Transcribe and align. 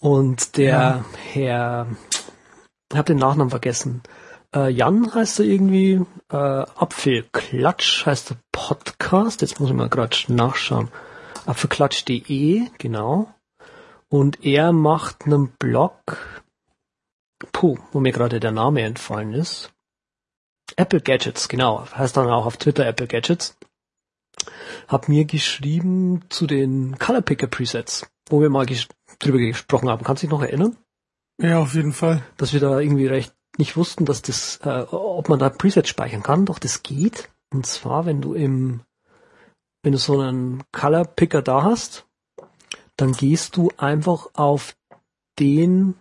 Und 0.00 0.56
der 0.56 0.68
ja. 0.68 1.04
Herr, 1.32 1.86
ich 2.90 2.98
habe 2.98 3.06
den 3.06 3.18
Nachnamen 3.18 3.50
vergessen. 3.50 4.02
Äh, 4.54 4.70
Jan 4.70 5.14
heißt 5.14 5.40
er 5.40 5.46
irgendwie. 5.46 6.04
Äh, 6.30 6.36
Apfelklatsch 6.36 8.06
heißt 8.06 8.30
der 8.30 8.36
Podcast. 8.52 9.40
Jetzt 9.40 9.60
muss 9.60 9.70
ich 9.70 9.76
mal 9.76 9.88
gerade 9.88 10.16
nachschauen. 10.28 10.90
Apfelklatsch.de, 11.46 12.68
genau. 12.78 13.32
Und 14.08 14.44
er 14.44 14.72
macht 14.72 15.26
einen 15.26 15.48
Blog, 15.58 15.94
puh, 17.52 17.78
wo 17.92 18.00
mir 18.00 18.12
gerade 18.12 18.40
der 18.40 18.52
Name 18.52 18.82
entfallen 18.82 19.32
ist. 19.34 19.72
Apple 20.76 21.00
Gadgets, 21.00 21.48
genau. 21.48 21.84
Heißt 21.92 22.16
dann 22.16 22.30
auch 22.30 22.46
auf 22.46 22.56
Twitter 22.56 22.86
Apple 22.86 23.06
Gadgets. 23.06 23.56
Hab 24.88 25.08
mir 25.08 25.24
geschrieben 25.24 26.24
zu 26.28 26.46
den 26.46 26.98
Color 26.98 27.22
Picker 27.22 27.46
Presets, 27.46 28.06
wo 28.28 28.40
wir 28.40 28.50
mal 28.50 28.66
drüber 29.18 29.38
gesprochen 29.38 29.88
haben. 29.88 30.04
Kannst 30.04 30.22
du 30.22 30.26
dich 30.26 30.32
noch 30.32 30.42
erinnern? 30.42 30.76
Ja, 31.40 31.58
auf 31.58 31.74
jeden 31.74 31.92
Fall. 31.92 32.22
Dass 32.36 32.52
wir 32.52 32.60
da 32.60 32.80
irgendwie 32.80 33.06
recht 33.06 33.34
nicht 33.58 33.76
wussten, 33.76 34.04
dass 34.04 34.22
das, 34.22 34.60
äh, 34.64 34.86
ob 34.90 35.28
man 35.28 35.38
da 35.38 35.48
Presets 35.48 35.88
speichern 35.88 36.22
kann. 36.22 36.46
Doch 36.46 36.58
das 36.58 36.82
geht. 36.82 37.30
Und 37.52 37.66
zwar, 37.66 38.06
wenn 38.06 38.20
du 38.20 38.34
im, 38.34 38.80
wenn 39.82 39.92
du 39.92 39.98
so 39.98 40.20
einen 40.20 40.64
Color 40.72 41.04
Picker 41.04 41.42
da 41.42 41.62
hast, 41.62 42.06
dann 42.96 43.12
gehst 43.12 43.56
du 43.56 43.70
einfach 43.76 44.28
auf 44.34 44.76
den, 45.38 45.94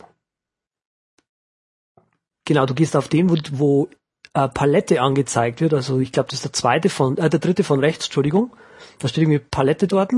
genau, 2.46 2.66
du 2.66 2.74
gehst 2.74 2.96
auf 2.96 3.08
den, 3.08 3.30
wo, 3.30 3.38
wo 3.52 3.90
äh, 4.34 4.48
Palette 4.48 5.02
angezeigt 5.02 5.62
wird. 5.62 5.74
Also 5.74 6.00
ich 6.00 6.12
glaube, 6.12 6.30
das 6.30 6.40
ist 6.40 6.46
der 6.46 6.54
zweite 6.54 6.90
von, 6.90 7.18
äh, 7.18 7.30
der 7.30 7.40
dritte 7.40 7.64
von 7.64 7.80
rechts, 7.80 8.06
Entschuldigung. 8.06 8.56
Da 9.00 9.08
steht 9.08 9.24
irgendwie 9.24 9.40
Palette 9.40 9.88
dort 9.88 10.12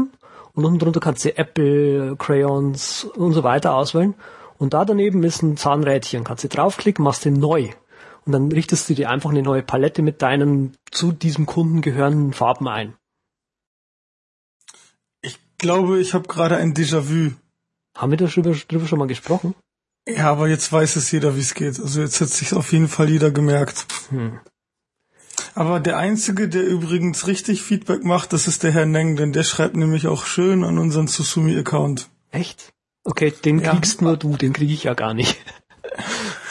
und 0.56 0.66
unten 0.66 0.80
drunter 0.80 1.00
kannst 1.00 1.26
du 1.26 1.38
Apple, 1.38 2.16
Crayons 2.18 3.04
und 3.04 3.34
so 3.34 3.44
weiter 3.44 3.76
auswählen. 3.76 4.16
Und 4.58 4.74
da 4.74 4.86
daneben 4.86 5.24
ist 5.24 5.44
ein 5.44 5.58
Zahnrädchen. 5.58 6.24
Kannst 6.24 6.46
du 6.46 6.48
draufklicken, 6.48 7.04
machst 7.04 7.26
den 7.26 7.34
neu. 7.34 7.70
Und 8.26 8.32
dann 8.32 8.52
richtest 8.52 8.90
du 8.90 8.96
dir 8.96 9.10
einfach 9.10 9.30
eine 9.30 9.44
neue 9.44 9.62
Palette 9.62 10.02
mit 10.02 10.22
deinen 10.22 10.78
zu 10.92 11.12
diesem 11.12 11.46
Kunden 11.46 11.82
gehörenden 11.82 12.34
Farben 12.34 12.68
ein. 12.68 12.96
Ich 15.22 15.38
glaube, 15.58 16.00
ich 16.00 16.14
habe 16.14 16.28
gerade 16.28 16.56
ein 16.58 16.74
Déjà-vu. 16.74 17.32
Haben 17.96 18.12
wir 18.12 18.18
darüber, 18.18 18.56
darüber 18.68 18.88
schon 18.88 19.00
mal 19.00 19.08
gesprochen? 19.08 19.56
Ja, 20.08 20.32
aber 20.32 20.48
jetzt 20.48 20.72
weiß 20.72 20.96
es 20.96 21.12
jeder, 21.12 21.36
wie 21.36 21.42
es 21.42 21.54
geht. 21.54 21.80
Also 21.80 22.02
jetzt 22.02 22.22
hat 22.22 22.30
sich 22.30 22.54
auf 22.54 22.72
jeden 22.72 22.88
Fall 22.88 23.10
jeder 23.10 23.32
gemerkt. 23.32 23.86
Hm. 24.10 24.40
Aber 25.56 25.80
der 25.80 25.98
Einzige, 25.98 26.48
der 26.50 26.64
übrigens 26.66 27.28
richtig 27.28 27.64
Feedback 27.64 28.04
macht, 28.04 28.34
das 28.34 28.48
ist 28.48 28.64
der 28.64 28.72
Herr 28.72 28.86
Neng, 28.86 29.16
denn 29.16 29.34
der 29.34 29.44
schreibt 29.44 29.76
nämlich 29.76 30.08
auch 30.08 30.26
schön 30.26 30.64
an 30.64 30.78
unseren 30.78 31.08
Susumi-Account. 31.08 32.10
Echt? 32.32 32.74
Okay, 33.04 33.32
den 33.32 33.60
ja. 33.60 33.72
kriegst 33.72 34.02
nur 34.02 34.18
du, 34.18 34.36
den 34.36 34.54
krieg 34.54 34.70
ich 34.70 34.84
ja 34.84 34.94
gar 34.94 35.14
nicht. 35.14 35.38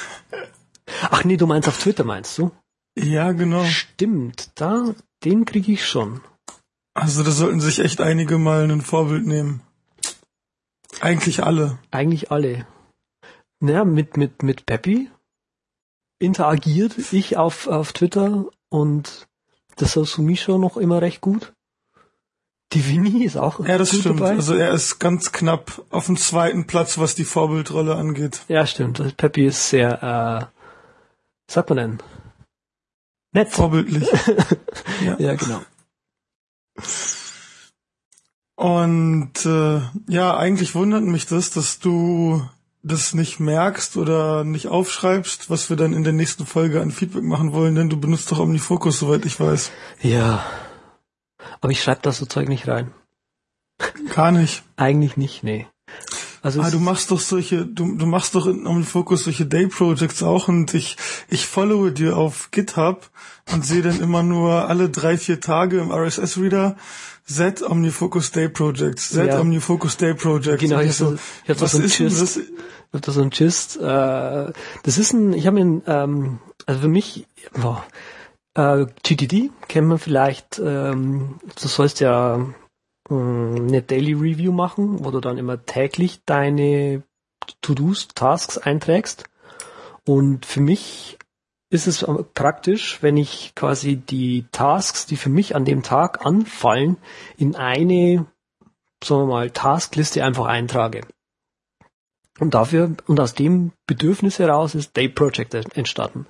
Ach 1.11 1.23
nee, 1.25 1.37
du 1.37 1.47
meinst 1.47 1.69
auf 1.69 1.79
Twitter, 1.79 2.05
meinst 2.05 2.39
du? 2.39 2.51
Ja, 2.97 3.33
genau. 3.33 3.65
Stimmt, 3.65 4.51
da, 4.55 4.95
den 5.25 5.45
krieg 5.45 5.69
ich 5.69 5.87
schon. 5.87 6.21
Also 6.95 7.23
da 7.23 7.31
sollten 7.31 7.61
sich 7.61 7.81
echt 7.81 8.01
einige 8.01 8.39
mal 8.39 8.71
ein 8.71 8.81
Vorbild 8.81 9.27
nehmen. 9.27 9.61
Eigentlich 11.01 11.45
alle. 11.45 11.79
Eigentlich 11.91 12.31
alle 12.31 12.67
naja, 13.65 13.85
mit, 13.85 14.17
mit, 14.17 14.43
mit 14.43 14.67
Peppy 14.67 15.11
interagiert 16.19 17.13
ich 17.13 17.37
auf, 17.37 17.67
auf 17.67 17.93
Twitter 17.93 18.47
und 18.75 19.29
das 19.77 19.93
Sosumi 19.93 20.37
schon 20.37 20.61
noch 20.61 20.77
immer 20.77 21.01
recht 21.01 21.21
gut. 21.21 21.53
Die 22.73 22.89
Winnie 22.89 23.25
ist 23.25 23.37
auch 23.37 23.65
Ja, 23.65 23.79
das 23.79 23.93
gut 23.93 24.01
stimmt. 24.01 24.21
Dabei. 24.21 24.31
Also 24.31 24.55
er 24.55 24.73
ist 24.73 24.99
ganz 24.99 25.31
knapp 25.31 25.85
auf 25.91 26.07
dem 26.07 26.17
zweiten 26.17 26.67
Platz, 26.67 26.99
was 26.99 27.15
die 27.15 27.25
Vorbildrolle 27.25 27.95
angeht. 27.95 28.41
Ja, 28.49 28.67
stimmt. 28.67 29.17
Peppy 29.17 29.47
ist 29.47 29.71
sehr, 29.71 30.03
äh, 30.03 31.53
sagt 31.53 31.69
man 31.69 31.79
denn? 31.79 32.03
Nett. 33.31 33.51
Vorbildlich. 33.51 34.09
ja. 35.05 35.17
ja, 35.21 35.35
genau. 35.35 35.61
Und 38.57 39.47
äh, 39.47 39.83
ja, 40.09 40.37
eigentlich 40.37 40.75
wundert 40.75 41.05
mich 41.05 41.27
das, 41.27 41.51
dass 41.51 41.79
du 41.79 42.45
das 42.85 43.15
nicht 43.15 43.41
merkst 43.41 43.97
oder 43.97 44.45
nicht 44.45 44.69
aufschreibst, 44.69 45.49
was 45.49 45.71
wir 45.71 45.77
dann 45.77 45.95
in 45.95 46.05
der 46.05 46.13
nächsten 46.13 46.45
Folge 46.45 46.83
an 46.83 46.91
Feedback 46.91 47.25
machen 47.25 47.53
wollen, 47.53 47.75
denn 47.75 47.89
du 47.89 47.99
benutzt 47.99 48.31
doch 48.31 48.39
OmniFocus, 48.39 48.99
soweit 48.99 49.25
ich 49.25 49.41
weiß. 49.41 49.73
Ja. 50.03 50.45
Aber 51.61 51.73
ich 51.73 51.83
schreibe 51.83 52.03
das 52.03 52.19
so 52.19 52.27
Zeug 52.27 52.49
nicht 52.49 52.69
rein. 52.69 52.93
Gar 54.15 54.33
nicht. 54.33 54.63
Eigentlich 54.77 55.17
nicht, 55.17 55.43
nee. 55.43 55.67
Also 56.43 56.61
ah, 56.61 56.71
du 56.71 56.79
machst 56.79 57.11
doch 57.11 57.21
solche, 57.21 57.65
du, 57.65 57.97
du 57.97 58.05
machst 58.05 58.35
doch 58.35 58.47
in 58.47 58.67
OmniFocus 58.67 59.25
solche 59.25 59.47
Day 59.47 59.67
Projects 59.67 60.23
auch 60.23 60.49
und 60.49 60.75
ich, 60.75 60.99
ich 61.31 61.47
followe 61.47 61.91
dir 61.91 62.19
auf 62.19 62.51
GitHub 62.51 63.11
und 63.51 63.65
sehe 63.65 63.81
dann 63.81 63.99
immer 63.99 64.23
nur 64.23 64.69
alle 64.69 64.91
drei, 64.91 65.17
vier 65.17 65.41
Tage 65.41 65.79
im 65.79 65.91
RSS 65.91 66.37
Reader 66.37 66.77
Z 67.27 67.63
OmniFocus 67.63 68.33
Day 68.33 68.49
Project, 68.49 69.01
Z 69.01 69.27
ja. 69.27 69.41
OmniFocus 69.41 69.97
Day 69.97 70.15
Project. 70.15 70.61
Genau, 70.61 70.81
ich, 70.81 70.95
so, 70.95 71.15
ich 71.45 71.51
hab 71.51 71.61
was 71.61 71.73
so 71.73 71.79
ein 71.79 71.85
ist 71.85 71.97
Gist, 71.97 72.23
das? 72.23 72.37
Ich 72.37 72.45
hab 72.93 73.03
da 73.03 73.13
so 73.13 73.23
ein 73.23 73.31
Gist. 73.31 73.77
Äh, 73.77 74.53
das 74.83 74.99
ist 74.99 75.13
ein, 75.15 75.33
ich 75.33 75.47
habe 75.47 75.59
ihn, 75.59 75.83
ähm, 75.87 76.39
also 76.67 76.83
für 76.83 76.89
mich, 76.89 77.27
boah, 77.55 77.85
äh, 78.55 78.87
GTD 79.03 79.51
kennt 79.69 79.89
man 79.89 79.99
vielleicht, 79.99 80.59
ähm, 80.59 81.41
du 81.61 81.69
sollst 81.69 82.01
ja 82.01 82.37
äh, 83.09 83.15
eine 83.15 83.83
Daily 83.83 84.13
Review 84.13 84.53
machen, 84.53 85.05
wo 85.05 85.11
du 85.11 85.21
dann 85.21 85.39
immer 85.39 85.65
täglich 85.65 86.21
deine 86.27 87.03
To-Dos, 87.63 88.09
Tasks 88.09 88.59
einträgst. 88.59 89.25
Und 90.07 90.45
für 90.45 90.61
mich 90.61 91.19
ist 91.75 91.89
es 91.89 92.07
praktisch, 92.35 93.03
wenn 93.03 93.17
ich 93.17 93.53
quasi 93.57 93.97
die 93.97 94.47
Tasks, 94.53 95.07
die 95.07 95.17
für 95.17 95.29
mich 95.29 95.57
an 95.57 95.65
dem 95.65 95.83
Tag 95.83 96.25
anfallen, 96.25 96.97
in 97.37 97.57
eine, 97.57 98.27
sagen 99.03 99.23
wir 99.23 99.27
mal, 99.27 99.51
Taskliste 99.51 100.25
einfach 100.25 100.47
eintrage. 100.47 101.01
Und 102.39 102.55
dafür, 102.55 102.97
und 103.07 103.21
aus 103.21 103.35
dem 103.35 103.73
Bedürfnis 103.87 104.39
heraus 104.39 104.75
ist 104.75 104.97
Day 104.97 105.09
Project 105.09 105.55
entstanden. 105.77 106.27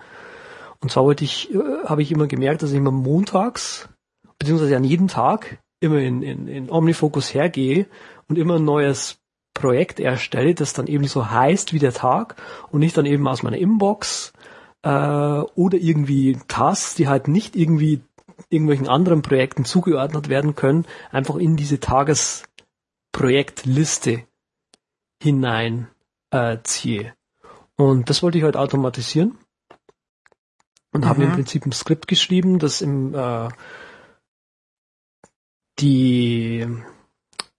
Und 0.81 0.91
zwar 0.91 1.05
wollte 1.05 1.25
ich, 1.25 1.53
äh, 1.55 1.85
habe 1.85 2.03
ich 2.03 2.11
immer 2.11 2.27
gemerkt, 2.27 2.63
dass 2.63 2.71
ich 2.71 2.77
immer 2.77 2.91
montags, 2.91 3.89
beziehungsweise 4.39 4.77
an 4.77 4.85
jedem 4.85 5.09
Tag, 5.09 5.59
immer 5.81 5.99
in, 5.99 6.23
in, 6.23 6.49
in 6.49 6.71
OmniFocus 6.71 7.35
hergehe 7.35 7.87
und 8.29 8.39
immer 8.39 8.57
ein 8.57 8.65
neues 8.65 9.19
Projekt 9.55 10.01
erstelle, 10.01 10.55
das 10.55 10.73
dann 10.73 10.87
eben 10.87 11.07
so 11.07 11.31
heißt 11.31 11.73
wie 11.73 11.79
der 11.79 11.93
Tag 11.93 12.37
und 12.71 12.81
nicht 12.81 12.97
dann 12.97 13.07
eben 13.07 13.27
aus 13.29 13.43
meiner 13.43 13.57
Inbox 13.57 14.34
äh, 14.85 14.89
oder 14.89 15.79
irgendwie 15.79 16.39
Tasks, 16.47 16.95
die 16.95 17.09
halt 17.09 17.27
nicht 17.27 17.57
irgendwie 17.57 18.03
irgendwelchen 18.51 18.89
anderen 18.89 19.23
Projekten 19.23 19.65
zugeordnet 19.65 20.29
werden 20.29 20.55
können, 20.55 20.87
einfach 21.11 21.35
in 21.37 21.57
diese 21.57 21.81
Tagesprojektliste 21.81 24.27
hinein 25.23 25.89
äh, 26.31 26.59
ziehe. 26.63 27.15
Und 27.77 28.11
das 28.11 28.23
wollte 28.23 28.39
ich 28.39 28.45
halt 28.45 28.57
automatisieren 28.57 29.39
und 30.93 31.01
mhm. 31.03 31.09
habe 31.09 31.25
im 31.25 31.33
Prinzip 31.33 31.67
ein 31.67 31.73
Skript 31.73 32.07
geschrieben, 32.07 32.59
das 32.59 32.83
im 32.83 33.15
äh, 33.15 33.49
die 35.81 36.67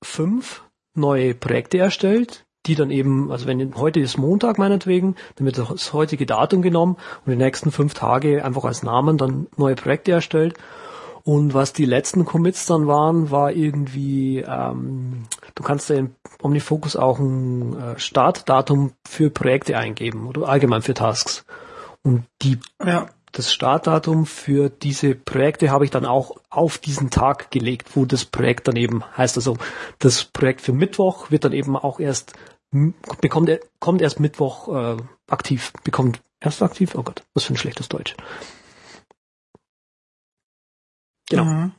fünf 0.03 0.64
neue 0.94 1.34
Projekte 1.34 1.80
erstellt, 1.80 2.44
die 2.66 2.76
dann 2.76 2.92
eben, 2.92 3.31
also 3.31 3.48
wenn 3.48 3.76
heute 3.76 4.00
ist 4.00 4.18
Montag 4.18 4.58
meinetwegen, 4.58 5.16
dann 5.36 5.46
wird 5.46 5.58
das 5.58 5.94
heutige 5.94 6.26
Datum 6.26 6.62
genommen 6.62 6.98
und 7.26 7.31
die 7.31 7.38
nächsten 7.38 7.72
fünf 7.72 7.94
Tage 7.94 8.44
einfach 8.44 8.66
als 8.66 8.84
Namen 8.84 9.18
dann 9.18 9.48
neue 9.58 9.76
Projekte 9.76 10.12
erstellt. 10.12 10.56
Und 11.26 11.56
was 11.56 11.74
die 11.74 11.86
letzten 11.86 12.24
Commits 12.24 12.68
dann 12.68 12.86
waren, 12.86 13.31
war 13.31 13.52
irgendwie, 13.52 14.46
ähm, 14.48 15.24
du 15.56 15.64
kannst 15.64 15.90
ja 15.90 15.96
in 15.96 16.16
OmniFocus 16.44 16.96
auch 16.96 17.18
ein 17.18 17.76
äh, 17.76 18.00
Startdatum 18.00 18.91
für 19.08 19.32
Projekte 19.32 19.76
eingeben 19.76 20.28
oder 20.28 20.47
allgemein 20.47 20.84
für 20.84 20.94
Tasks. 20.94 21.44
Und 22.03 22.26
die, 22.44 22.59
ja. 22.85 23.08
das 23.32 23.52
Startdatum 23.52 24.28
für 24.28 24.70
diese 24.70 25.16
Projekte 25.16 25.72
habe 25.72 25.85
ich 25.85 25.90
dann 25.90 26.06
auch 26.06 26.38
auf 26.52 26.78
diesen 26.78 27.09
Tag 27.09 27.50
gelegt, 27.50 27.96
wo 27.96 28.06
das 28.06 28.26
Projekt 28.26 28.68
dann 28.68 28.76
eben 28.76 29.03
heißt. 29.18 29.35
Also 29.35 29.58
das 29.97 30.26
Projekt 30.26 30.61
für 30.61 30.73
Mittwoch 30.73 31.32
wird 31.32 31.44
dann 31.44 31.53
eben 31.53 31.76
auch 31.76 32.00
erst 32.00 32.34
bekommt 33.22 33.49
er, 33.49 33.59
kommt 33.79 34.01
erst 34.01 34.19
Mittwoch 34.19 34.67
äh, 34.67 34.97
aktiv, 35.27 35.72
bekommt 35.83 36.22
erst 36.39 36.61
aktiv, 36.61 36.95
oh 36.95 37.03
Gott, 37.03 37.23
was 37.33 37.45
für 37.45 37.53
ein 37.53 37.57
schlechtes 37.57 37.89
Deutsch. 37.89 38.16
Genau. 41.29 41.45
Mhm. 41.45 41.72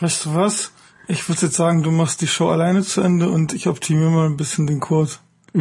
Weißt 0.00 0.24
du 0.24 0.34
was? 0.34 0.72
Ich 1.08 1.28
würde 1.28 1.42
jetzt 1.42 1.56
sagen, 1.56 1.82
du 1.82 1.90
machst 1.90 2.20
die 2.20 2.26
Show 2.26 2.48
alleine 2.48 2.82
zu 2.82 3.00
Ende 3.00 3.28
und 3.28 3.52
ich 3.52 3.68
optimiere 3.68 4.10
mal 4.10 4.26
ein 4.26 4.36
bisschen 4.36 4.66
den 4.66 4.80
Code. 4.80 5.12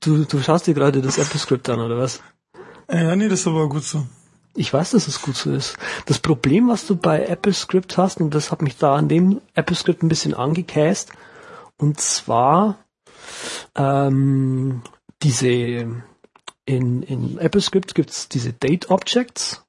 du, 0.00 0.24
du 0.24 0.42
schaust 0.42 0.66
dir 0.66 0.74
gerade 0.74 1.00
das 1.00 1.18
Apple-Script 1.18 1.68
an, 1.68 1.80
oder 1.80 1.98
was? 1.98 2.20
Ja, 2.90 3.16
nee, 3.16 3.28
das 3.28 3.40
ist 3.40 3.46
aber 3.46 3.68
gut 3.68 3.84
so. 3.84 4.06
Ich 4.56 4.72
weiß, 4.72 4.92
dass 4.92 5.08
es 5.08 5.20
gut 5.22 5.36
so 5.36 5.50
ist. 5.52 5.76
Das 6.06 6.20
Problem, 6.20 6.68
was 6.68 6.86
du 6.86 6.94
bei 6.94 7.28
AppleScript 7.28 7.96
hast, 7.96 8.20
und 8.20 8.34
das 8.34 8.52
hat 8.52 8.62
mich 8.62 8.76
da 8.76 8.94
an 8.94 9.08
dem 9.08 9.40
AppleScript 9.54 10.02
ein 10.02 10.08
bisschen 10.08 10.34
angekäst, 10.34 11.10
und 11.78 12.00
zwar 12.00 12.78
ähm, 13.74 14.82
diese 15.22 16.04
in, 16.66 17.02
in 17.02 17.38
AppleScript 17.38 17.94
gibt's 17.94 18.28
diese 18.28 18.52
Date 18.52 18.90
Objects. 18.90 19.64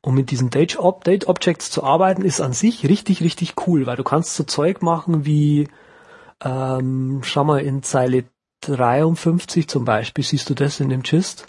Und 0.00 0.14
mit 0.14 0.30
diesen 0.30 0.50
Date, 0.50 0.78
Ob 0.78 1.04
Date 1.04 1.26
Objects 1.26 1.70
zu 1.70 1.82
arbeiten 1.82 2.22
ist 2.22 2.40
an 2.40 2.52
sich 2.52 2.88
richtig, 2.88 3.22
richtig 3.22 3.54
cool, 3.66 3.86
weil 3.86 3.96
du 3.96 4.04
kannst 4.04 4.34
so 4.34 4.44
Zeug 4.44 4.80
machen 4.80 5.26
wie, 5.26 5.68
ähm, 6.44 7.20
schau 7.24 7.44
mal, 7.44 7.60
in 7.60 7.82
Zeile 7.82 8.24
53 8.60 9.68
zum 9.68 9.84
Beispiel, 9.84 10.24
siehst 10.24 10.48
du 10.50 10.54
das 10.54 10.80
in 10.80 10.88
dem 10.88 11.02
Gist? 11.02 11.46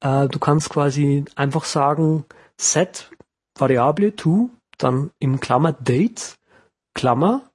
Äh, 0.00 0.28
du 0.28 0.38
kannst 0.38 0.70
quasi 0.70 1.24
einfach 1.36 1.64
sagen, 1.64 2.26
set 2.58 3.10
Variable 3.58 4.14
to, 4.14 4.50
dann 4.76 5.10
im 5.18 5.40
Klammer 5.40 5.72
Date, 5.72 6.36
Klammer, 6.94 7.49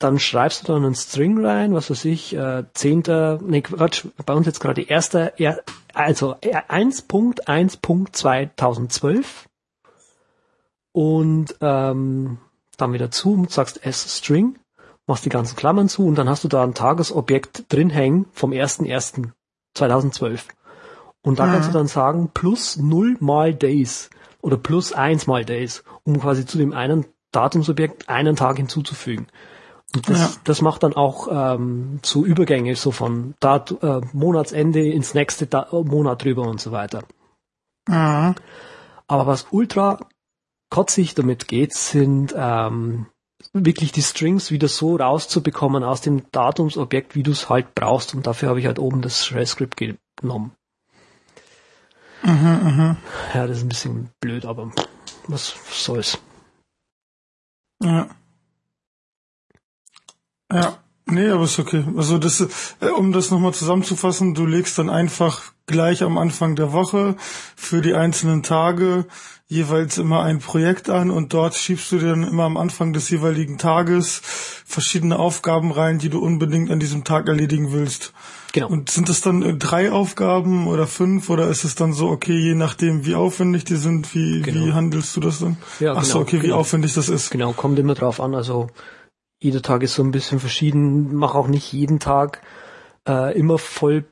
dann 0.00 0.18
schreibst 0.18 0.62
du 0.62 0.72
dann 0.72 0.84
einen 0.84 0.96
String 0.96 1.44
rein, 1.44 1.74
was 1.74 1.90
weiß 1.90 2.06
ich, 2.06 2.34
äh, 2.34 2.64
zehnter, 2.72 3.38
nee, 3.42 3.60
Quatsch, 3.60 4.06
bei 4.24 4.32
uns 4.32 4.46
jetzt 4.46 4.60
gerade 4.60 4.80
erster, 4.82 5.38
er, 5.38 5.62
also 5.92 6.36
1.1.2012 6.36 9.24
und 10.92 11.54
ähm, 11.60 12.38
dann 12.78 12.94
wieder 12.94 13.10
zu, 13.10 13.44
sagst 13.48 13.84
s-String, 13.84 14.58
machst 15.06 15.26
die 15.26 15.30
ganzen 15.30 15.56
Klammern 15.56 15.90
zu 15.90 16.06
und 16.06 16.16
dann 16.16 16.30
hast 16.30 16.44
du 16.44 16.48
da 16.48 16.62
ein 16.62 16.72
Tagesobjekt 16.72 17.70
drin 17.70 17.90
hängen 17.90 18.24
vom 18.32 18.52
1.1.2012. 18.52 20.44
Und 21.22 21.38
da 21.38 21.44
mhm. 21.44 21.52
kannst 21.52 21.68
du 21.68 21.74
dann 21.74 21.88
sagen, 21.88 22.30
plus 22.32 22.78
0 22.78 23.18
mal 23.20 23.54
Days 23.54 24.08
oder 24.40 24.56
plus 24.56 24.94
1 24.94 25.26
mal 25.26 25.44
Days, 25.44 25.84
um 26.04 26.18
quasi 26.18 26.46
zu 26.46 26.56
dem 26.56 26.72
einen 26.72 27.04
Datumsobjekt 27.32 28.08
einen 28.08 28.34
Tag 28.34 28.56
hinzuzufügen. 28.56 29.26
Das, 29.92 30.18
ja. 30.18 30.30
das 30.44 30.62
macht 30.62 30.84
dann 30.84 30.94
auch 30.94 31.28
ähm, 31.30 31.98
so 32.04 32.24
Übergänge, 32.24 32.76
so 32.76 32.92
von 32.92 33.34
Dat 33.40 33.74
äh, 33.82 34.00
Monatsende 34.12 34.88
ins 34.88 35.14
nächste 35.14 35.46
da 35.46 35.68
Monat 35.72 36.22
drüber 36.24 36.42
und 36.42 36.60
so 36.60 36.70
weiter. 36.70 37.02
Mhm. 37.88 38.36
Aber 39.08 39.26
was 39.26 39.48
ultra 39.50 39.98
kotzig 40.70 41.14
damit 41.14 41.48
geht, 41.48 41.74
sind 41.74 42.32
ähm, 42.36 43.06
wirklich 43.52 43.90
die 43.90 44.02
Strings 44.02 44.52
wieder 44.52 44.68
so 44.68 44.94
rauszubekommen 44.94 45.82
aus 45.82 46.00
dem 46.00 46.30
Datumsobjekt, 46.30 47.16
wie 47.16 47.24
du 47.24 47.32
es 47.32 47.48
halt 47.48 47.74
brauchst. 47.74 48.14
Und 48.14 48.26
dafür 48.28 48.50
habe 48.50 48.60
ich 48.60 48.66
halt 48.66 48.78
oben 48.78 49.02
das 49.02 49.26
Shell-Script 49.26 49.76
genommen. 50.20 50.52
Mhm, 52.22 52.32
mh. 52.32 52.96
Ja, 53.34 53.46
das 53.46 53.58
ist 53.58 53.64
ein 53.64 53.68
bisschen 53.68 54.10
blöd, 54.20 54.44
aber 54.44 54.70
was 55.26 55.56
soll's. 55.72 56.18
Ja. 57.82 58.08
Ja, 60.52 60.78
nee, 61.06 61.28
aber 61.28 61.44
ist 61.44 61.58
okay. 61.58 61.84
Also 61.96 62.18
das, 62.18 62.40
äh, 62.80 62.86
um 62.86 63.12
das 63.12 63.30
nochmal 63.30 63.54
zusammenzufassen, 63.54 64.34
du 64.34 64.46
legst 64.46 64.78
dann 64.78 64.90
einfach 64.90 65.42
gleich 65.66 66.02
am 66.02 66.18
Anfang 66.18 66.56
der 66.56 66.72
Woche 66.72 67.16
für 67.56 67.80
die 67.80 67.94
einzelnen 67.94 68.42
Tage 68.42 69.06
jeweils 69.46 69.98
immer 69.98 70.22
ein 70.22 70.38
Projekt 70.38 70.88
an 70.88 71.10
und 71.10 71.34
dort 71.34 71.56
schiebst 71.56 71.90
du 71.90 71.98
dir 71.98 72.10
dann 72.10 72.22
immer 72.22 72.44
am 72.44 72.56
Anfang 72.56 72.92
des 72.92 73.10
jeweiligen 73.10 73.58
Tages 73.58 74.22
verschiedene 74.64 75.18
Aufgaben 75.18 75.72
rein, 75.72 75.98
die 75.98 76.08
du 76.08 76.20
unbedingt 76.20 76.70
an 76.70 76.78
diesem 76.78 77.02
Tag 77.02 77.26
erledigen 77.26 77.72
willst. 77.72 78.12
Genau. 78.52 78.68
Und 78.68 78.90
sind 78.90 79.08
das 79.08 79.20
dann 79.20 79.42
äh, 79.42 79.54
drei 79.54 79.90
Aufgaben 79.90 80.68
oder 80.68 80.86
fünf 80.86 81.30
oder 81.30 81.48
ist 81.48 81.64
es 81.64 81.74
dann 81.74 81.92
so, 81.92 82.08
okay, 82.08 82.36
je 82.36 82.54
nachdem, 82.54 83.04
wie 83.06 83.16
aufwendig 83.16 83.64
die 83.64 83.76
sind, 83.76 84.14
wie, 84.14 84.42
genau. 84.42 84.66
wie 84.66 84.72
handelst 84.72 85.16
du 85.16 85.20
das 85.20 85.40
dann? 85.40 85.56
Ja, 85.78 85.94
Ach 85.96 86.04
so, 86.04 86.14
genau, 86.14 86.22
okay, 86.22 86.38
genau. 86.38 86.48
wie 86.48 86.52
aufwendig 86.52 86.94
das 86.94 87.08
ist. 87.08 87.30
Genau, 87.30 87.52
kommt 87.52 87.78
immer 87.78 87.94
drauf 87.94 88.20
an. 88.20 88.34
Also 88.34 88.68
jeder 89.40 89.62
Tag 89.62 89.82
ist 89.82 89.94
so 89.94 90.02
ein 90.02 90.10
bisschen 90.10 90.38
verschieden, 90.38 91.14
mach 91.14 91.34
auch 91.34 91.48
nicht 91.48 91.72
jeden 91.72 91.98
Tag 91.98 92.42
äh, 93.08 93.36
immer 93.38 93.58
voll 93.58 94.04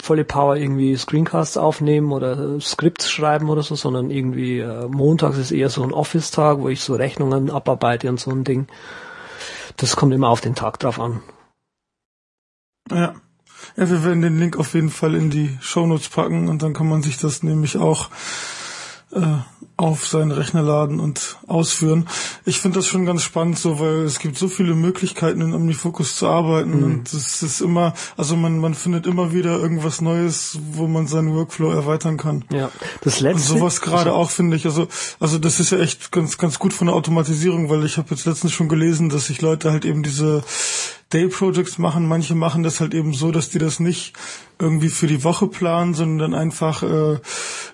volle 0.00 0.24
Power 0.24 0.56
irgendwie 0.56 0.96
Screencasts 0.96 1.56
aufnehmen 1.56 2.12
oder 2.12 2.60
Skripts 2.60 3.10
schreiben 3.10 3.50
oder 3.50 3.62
so, 3.62 3.74
sondern 3.74 4.10
irgendwie 4.10 4.60
äh, 4.60 4.86
montags 4.86 5.38
ist 5.38 5.50
eher 5.50 5.70
so 5.70 5.82
ein 5.82 5.92
Office-Tag, 5.92 6.58
wo 6.58 6.68
ich 6.68 6.80
so 6.80 6.94
Rechnungen 6.94 7.50
abarbeite 7.50 8.08
und 8.08 8.20
so 8.20 8.30
ein 8.30 8.44
Ding. 8.44 8.68
Das 9.76 9.96
kommt 9.96 10.14
immer 10.14 10.28
auf 10.28 10.40
den 10.40 10.54
Tag 10.54 10.78
drauf 10.78 11.00
an. 11.00 11.20
Ja. 12.90 13.14
Ja, 13.76 13.90
wir 13.90 14.04
werden 14.04 14.22
den 14.22 14.38
Link 14.38 14.56
auf 14.56 14.74
jeden 14.74 14.88
Fall 14.88 15.16
in 15.16 15.30
die 15.30 15.58
Shownotes 15.60 16.08
packen 16.08 16.48
und 16.48 16.62
dann 16.62 16.74
kann 16.74 16.88
man 16.88 17.02
sich 17.02 17.18
das 17.18 17.42
nämlich 17.42 17.76
auch 17.76 18.08
äh, 19.10 19.38
auf 19.78 20.08
seinen 20.08 20.32
Rechner 20.32 20.60
laden 20.60 20.98
und 20.98 21.38
ausführen. 21.46 22.08
Ich 22.44 22.58
finde 22.58 22.80
das 22.80 22.86
schon 22.88 23.06
ganz 23.06 23.22
spannend 23.22 23.60
so, 23.60 23.78
weil 23.78 24.02
es 24.02 24.18
gibt 24.18 24.36
so 24.36 24.48
viele 24.48 24.74
Möglichkeiten 24.74 25.40
in 25.40 25.54
OmniFocus 25.54 26.16
zu 26.16 26.26
arbeiten 26.26 26.78
mhm. 26.78 26.84
und 26.84 27.12
es 27.12 27.44
ist 27.44 27.60
immer, 27.60 27.94
also 28.16 28.36
man, 28.36 28.58
man 28.58 28.74
findet 28.74 29.06
immer 29.06 29.32
wieder 29.32 29.56
irgendwas 29.56 30.00
Neues, 30.00 30.58
wo 30.72 30.88
man 30.88 31.06
seinen 31.06 31.32
Workflow 31.32 31.70
erweitern 31.70 32.16
kann. 32.16 32.44
Ja, 32.52 32.72
das 33.02 33.20
letzte. 33.20 33.52
Und 33.52 33.60
sowas 33.60 33.80
gerade 33.80 34.10
also, 34.10 34.14
auch 34.14 34.30
finde 34.30 34.56
ich, 34.56 34.66
also, 34.66 34.88
also 35.20 35.38
das 35.38 35.60
ist 35.60 35.70
ja 35.70 35.78
echt 35.78 36.10
ganz, 36.10 36.38
ganz 36.38 36.58
gut 36.58 36.72
von 36.72 36.88
der 36.88 36.96
Automatisierung, 36.96 37.70
weil 37.70 37.84
ich 37.84 37.98
habe 37.98 38.10
jetzt 38.10 38.26
letztens 38.26 38.52
schon 38.52 38.68
gelesen, 38.68 39.10
dass 39.10 39.26
sich 39.26 39.40
Leute 39.40 39.70
halt 39.70 39.84
eben 39.84 40.02
diese 40.02 40.42
Day 41.12 41.28
Projects 41.28 41.78
machen. 41.78 42.06
Manche 42.06 42.34
machen 42.34 42.62
das 42.62 42.80
halt 42.80 42.92
eben 42.92 43.14
so, 43.14 43.30
dass 43.30 43.48
die 43.48 43.58
das 43.58 43.80
nicht 43.80 44.12
irgendwie 44.58 44.88
für 44.90 45.06
die 45.06 45.24
Woche 45.24 45.46
planen, 45.46 45.94
sondern 45.94 46.32
dann 46.32 46.40
einfach 46.40 46.82
äh, 46.82 47.18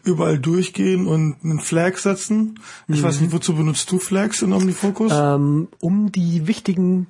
überall 0.05 0.39
durchgehen 0.39 1.07
und 1.07 1.37
einen 1.43 1.59
Flag 1.59 1.94
setzen. 1.99 2.61
Ich 2.89 3.01
mhm. 3.01 3.05
weiß 3.05 3.21
nicht, 3.21 3.33
wozu 3.33 3.55
benutzt 3.55 3.91
du 3.91 3.99
Flags 3.99 4.43
in 4.43 4.53
OmniFocus? 4.53 5.13
Ähm, 5.15 5.69
um 5.81 6.13
die 6.13 6.47
wichtigen 6.47 7.07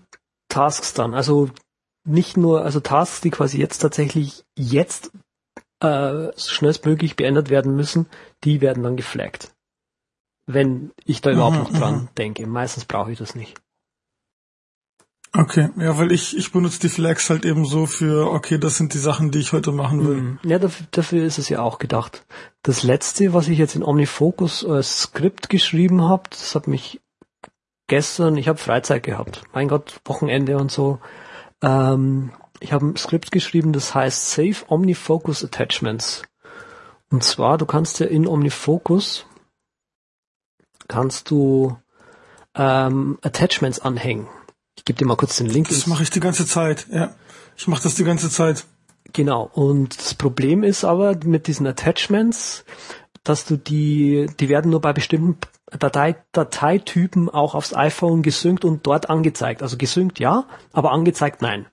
Tasks 0.49 0.95
dann, 0.95 1.15
also 1.15 1.51
nicht 2.07 2.37
nur, 2.37 2.63
also 2.63 2.81
Tasks, 2.81 3.21
die 3.21 3.31
quasi 3.31 3.59
jetzt 3.59 3.79
tatsächlich 3.79 4.45
jetzt 4.57 5.11
äh, 5.81 6.29
schnellstmöglich 6.37 7.17
beendet 7.17 7.51
werden 7.51 7.75
müssen, 7.77 8.07
die 8.45 8.61
werden 8.61 8.83
dann 8.83 8.97
geflaggt. 8.97 9.53
Wenn 10.47 10.93
ich 11.05 11.23
da 11.23 11.31
überhaupt 11.31 11.57
mhm, 11.57 11.63
noch 11.63 11.73
dran 11.73 11.95
mhm. 11.95 12.09
denke. 12.19 12.47
Meistens 12.47 12.85
brauche 12.85 13.13
ich 13.13 13.19
das 13.19 13.35
nicht. 13.35 13.61
Okay, 15.37 15.71
ja, 15.77 15.99
weil 15.99 16.13
ich, 16.13 16.37
ich 16.37 16.53
benutze 16.53 16.79
die 16.79 16.89
Flags 16.89 17.29
halt 17.29 17.45
eben 17.45 17.65
so 17.65 17.87
für, 17.87 18.31
okay, 18.31 18.57
das 18.57 18.77
sind 18.77 18.95
die 18.95 18.99
Sachen, 18.99 19.33
die 19.33 19.41
ich 19.41 19.53
heute 19.53 19.73
machen 19.73 20.07
will. 20.07 20.17
Mhm. 20.17 20.39
Ja, 20.45 20.61
dafür, 20.61 20.87
dafür 20.93 21.25
ist 21.25 21.39
es 21.39 21.49
ja 21.49 21.61
auch 21.61 21.79
gedacht. 21.79 22.25
Das 22.63 22.85
letzte, 22.85 23.35
was 23.35 23.49
ich 23.49 23.59
jetzt 23.59 23.75
in 23.75 23.83
OmniFocus 23.83 24.65
als 24.65 25.03
Skript 25.03 25.51
geschrieben 25.51 26.03
habe, 26.03 26.23
das 26.31 26.55
hat 26.55 26.69
mich 26.69 27.01
gestern, 27.89 28.37
ich 28.37 28.47
habe 28.47 28.59
Freizeit 28.59 29.03
gehabt, 29.03 29.43
mein 29.53 29.67
Gott, 29.67 30.01
Wochenende 30.05 30.57
und 30.57 30.71
so. 30.71 31.01
Ähm, 31.63 32.31
ich 32.61 32.73
habe 32.73 32.87
ein 32.87 32.97
Skript 32.97 33.33
geschrieben, 33.33 33.73
das 33.73 33.93
heißt 33.93 34.31
Save 34.31 34.57
OmniFocus 34.69 35.45
Attachments. 35.45 36.23
Und 37.11 37.25
zwar, 37.25 37.59
du 37.59 37.67
kannst 37.67 37.99
ja 37.99 38.07
in 38.07 38.29
OmniFocus 38.29 39.27
kannst 40.87 41.31
du 41.31 41.77
ähm, 42.55 43.19
Attachments 43.23 43.81
anhängen. 43.81 44.29
Ich 44.77 44.85
gebe 44.85 44.99
dir 44.99 45.07
mal 45.07 45.17
kurz 45.17 45.37
den 45.37 45.49
Link. 45.49 45.69
Das 45.69 45.87
mache 45.87 46.03
ich 46.03 46.11
die 46.11 46.21
ganze 46.21 46.47
Zeit, 46.47 46.87
ja. 46.91 47.15
Ich 47.57 47.69
mache 47.69 47.83
das 47.83 47.95
die 47.95 48.05
ganze 48.05 48.31
Zeit. 48.31 48.65
Genau. 49.13 49.49
Und 49.53 49.99
das 49.99 50.15
Problem 50.15 50.63
ist 50.63 50.85
aber 50.85 51.17
mit 51.25 51.47
diesen 51.47 51.67
Attachments, 51.67 52.65
dass 53.23 53.45
du 53.45 53.57
die, 53.57 54.27
die 54.41 54.49
werden 54.49 54.71
nur 54.71 54.81
bei 54.81 54.93
bestimmten 54.93 55.39
Datei, 55.79 56.17
Dateitypen 56.33 57.31
auch 57.31 57.55
aufs 57.55 57.75
iPhone 57.75 58.23
gesynkt 58.23 58.65
und 58.65 58.87
dort 58.87 59.09
angezeigt. 59.11 59.63
Also 59.63 59.77
gesynkt 59.77 60.19
ja, 60.19 60.47
aber 60.73 60.93
angezeigt 60.93 61.43
nein. 61.43 61.67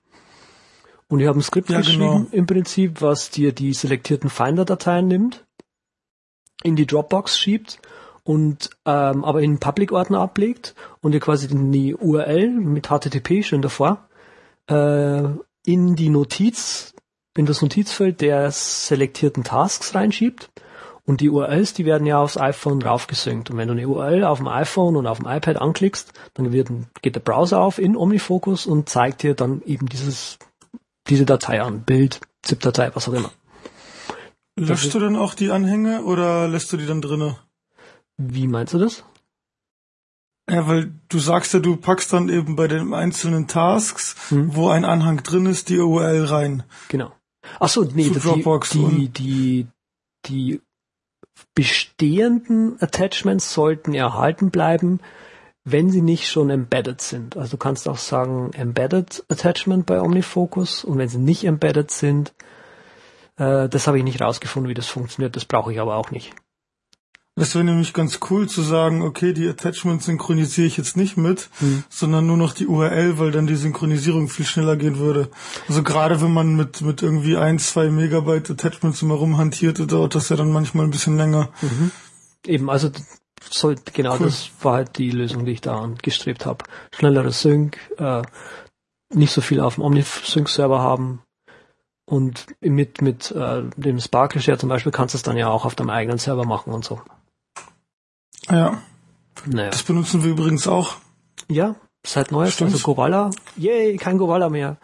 Und 1.08 1.20
ich 1.20 1.26
habe 1.26 1.38
ein 1.38 1.42
Skript 1.42 1.68
ja, 1.68 1.78
geschrieben 1.78 2.00
genau. 2.00 2.26
im 2.30 2.46
Prinzip, 2.46 3.02
was 3.02 3.30
dir 3.30 3.52
die 3.52 3.74
selektierten 3.74 4.30
Finder-Dateien 4.30 5.06
nimmt, 5.06 5.44
in 6.62 6.76
die 6.76 6.86
Dropbox 6.86 7.38
schiebt 7.38 7.80
und 8.24 8.70
ähm, 8.86 9.24
aber 9.24 9.42
in 9.42 9.58
Public-Ordner 9.58 10.20
ablegt 10.20 10.74
und 11.00 11.12
ihr 11.12 11.20
quasi 11.20 11.48
die 11.48 11.94
URL 11.94 12.48
mit 12.50 12.88
HTTP 12.88 13.42
schön 13.44 13.62
davor 13.62 14.08
äh, 14.68 15.22
in 15.64 15.96
die 15.96 16.08
Notiz, 16.08 16.94
in 17.36 17.46
das 17.46 17.62
Notizfeld 17.62 18.20
der 18.20 18.50
selektierten 18.50 19.44
Tasks 19.44 19.94
reinschiebt. 19.94 20.50
Und 21.04 21.20
die 21.20 21.30
URLs, 21.30 21.74
die 21.74 21.84
werden 21.84 22.06
ja 22.06 22.18
aufs 22.18 22.36
iPhone 22.36 22.80
raufgesynkt. 22.80 23.50
Und 23.50 23.56
wenn 23.56 23.66
du 23.66 23.72
eine 23.72 23.88
URL 23.88 24.22
auf 24.22 24.38
dem 24.38 24.46
iPhone 24.46 24.94
und 24.94 25.08
auf 25.08 25.18
dem 25.18 25.26
iPad 25.26 25.56
anklickst, 25.56 26.12
dann 26.34 26.52
wird, 26.52 26.68
geht 27.02 27.16
der 27.16 27.20
Browser 27.20 27.60
auf 27.60 27.80
in 27.80 27.96
OmniFocus 27.96 28.66
und 28.66 28.88
zeigt 28.88 29.24
dir 29.24 29.34
dann 29.34 29.62
eben 29.66 29.86
dieses, 29.86 30.38
diese 31.08 31.26
Datei 31.26 31.60
an. 31.60 31.82
Bild, 31.82 32.20
ZIP-Datei, 32.42 32.92
was 32.94 33.08
auch 33.08 33.14
immer. 33.14 33.32
Löschst 34.56 34.94
du 34.94 35.00
dann 35.00 35.16
auch 35.16 35.34
die 35.34 35.50
Anhänge 35.50 36.04
oder 36.04 36.46
lässt 36.46 36.72
du 36.72 36.76
die 36.76 36.86
dann 36.86 37.02
drinnen? 37.02 37.34
Wie 38.18 38.46
meinst 38.46 38.74
du 38.74 38.78
das? 38.78 39.04
Ja, 40.50 40.66
weil 40.66 40.92
du 41.08 41.18
sagst 41.18 41.54
ja, 41.54 41.60
du 41.60 41.76
packst 41.76 42.12
dann 42.12 42.28
eben 42.28 42.56
bei 42.56 42.68
den 42.68 42.92
einzelnen 42.94 43.46
Tasks, 43.46 44.16
hm. 44.28 44.54
wo 44.54 44.68
ein 44.68 44.84
Anhang 44.84 45.22
drin 45.22 45.46
ist, 45.46 45.68
die 45.68 45.78
URL 45.78 46.24
rein. 46.24 46.64
Genau. 46.88 47.12
Ach 47.58 47.68
so, 47.68 47.82
nee, 47.82 48.10
die, 48.10 48.20
die, 48.20 49.08
die, 49.08 49.66
die 50.26 50.60
bestehenden 51.54 52.80
Attachments 52.80 53.52
sollten 53.52 53.94
erhalten 53.94 54.50
bleiben. 54.50 55.00
wenn 55.64 55.90
sie 55.90 56.02
nicht 56.02 56.28
schon 56.28 56.50
embedded 56.50 57.00
sind. 57.00 57.36
Also 57.36 57.52
du 57.52 57.56
kannst 57.56 57.88
auch 57.88 57.98
sagen 57.98 58.50
Embedded 58.52 59.24
Attachment 59.28 59.86
bei 59.86 60.00
OmniFocus 60.00 60.84
und 60.84 60.98
wenn 60.98 61.08
sie 61.08 61.18
nicht 61.18 61.44
embedded 61.44 61.90
sind, 61.90 62.32
äh, 63.36 63.68
das 63.68 63.86
habe 63.86 63.98
ich 63.98 64.04
nicht 64.04 64.20
rausgefunden, 64.20 64.68
wie 64.68 64.74
das 64.74 64.88
funktioniert, 64.88 65.36
das 65.36 65.44
brauche 65.44 65.72
ich 65.72 65.80
aber 65.80 65.96
auch 65.96 66.10
nicht. 66.10 66.34
Das 67.34 67.54
wäre 67.54 67.64
nämlich 67.64 67.94
ganz 67.94 68.20
cool 68.28 68.46
zu 68.46 68.60
sagen, 68.60 69.00
okay, 69.00 69.32
die 69.32 69.48
Attachments 69.48 70.04
synchronisiere 70.04 70.66
ich 70.66 70.76
jetzt 70.76 70.98
nicht 70.98 71.16
mit, 71.16 71.48
hm. 71.60 71.82
sondern 71.88 72.26
nur 72.26 72.36
noch 72.36 72.52
die 72.52 72.66
URL, 72.66 73.18
weil 73.18 73.30
dann 73.30 73.46
die 73.46 73.56
Synchronisierung 73.56 74.28
viel 74.28 74.44
schneller 74.44 74.76
gehen 74.76 74.98
würde. 74.98 75.30
Also 75.66 75.82
gerade 75.82 76.20
wenn 76.20 76.32
man 76.32 76.56
mit, 76.56 76.82
mit 76.82 77.00
irgendwie 77.00 77.38
ein, 77.38 77.58
zwei 77.58 77.88
Megabyte 77.88 78.50
Attachments 78.50 79.00
immer 79.00 79.14
rumhantiert, 79.14 79.90
dauert 79.90 80.14
das 80.14 80.28
ja 80.28 80.36
dann 80.36 80.52
manchmal 80.52 80.84
ein 80.84 80.90
bisschen 80.90 81.16
länger. 81.16 81.48
Mhm. 81.62 81.90
Eben, 82.44 82.68
also 82.68 82.90
soll, 83.40 83.76
genau 83.94 84.16
cool. 84.18 84.26
das 84.26 84.50
war 84.60 84.74
halt 84.74 84.98
die 84.98 85.10
Lösung, 85.10 85.46
die 85.46 85.52
ich 85.52 85.62
da 85.62 85.78
angestrebt 85.78 86.44
habe. 86.44 86.66
Schnellere 86.94 87.32
Sync, 87.32 87.78
äh, 87.96 88.22
nicht 89.14 89.32
so 89.32 89.40
viel 89.40 89.60
auf 89.60 89.76
dem 89.76 89.84
OmniSync-Server 89.84 90.80
haben, 90.80 91.22
und 92.04 92.46
mit, 92.60 93.00
mit 93.00 93.30
äh, 93.30 93.62
dem 93.76 94.00
Sparkle 94.00 94.42
Share 94.42 94.58
zum 94.58 94.68
Beispiel 94.68 94.92
kannst 94.92 95.14
du 95.14 95.16
es 95.16 95.22
dann 95.22 95.36
ja 95.36 95.48
auch 95.48 95.64
auf 95.64 95.74
deinem 95.74 95.88
eigenen 95.88 96.18
Server 96.18 96.44
machen 96.44 96.72
und 96.72 96.84
so. 96.84 97.00
Ja. 98.50 98.82
Naja. 99.46 99.70
Das 99.70 99.82
benutzen 99.82 100.22
wir 100.22 100.30
übrigens 100.30 100.66
auch. 100.66 100.96
Ja, 101.48 101.76
seit 102.06 102.32
neuestem. 102.32 102.68
Also 102.68 102.78
Govala. 102.78 103.30
Yay, 103.56 103.96
kein 103.96 104.18
Govala 104.18 104.48
mehr. 104.48 104.76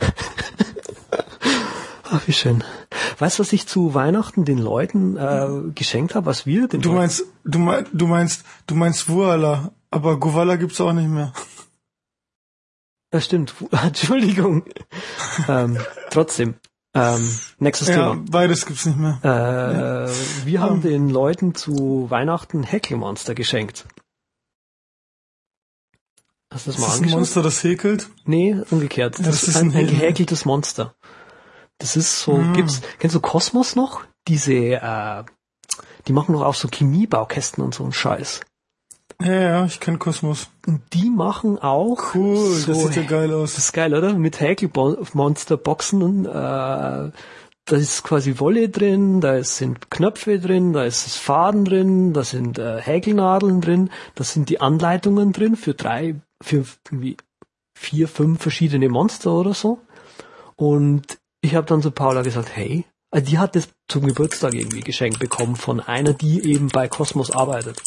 Ach, 2.12 2.26
wie 2.26 2.32
schön. 2.32 2.64
Weißt 3.18 3.38
du, 3.38 3.42
was 3.42 3.52
ich 3.52 3.66
zu 3.68 3.94
Weihnachten 3.94 4.44
den 4.44 4.58
Leuten 4.58 5.16
äh, 5.16 5.70
geschenkt 5.74 6.14
habe, 6.14 6.26
was 6.26 6.46
wir 6.46 6.66
den 6.66 6.80
Du 6.80 6.92
meinst, 6.92 7.24
du 7.44 7.58
meinst, 7.58 7.90
du 7.92 8.06
meinst, 8.06 8.44
du 8.66 8.74
meinst 8.74 9.08
Voila, 9.08 9.72
aber 9.90 10.18
Govala 10.18 10.56
gibt's 10.56 10.80
auch 10.80 10.92
nicht 10.92 11.08
mehr. 11.08 11.32
Das 13.10 13.24
stimmt. 13.26 13.54
Entschuldigung. 13.70 14.64
ähm, 15.48 15.78
trotzdem. 16.10 16.54
Ähm, 16.92 17.38
nächstes 17.58 17.88
ja, 17.88 17.94
Thema. 17.94 18.24
Beides 18.30 18.66
gibt's 18.66 18.84
nicht 18.84 18.98
mehr. 18.98 19.20
Äh, 19.22 19.28
ja. 19.28 20.06
Wir 20.44 20.60
haben 20.60 20.76
um. 20.76 20.82
den 20.82 21.08
Leuten 21.08 21.54
zu 21.54 22.06
Weihnachten 22.10 22.64
Häkelmonster 22.64 23.34
geschenkt. 23.34 23.86
Hast 26.52 26.66
du 26.66 26.70
das 26.70 26.76
ist 26.76 26.80
mal 26.80 26.86
das 26.86 26.96
angeschaut? 26.96 27.14
ein 27.14 27.18
Monster, 27.20 27.42
das 27.42 27.62
häkelt? 27.62 28.10
Nee, 28.24 28.56
umgekehrt. 28.70 29.18
Das, 29.20 29.26
das, 29.26 29.42
ist 29.44 29.56
ein, 29.56 29.72
ein 29.72 29.86
gehäkeltes 29.86 30.44
Monster. 30.44 30.94
Das 31.78 31.96
ist 31.96 32.22
so, 32.22 32.38
mm. 32.38 32.54
gibt's, 32.54 32.82
kennst 32.98 33.14
du 33.14 33.20
Kosmos 33.20 33.76
noch? 33.76 34.02
Diese, 34.26 34.52
äh, 34.52 35.24
die 36.08 36.12
machen 36.12 36.32
doch 36.32 36.42
auch 36.42 36.54
so 36.54 36.68
Chemiebaukästen 36.68 37.62
und 37.62 37.72
so 37.72 37.84
einen 37.84 37.92
Scheiß. 37.92 38.40
Ja, 39.20 39.32
ja, 39.32 39.64
ich 39.66 39.80
kenne 39.80 39.98
Kosmos. 39.98 40.48
Und 40.66 40.80
die 40.94 41.10
machen 41.10 41.58
auch. 41.58 42.14
Cool, 42.14 42.54
so, 42.54 42.72
das 42.72 42.82
sieht 42.82 42.96
ja 42.96 43.02
geil 43.02 43.32
aus. 43.32 43.54
Das 43.54 43.64
ist 43.66 43.72
geil, 43.72 43.94
oder? 43.94 44.14
Mit 44.14 44.40
Häkelmonsterboxen 44.40 46.02
und 46.02 46.26
äh, 46.26 46.30
da 47.70 47.76
ist 47.76 48.02
quasi 48.02 48.38
Wolle 48.38 48.68
drin, 48.68 49.20
da 49.20 49.44
sind 49.44 49.90
Knöpfe 49.90 50.40
drin, 50.40 50.72
da 50.72 50.84
ist 50.84 51.16
Faden 51.16 51.64
drin, 51.64 52.12
da 52.12 52.24
sind 52.24 52.58
äh, 52.58 52.80
Häkelnadeln 52.80 53.60
drin, 53.60 53.90
da 54.14 54.24
sind 54.24 54.48
die 54.48 54.60
Anleitungen 54.60 55.32
drin 55.32 55.54
für 55.56 55.74
drei, 55.74 56.16
für 56.42 56.64
irgendwie 56.86 57.16
vier, 57.78 58.08
fünf 58.08 58.40
verschiedene 58.42 58.88
Monster 58.88 59.32
oder 59.32 59.54
so. 59.54 59.78
Und 60.56 61.18
ich 61.42 61.54
habe 61.54 61.66
dann 61.66 61.82
zu 61.82 61.90
Paula 61.90 62.22
gesagt, 62.22 62.50
hey, 62.54 62.86
also 63.10 63.26
die 63.26 63.38
hat 63.38 63.56
das 63.56 63.68
zum 63.88 64.06
Geburtstag 64.06 64.54
irgendwie 64.54 64.80
geschenkt 64.80 65.18
bekommen 65.18 65.56
von 65.56 65.80
einer, 65.80 66.12
die 66.12 66.44
eben 66.44 66.68
bei 66.68 66.88
Kosmos 66.88 67.30
arbeitet. 67.30 67.82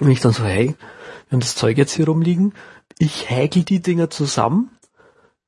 Und 0.00 0.10
ich 0.10 0.20
dann 0.20 0.32
so, 0.32 0.44
hey, 0.44 0.68
wir 1.28 1.32
haben 1.32 1.40
das 1.40 1.54
Zeug 1.54 1.78
jetzt 1.78 1.92
hier 1.94 2.06
rumliegen, 2.06 2.54
ich 2.98 3.30
häkel 3.30 3.64
die 3.64 3.80
Dinger 3.80 4.10
zusammen, 4.10 4.70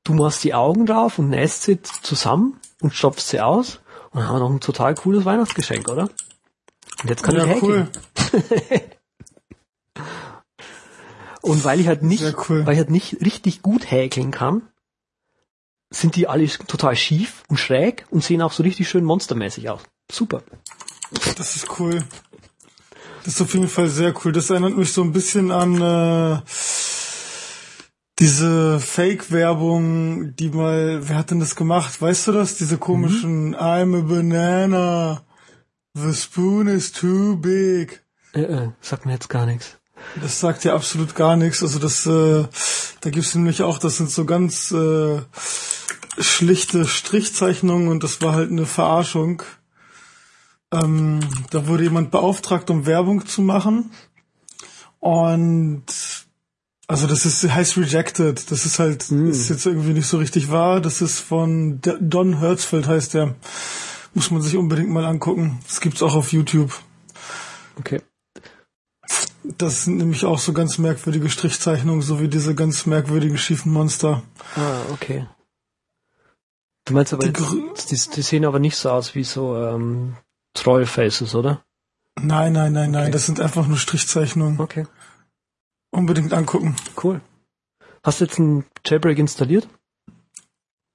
du 0.03 0.13
machst 0.13 0.43
die 0.43 0.53
Augen 0.53 0.85
drauf 0.85 1.19
und 1.19 1.29
nässt 1.29 1.63
sie 1.63 1.81
zusammen 1.81 2.59
und 2.81 2.93
stopfst 2.93 3.29
sie 3.29 3.41
aus 3.41 3.81
und 4.11 4.19
dann 4.19 4.27
haben 4.27 4.35
wir 4.35 4.39
noch 4.39 4.49
ein 4.49 4.61
total 4.61 4.95
cooles 4.95 5.25
Weihnachtsgeschenk, 5.25 5.89
oder? 5.89 6.09
Und 7.01 7.09
jetzt 7.09 7.23
kann 7.23 7.35
ja, 7.35 7.45
ich 7.45 7.49
häkeln. 7.49 7.89
Cool. 8.33 8.81
und 11.41 11.63
weil 11.63 11.79
ich 11.79 11.87
halt 11.87 12.03
nicht, 12.03 12.23
cool. 12.49 12.65
weil 12.65 12.73
ich 12.73 12.79
halt 12.79 12.89
nicht 12.89 13.21
richtig 13.21 13.61
gut 13.61 13.91
häkeln 13.91 14.31
kann, 14.31 14.63
sind 15.89 16.15
die 16.15 16.27
alle 16.27 16.47
total 16.47 16.95
schief 16.95 17.43
und 17.47 17.57
schräg 17.57 18.05
und 18.09 18.23
sehen 18.23 18.41
auch 18.41 18.51
so 18.51 18.63
richtig 18.63 18.89
schön 18.89 19.03
monstermäßig 19.03 19.69
aus. 19.69 19.81
Super. 20.11 20.41
Das 21.37 21.55
ist 21.55 21.79
cool. 21.79 22.03
Das 23.27 23.35
ist 23.35 23.41
auf 23.41 23.53
jeden 23.55 23.67
Fall 23.67 23.89
sehr 23.89 24.13
cool. 24.23 24.31
Das 24.31 24.49
erinnert 24.49 24.77
mich 24.77 24.93
so 24.93 25.03
ein 25.03 25.11
bisschen 25.11 25.51
an 25.51 25.81
äh, 25.81 26.39
diese 28.19 28.79
Fake-Werbung, 28.79 30.33
die 30.37 30.47
mal, 30.47 31.01
wer 31.09 31.17
hat 31.17 31.31
denn 31.31 31.41
das 31.41 31.57
gemacht? 31.57 32.01
Weißt 32.01 32.27
du 32.27 32.31
das? 32.31 32.55
Diese 32.55 32.77
komischen 32.77 33.49
mhm. 33.49 33.55
I'm 33.55 33.97
a 33.97 34.01
banana, 34.01 35.25
the 35.93 36.13
spoon 36.13 36.67
is 36.67 36.93
too 36.93 37.35
big. 37.35 38.01
Äh, 38.33 38.43
äh, 38.43 38.69
sagt 38.79 39.05
mir 39.05 39.11
jetzt 39.11 39.27
gar 39.27 39.45
nichts. 39.45 39.77
Das 40.21 40.39
sagt 40.39 40.63
ja 40.63 40.73
absolut 40.73 41.13
gar 41.13 41.35
nichts. 41.35 41.61
Also 41.61 41.79
das, 41.79 42.05
äh, 42.05 42.45
da 43.01 43.09
gibt's 43.09 43.35
nämlich 43.35 43.61
auch, 43.61 43.77
das 43.77 43.97
sind 43.97 44.09
so 44.09 44.23
ganz 44.23 44.71
äh, 44.71 45.19
schlichte 46.17 46.85
Strichzeichnungen 46.85 47.89
und 47.89 48.05
das 48.05 48.21
war 48.21 48.31
halt 48.31 48.51
eine 48.51 48.65
Verarschung. 48.65 49.43
Ähm, 50.71 51.19
da 51.49 51.67
wurde 51.67 51.83
jemand 51.83 52.11
beauftragt, 52.11 52.69
um 52.69 52.85
Werbung 52.85 53.25
zu 53.25 53.41
machen. 53.41 53.91
Und 54.99 55.85
also 56.87 57.07
das 57.07 57.25
ist 57.25 57.43
heißt 57.43 57.77
Rejected. 57.77 58.51
Das 58.51 58.65
ist 58.65 58.79
halt 58.79 59.09
mm. 59.11 59.29
ist 59.29 59.49
jetzt 59.49 59.65
irgendwie 59.65 59.93
nicht 59.93 60.07
so 60.07 60.17
richtig 60.17 60.51
wahr. 60.51 60.81
Das 60.81 61.01
ist 61.01 61.19
von 61.19 61.79
Don 61.81 62.39
Hertzfeld 62.39 62.87
heißt 62.87 63.13
der. 63.13 63.35
Muss 64.13 64.31
man 64.31 64.41
sich 64.41 64.57
unbedingt 64.57 64.89
mal 64.89 65.05
angucken. 65.05 65.59
Das 65.67 65.79
gibt's 65.79 66.01
auch 66.01 66.15
auf 66.15 66.31
YouTube. 66.33 66.73
Okay. 67.77 68.01
Das 69.43 69.83
sind 69.83 69.97
nämlich 69.97 70.25
auch 70.25 70.39
so 70.39 70.53
ganz 70.53 70.77
merkwürdige 70.77 71.29
Strichzeichnungen, 71.29 72.01
so 72.01 72.19
wie 72.19 72.27
diese 72.27 72.55
ganz 72.55 72.85
merkwürdigen 72.85 73.37
schiefen 73.37 73.71
Monster. 73.71 74.23
Ah, 74.55 74.91
okay. 74.91 75.27
Du 76.85 76.93
meinst 76.93 77.13
aber, 77.13 77.27
die, 77.27 77.43
jetzt, 77.67 77.91
die, 77.91 78.15
die 78.15 78.21
sehen 78.21 78.45
aber 78.45 78.59
nicht 78.59 78.75
so 78.75 78.89
aus 78.89 79.13
wie 79.13 79.23
so 79.23 79.55
ähm, 79.57 80.15
Trollfaces, 80.61 81.35
oder? 81.35 81.63
Nein, 82.19 82.53
nein, 82.53 82.73
nein, 82.73 82.91
nein, 82.91 83.11
das 83.11 83.25
sind 83.25 83.39
einfach 83.39 83.67
nur 83.67 83.77
Strichzeichnungen. 83.77 84.59
Okay. 84.59 84.87
Unbedingt 85.91 86.33
angucken. 86.33 86.75
Cool. 87.01 87.21
Hast 88.03 88.21
du 88.21 88.25
jetzt 88.25 88.39
ein 88.39 88.65
Jailbreak 88.85 89.19
installiert? 89.19 89.67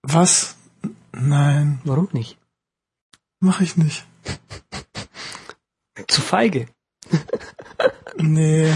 Was? 0.03 0.57
Nein. 1.13 1.81
Warum 1.85 2.09
nicht? 2.13 2.39
Mach 3.41 3.61
ich 3.61 3.77
nicht. 3.77 4.07
Zu 6.09 6.21
feige. 6.21 6.69
nee, 8.17 8.73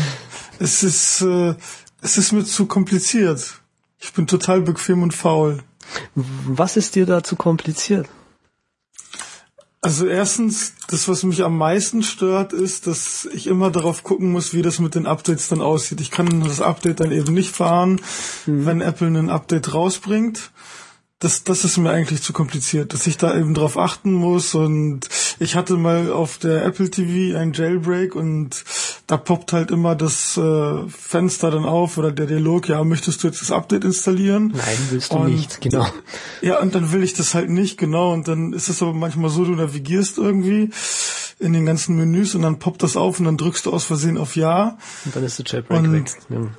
es 0.59 0.83
ist, 0.83 1.23
äh, 1.23 1.55
es 2.01 2.19
ist 2.19 2.33
mir 2.33 2.45
zu 2.45 2.67
kompliziert. 2.67 3.61
Ich 3.99 4.13
bin 4.13 4.27
total 4.27 4.61
bequem 4.61 5.03
und 5.03 5.15
faul. 5.15 5.63
Was 6.15 6.77
ist 6.77 6.95
dir 6.95 7.07
da 7.07 7.23
zu 7.23 7.37
kompliziert? 7.37 8.09
Also 9.87 10.09
erstens, 10.09 10.73
das, 10.89 11.07
was 11.07 11.23
mich 11.23 11.45
am 11.45 11.57
meisten 11.57 12.03
stört, 12.03 12.53
ist, 12.53 12.89
dass 12.89 13.29
ich 13.33 13.47
immer 13.47 13.71
darauf 13.71 14.03
gucken 14.03 14.33
muss, 14.33 14.53
wie 14.53 14.63
das 14.63 14.81
mit 14.81 14.97
den 14.97 15.07
Updates 15.07 15.47
dann 15.47 15.61
aussieht. 15.61 16.01
Ich 16.01 16.11
kann 16.11 16.41
das 16.41 16.61
Update 16.61 16.99
dann 16.99 17.13
eben 17.13 17.33
nicht 17.33 17.55
fahren, 17.55 18.01
mhm. 18.47 18.67
wenn 18.67 18.81
Apple 18.81 19.07
ein 19.07 19.31
Update 19.31 19.73
rausbringt 19.73 20.51
das, 21.19 21.45
das 21.45 21.65
ist 21.65 21.79
mir 21.79 21.91
eigentlich 21.91 22.23
zu 22.23 22.33
kompliziert, 22.35 22.93
dass 22.93 23.07
ich 23.07 23.17
da 23.17 23.35
eben 23.37 23.55
drauf 23.55 23.79
achten 23.79 24.13
muss 24.13 24.55
und 24.55 25.09
ich 25.39 25.55
hatte 25.55 25.75
mal 25.79 26.13
auf 26.13 26.37
der 26.37 26.65
Apple 26.65 26.91
TV 26.91 27.39
ein 27.39 27.55
Jailbreak 27.55 28.15
und 28.15 28.65
da 29.07 29.17
poppt 29.17 29.53
halt 29.53 29.71
immer 29.71 29.95
das 29.95 30.37
äh, 30.37 30.89
Fenster 30.89 31.51
dann 31.51 31.65
auf 31.65 31.97
oder 31.97 32.11
der 32.11 32.27
Dialog, 32.27 32.69
ja, 32.69 32.83
möchtest 32.83 33.23
du 33.23 33.29
jetzt 33.29 33.41
das 33.41 33.53
Update 33.53 33.85
installieren? 33.85 34.53
Nein, 34.55 34.79
willst 34.91 35.13
du 35.13 35.19
und, 35.19 35.33
nicht, 35.33 35.61
genau. 35.61 35.87
Ja, 36.43 36.61
und 36.61 36.75
dann 36.75 36.91
will 36.93 37.05
ich 37.05 37.15
das 37.15 37.35
halt 37.35 37.49
nicht, 37.49 37.79
genau, 37.79 38.13
und 38.13 38.27
dann 38.27 38.53
ist 38.53 38.69
es 38.69 38.83
aber 38.83 38.93
manchmal 38.93 39.31
so, 39.31 39.45
du 39.45 39.53
navigierst 39.53 40.19
irgendwie 40.19 40.71
in 41.39 41.53
den 41.53 41.67
ganzen 41.67 41.97
Menüs 41.97 42.35
und 42.35 42.43
dann 42.43 42.59
poppt 42.59 42.83
das 42.83 42.97
auf 42.97 43.19
und 43.19 43.27
dann 43.27 43.37
drückst 43.37 43.67
du 43.67 43.73
aus 43.73 43.85
Versehen 43.85 44.17
auf 44.17 44.37
Ja. 44.37 44.79
Und 45.05 45.15
dann 45.15 45.23
ist 45.23 45.39
der 45.39 45.45
Jailbreak 45.47 45.93
weg. 45.93 46.11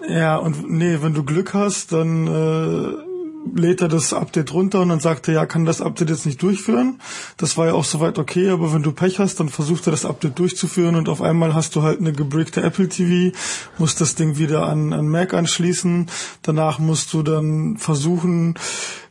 Ja. 0.07 0.15
ja, 0.15 0.37
und 0.37 0.69
nee, 0.69 0.99
wenn 1.01 1.13
du 1.13 1.23
Glück 1.23 1.53
hast, 1.53 1.91
dann 1.91 2.27
äh, 2.27 3.06
lädt 3.55 3.81
er 3.81 3.87
das 3.87 4.13
Update 4.13 4.53
runter 4.53 4.81
und 4.81 4.89
dann 4.89 4.99
sagt 4.99 5.27
er, 5.27 5.33
ja, 5.33 5.45
kann 5.45 5.65
das 5.65 5.81
Update 5.81 6.09
jetzt 6.09 6.25
nicht 6.25 6.41
durchführen. 6.41 6.99
Das 7.37 7.57
war 7.57 7.67
ja 7.67 7.73
auch 7.73 7.85
soweit 7.85 8.17
okay, 8.17 8.49
aber 8.49 8.73
wenn 8.73 8.83
du 8.83 8.91
Pech 8.91 9.19
hast, 9.19 9.39
dann 9.39 9.49
versucht 9.49 9.87
er 9.87 9.91
das 9.91 10.05
Update 10.05 10.39
durchzuführen 10.39 10.95
und 10.95 11.09
auf 11.09 11.21
einmal 11.21 11.53
hast 11.53 11.75
du 11.75 11.83
halt 11.83 11.99
eine 11.99 12.13
gebrickte 12.13 12.61
Apple 12.61 12.89
TV, 12.89 13.35
musst 13.77 14.01
das 14.01 14.15
Ding 14.15 14.37
wieder 14.37 14.67
an, 14.67 14.93
an 14.93 15.07
Mac 15.07 15.33
anschließen. 15.33 16.07
Danach 16.41 16.79
musst 16.79 17.13
du 17.13 17.23
dann 17.23 17.77
versuchen, 17.77 18.55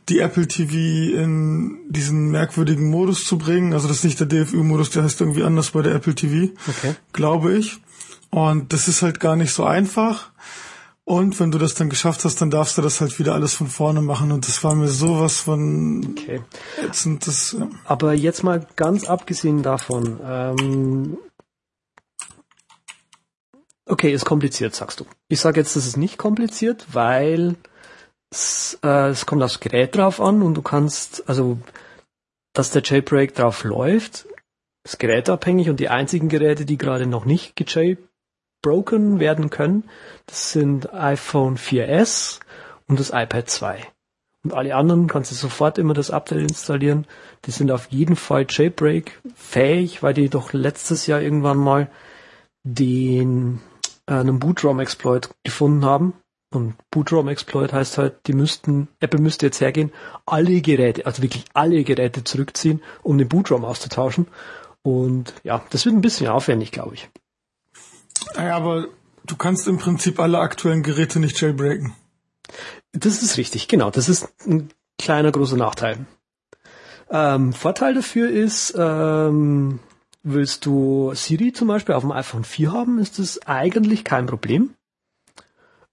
die 0.09 0.19
Apple 0.19 0.47
TV 0.47 0.73
in 1.17 1.79
diesen 1.89 2.31
merkwürdigen 2.31 2.89
Modus 2.89 3.25
zu 3.25 3.37
bringen. 3.37 3.73
Also 3.73 3.87
das 3.87 3.97
ist 3.97 4.03
nicht 4.05 4.19
der 4.19 4.27
DFU-Modus, 4.27 4.91
der 4.91 5.03
heißt 5.03 5.19
irgendwie 5.19 5.43
anders 5.43 5.71
bei 5.71 5.81
der 5.81 5.95
Apple 5.95 6.15
TV, 6.15 6.53
okay. 6.67 6.95
glaube 7.11 7.53
ich. 7.57 7.79
Und 8.29 8.73
das 8.73 8.87
ist 8.87 9.01
halt 9.01 9.19
gar 9.19 9.35
nicht 9.35 9.51
so 9.51 9.63
einfach. 9.63 10.31
Und 11.07 11.39
wenn 11.39 11.51
du 11.51 11.57
das 11.57 11.73
dann 11.73 11.89
geschafft 11.89 12.25
hast, 12.25 12.41
dann 12.41 12.49
darfst 12.49 12.77
du 12.77 12.81
das 12.81 12.99
halt 12.99 13.17
wieder 13.17 13.33
alles 13.33 13.53
von 13.53 13.67
vorne 13.67 14.01
machen. 14.01 14.33
Und 14.33 14.45
das 14.45 14.61
war 14.65 14.75
mir 14.75 14.89
sowas 14.89 15.37
von 15.37 16.05
Okay. 16.17 16.41
ätzend. 16.85 17.25
Das, 17.25 17.55
ja. 17.57 17.69
Aber 17.85 18.13
jetzt 18.13 18.43
mal 18.43 18.67
ganz 18.75 19.05
abgesehen 19.05 19.63
davon, 19.63 20.19
ähm, 20.21 21.17
okay, 23.85 24.11
ist 24.11 24.25
kompliziert, 24.25 24.75
sagst 24.75 24.99
du. 24.99 25.05
Ich 25.29 25.39
sage 25.39 25.61
jetzt, 25.61 25.77
das 25.77 25.87
ist 25.87 25.95
nicht 25.95 26.17
kompliziert, 26.17 26.85
weil 26.91 27.55
es, 28.29 28.77
äh, 28.83 29.07
es 29.07 29.25
kommt 29.25 29.43
aufs 29.43 29.61
Gerät 29.61 29.95
drauf 29.95 30.19
an 30.19 30.41
und 30.41 30.55
du 30.55 30.61
kannst, 30.61 31.23
also, 31.29 31.57
dass 32.51 32.71
der 32.71 32.81
Jailbreak 32.83 33.33
drauf 33.33 33.63
läuft, 33.63 34.27
ist 34.83 34.99
gerätabhängig 34.99 35.69
und 35.69 35.79
die 35.79 35.87
einzigen 35.87 36.27
Geräte, 36.27 36.65
die 36.65 36.77
gerade 36.77 37.07
noch 37.07 37.23
nicht 37.23 37.55
gejailbroken 38.61 39.19
werden 39.19 39.49
können, 39.49 39.83
das 40.25 40.51
sind 40.51 40.93
iPhone 40.93 41.57
4S 41.57 42.39
und 42.87 42.99
das 42.99 43.09
iPad 43.09 43.49
2. 43.49 43.83
Und 44.43 44.53
alle 44.53 44.75
anderen 44.75 45.07
kannst 45.07 45.31
du 45.31 45.35
sofort 45.35 45.77
immer 45.77 45.93
das 45.93 46.11
Update 46.11 46.41
installieren. 46.41 47.05
Die 47.45 47.51
sind 47.51 47.71
auf 47.71 47.87
jeden 47.87 48.15
Fall 48.15 48.45
Jailbreak 48.47 49.21
fähig, 49.35 50.03
weil 50.03 50.13
die 50.13 50.29
doch 50.29 50.53
letztes 50.53 51.07
Jahr 51.07 51.21
irgendwann 51.21 51.57
mal 51.57 51.89
den 52.63 53.59
äh, 54.05 54.13
einen 54.13 54.39
Bootroom-Exploit 54.39 55.29
gefunden 55.43 55.83
haben. 55.83 56.13
Und 56.53 56.75
Bootroom-Exploit 56.91 57.73
heißt 57.73 57.97
halt, 57.97 58.27
die 58.27 58.33
müssten, 58.33 58.87
Apple 59.01 59.19
müsste 59.19 59.47
jetzt 59.47 59.59
hergehen, 59.59 59.91
alle 60.25 60.61
Geräte, 60.61 61.05
also 61.05 61.21
wirklich 61.21 61.43
alle 61.53 61.83
Geräte 61.83 62.23
zurückziehen, 62.23 62.81
um 63.03 63.17
den 63.17 63.27
Bootroom 63.27 63.65
auszutauschen. 63.65 64.27
Und 64.81 65.33
ja, 65.43 65.61
das 65.71 65.85
wird 65.85 65.95
ein 65.95 66.01
bisschen 66.01 66.27
aufwendig, 66.27 66.71
glaube 66.71 66.95
ich. 66.95 67.09
Ja, 68.35 68.55
aber 68.55 68.87
du 69.25 69.35
kannst 69.35 69.67
im 69.67 69.77
Prinzip 69.77 70.19
alle 70.19 70.39
aktuellen 70.39 70.83
Geräte 70.83 71.19
nicht 71.19 71.39
jailbreaken. 71.39 71.93
Das 72.93 73.21
ist 73.21 73.37
richtig, 73.37 73.67
genau. 73.67 73.89
Das 73.89 74.09
ist 74.09 74.27
ein 74.45 74.69
kleiner 74.97 75.31
großer 75.31 75.57
Nachteil. 75.57 76.05
Ähm, 77.09 77.53
Vorteil 77.53 77.93
dafür 77.93 78.29
ist, 78.29 78.73
ähm, 78.77 79.79
willst 80.23 80.65
du 80.65 81.13
Siri 81.13 81.53
zum 81.53 81.67
Beispiel 81.67 81.95
auf 81.95 82.03
dem 82.03 82.11
iPhone 82.11 82.43
4 82.43 82.71
haben, 82.71 82.99
ist 82.99 83.19
das 83.19 83.45
eigentlich 83.47 84.03
kein 84.03 84.25
Problem. 84.25 84.73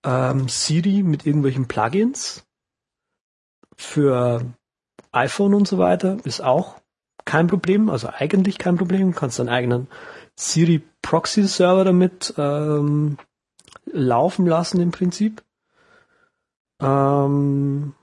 Ähm, 0.05 0.49
Siri 0.49 1.03
mit 1.03 1.27
irgendwelchen 1.27 1.69
Plugins 1.69 2.45
für 3.77 4.45
iPhone 5.13 5.55
und 5.55 5.69
so 5.69 5.79
weiter 5.79 6.19
ist 6.25 6.41
auch 6.41 6.81
kein 7.25 7.47
Problem, 7.47 7.89
also 7.89 8.09
eigentlich 8.09 8.59
kein 8.59 8.77
Problem. 8.77 9.13
Du 9.13 9.19
kannst 9.19 9.39
deinen 9.39 9.49
eigenen 9.49 9.89
Siri 10.37 10.83
Proxy 11.03 11.45
Server 11.45 11.85
damit 11.85 12.35
ähm, 12.37 13.19
laufen 13.87 14.47
lassen 14.47 14.81
im 14.81 14.91
Prinzip. 14.91 15.43
Ähm, 16.81 17.95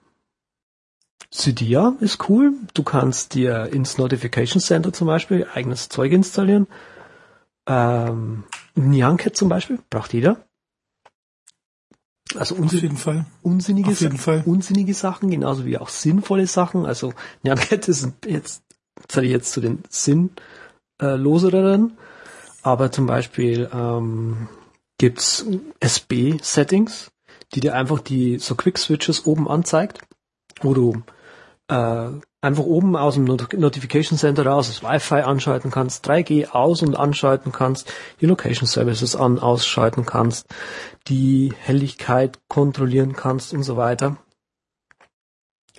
Cydia 1.33 1.95
ist 1.99 2.29
cool. 2.29 2.53
Du 2.73 2.83
kannst 2.83 3.33
dir 3.33 3.67
ins 3.71 3.97
Notification 3.97 4.61
Center 4.61 4.93
zum 4.93 5.07
Beispiel 5.07 5.47
eigenes 5.53 5.89
Zeug 5.89 6.11
installieren. 6.11 6.67
Ähm, 7.67 8.43
Nyancat 8.75 9.35
zum 9.35 9.49
Beispiel 9.49 9.79
braucht 9.89 10.13
jeder. 10.13 10.37
Also 12.35 12.55
Auf 12.55 12.61
unsin 12.61 12.79
jeden 12.79 12.97
Fall. 12.97 13.25
unsinnige, 13.41 13.91
Auf 13.91 14.01
jeden 14.01 14.17
Fall. 14.17 14.43
unsinnige 14.45 14.93
Sachen, 14.93 15.29
genauso 15.29 15.65
wie 15.65 15.77
auch 15.77 15.89
sinnvolle 15.89 16.47
Sachen. 16.47 16.85
Also 16.85 17.13
Nyancat 17.43 17.87
ist 17.89 18.07
jetzt, 18.25 18.63
zähle 19.07 19.25
ich 19.25 19.31
jetzt 19.31 19.51
zu 19.51 19.61
den 19.61 19.83
sinnloseren, 19.89 21.97
aber 22.63 22.91
zum 22.91 23.07
Beispiel 23.07 23.69
ähm, 23.73 24.47
gibt's 24.97 25.45
SB-Settings, 25.79 27.11
die 27.53 27.59
dir 27.59 27.75
einfach 27.75 27.99
die 27.99 28.37
so 28.39 28.55
Quick-Switches 28.55 29.25
oben 29.25 29.47
anzeigt, 29.47 30.01
wo 30.61 30.73
du 30.73 31.03
äh, 31.67 32.09
einfach 32.41 32.63
oben 32.63 32.95
aus 32.95 33.15
dem 33.15 33.23
Not 33.23 33.53
Notification 33.53 34.17
Center 34.17 34.45
raus 34.45 34.67
das 34.67 34.83
Wi-Fi 34.83 35.21
anschalten 35.21 35.71
kannst, 35.71 36.07
3G 36.07 36.49
aus- 36.49 36.81
und 36.81 36.95
anschalten 36.95 37.51
kannst, 37.51 37.91
die 38.19 38.25
Location 38.25 38.67
Services 38.67 39.15
an, 39.15 39.39
ausschalten 39.39 40.05
kannst, 40.05 40.47
die 41.07 41.53
Helligkeit 41.59 42.39
kontrollieren 42.47 43.13
kannst 43.13 43.53
und 43.53 43.63
so 43.63 43.77
weiter. 43.77 44.17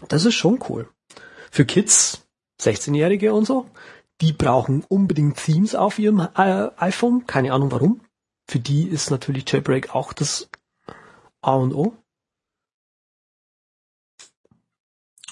Das 0.09 0.25
ist 0.25 0.35
schon 0.35 0.61
cool. 0.69 0.89
Für 1.51 1.65
Kids, 1.65 2.27
16-Jährige 2.61 3.35
und 3.35 3.45
so, 3.45 3.67
die 4.23 4.33
brauchen 4.33 4.85
unbedingt 4.89 5.37
Themes 5.37 5.75
auf 5.75 5.99
ihrem 5.99 6.21
äh, 6.21 6.69
iPhone. 6.79 7.27
Keine 7.27 7.53
Ahnung 7.53 7.73
warum. 7.73 8.01
Für 8.49 8.61
die 8.61 8.85
ist 8.85 9.11
natürlich 9.11 9.51
Jailbreak 9.51 9.95
auch 9.95 10.13
das 10.13 10.49
A 11.41 11.55
und 11.55 11.75
O. 11.75 11.97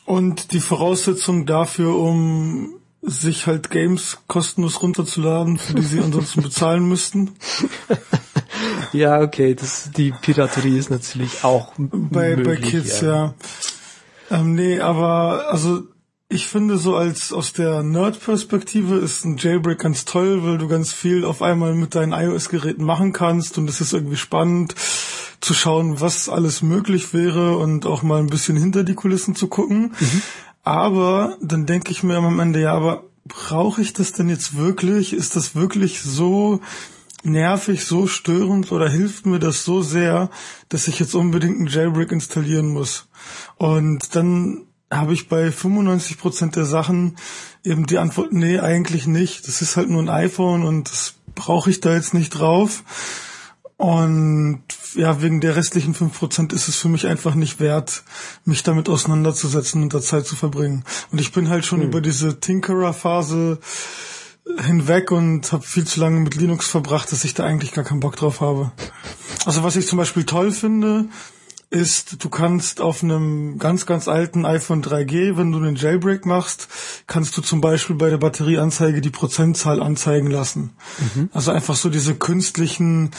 Und 0.04 0.52
die 0.52 0.60
Voraussetzung 0.60 1.46
dafür, 1.46 1.94
um 1.94 2.80
sich 3.00 3.46
halt 3.46 3.70
Games 3.70 4.18
kostenlos 4.26 4.82
runterzuladen, 4.82 5.56
für 5.58 5.74
die 5.74 5.82
sie 5.82 6.00
ansonsten 6.02 6.42
bezahlen 6.42 6.88
müssten. 6.88 7.36
Ja, 8.92 9.20
okay, 9.20 9.54
das, 9.54 9.90
die 9.92 10.10
Piraterie 10.10 10.76
ist 10.76 10.90
natürlich 10.90 11.44
auch 11.44 11.74
Bei, 11.76 12.34
bei 12.34 12.36
möglich, 12.36 12.70
Kids, 12.70 13.00
ja. 13.00 13.34
Ähm, 14.30 14.54
nee, 14.54 14.80
aber 14.80 15.48
also 15.50 15.84
ich 16.32 16.46
finde 16.46 16.78
so 16.78 16.94
als 16.94 17.32
aus 17.32 17.52
der 17.52 17.82
Nerd-Perspektive 17.82 18.96
ist 18.96 19.24
ein 19.24 19.36
Jailbreak 19.36 19.80
ganz 19.80 20.04
toll, 20.04 20.44
weil 20.44 20.58
du 20.58 20.68
ganz 20.68 20.92
viel 20.92 21.24
auf 21.24 21.42
einmal 21.42 21.74
mit 21.74 21.96
deinen 21.96 22.12
iOS-Geräten 22.12 22.84
machen 22.84 23.12
kannst 23.12 23.58
und 23.58 23.68
es 23.68 23.80
ist 23.80 23.92
irgendwie 23.92 24.16
spannend 24.16 24.76
zu 25.40 25.54
schauen, 25.54 26.00
was 26.00 26.28
alles 26.28 26.62
möglich 26.62 27.12
wäre 27.12 27.58
und 27.58 27.84
auch 27.84 28.04
mal 28.04 28.20
ein 28.20 28.28
bisschen 28.28 28.56
hinter 28.56 28.84
die 28.84 28.94
Kulissen 28.94 29.34
zu 29.34 29.48
gucken. 29.48 29.92
Aber 30.62 31.36
dann 31.42 31.66
denke 31.66 31.90
ich 31.90 32.04
mir 32.04 32.16
am 32.16 32.38
Ende, 32.38 32.60
ja, 32.60 32.74
aber 32.74 33.02
brauche 33.26 33.82
ich 33.82 33.92
das 33.92 34.12
denn 34.12 34.28
jetzt 34.28 34.56
wirklich? 34.56 35.12
Ist 35.12 35.34
das 35.34 35.56
wirklich 35.56 36.00
so 36.00 36.60
nervig, 37.24 37.84
so 37.84 38.06
störend 38.06 38.70
oder 38.70 38.88
hilft 38.88 39.26
mir 39.26 39.40
das 39.40 39.64
so 39.64 39.82
sehr, 39.82 40.30
dass 40.68 40.86
ich 40.86 41.00
jetzt 41.00 41.14
unbedingt 41.14 41.58
einen 41.58 41.66
Jailbreak 41.66 42.12
installieren 42.12 42.68
muss? 42.68 43.08
Und 43.56 44.14
dann 44.14 44.66
habe 44.90 45.14
ich 45.14 45.28
bei 45.28 45.48
95% 45.48 46.52
der 46.52 46.66
Sachen 46.66 47.16
eben 47.64 47.86
die 47.86 47.98
Antwort, 47.98 48.32
nee, 48.32 48.58
eigentlich 48.58 49.06
nicht. 49.06 49.46
Das 49.46 49.62
ist 49.62 49.76
halt 49.76 49.88
nur 49.88 50.02
ein 50.02 50.08
iPhone 50.08 50.64
und 50.64 50.90
das 50.90 51.14
brauche 51.34 51.70
ich 51.70 51.80
da 51.80 51.94
jetzt 51.94 52.14
nicht 52.14 52.30
drauf. 52.30 52.82
Und 53.76 54.62
ja, 54.94 55.22
wegen 55.22 55.40
der 55.40 55.56
restlichen 55.56 55.94
5% 55.94 56.52
ist 56.52 56.68
es 56.68 56.76
für 56.76 56.88
mich 56.88 57.06
einfach 57.06 57.34
nicht 57.34 57.60
wert, 57.60 58.02
mich 58.44 58.62
damit 58.62 58.90
auseinanderzusetzen 58.90 59.82
und 59.82 59.94
da 59.94 60.02
Zeit 60.02 60.26
zu 60.26 60.36
verbringen. 60.36 60.84
Und 61.12 61.20
ich 61.20 61.32
bin 61.32 61.48
halt 61.48 61.64
schon 61.64 61.80
über 61.80 62.02
diese 62.02 62.40
Tinkerer-Phase 62.40 63.58
hinweg 64.66 65.12
und 65.12 65.52
habe 65.52 65.62
viel 65.62 65.86
zu 65.86 66.00
lange 66.00 66.20
mit 66.20 66.34
Linux 66.34 66.66
verbracht, 66.68 67.10
dass 67.12 67.24
ich 67.24 67.32
da 67.32 67.44
eigentlich 67.44 67.72
gar 67.72 67.84
keinen 67.84 68.00
Bock 68.00 68.16
drauf 68.16 68.40
habe. 68.40 68.72
Also 69.46 69.62
was 69.62 69.76
ich 69.76 69.86
zum 69.86 69.96
Beispiel 69.96 70.24
toll 70.24 70.50
finde, 70.50 71.06
ist, 71.70 72.22
du 72.24 72.28
kannst 72.28 72.80
auf 72.80 73.02
einem 73.02 73.58
ganz, 73.58 73.86
ganz 73.86 74.08
alten 74.08 74.44
iPhone 74.44 74.82
3G, 74.82 75.36
wenn 75.36 75.52
du 75.52 75.58
einen 75.58 75.76
Jailbreak 75.76 76.26
machst, 76.26 76.68
kannst 77.06 77.36
du 77.36 77.42
zum 77.42 77.60
Beispiel 77.60 77.94
bei 77.94 78.10
der 78.10 78.18
Batterieanzeige 78.18 79.00
die 79.00 79.10
Prozentzahl 79.10 79.80
anzeigen 79.80 80.30
lassen. 80.30 80.70
Also 81.32 81.52
einfach 81.52 81.76
so 81.76 81.88
diese 81.88 82.16
künstlichen, 82.16 83.12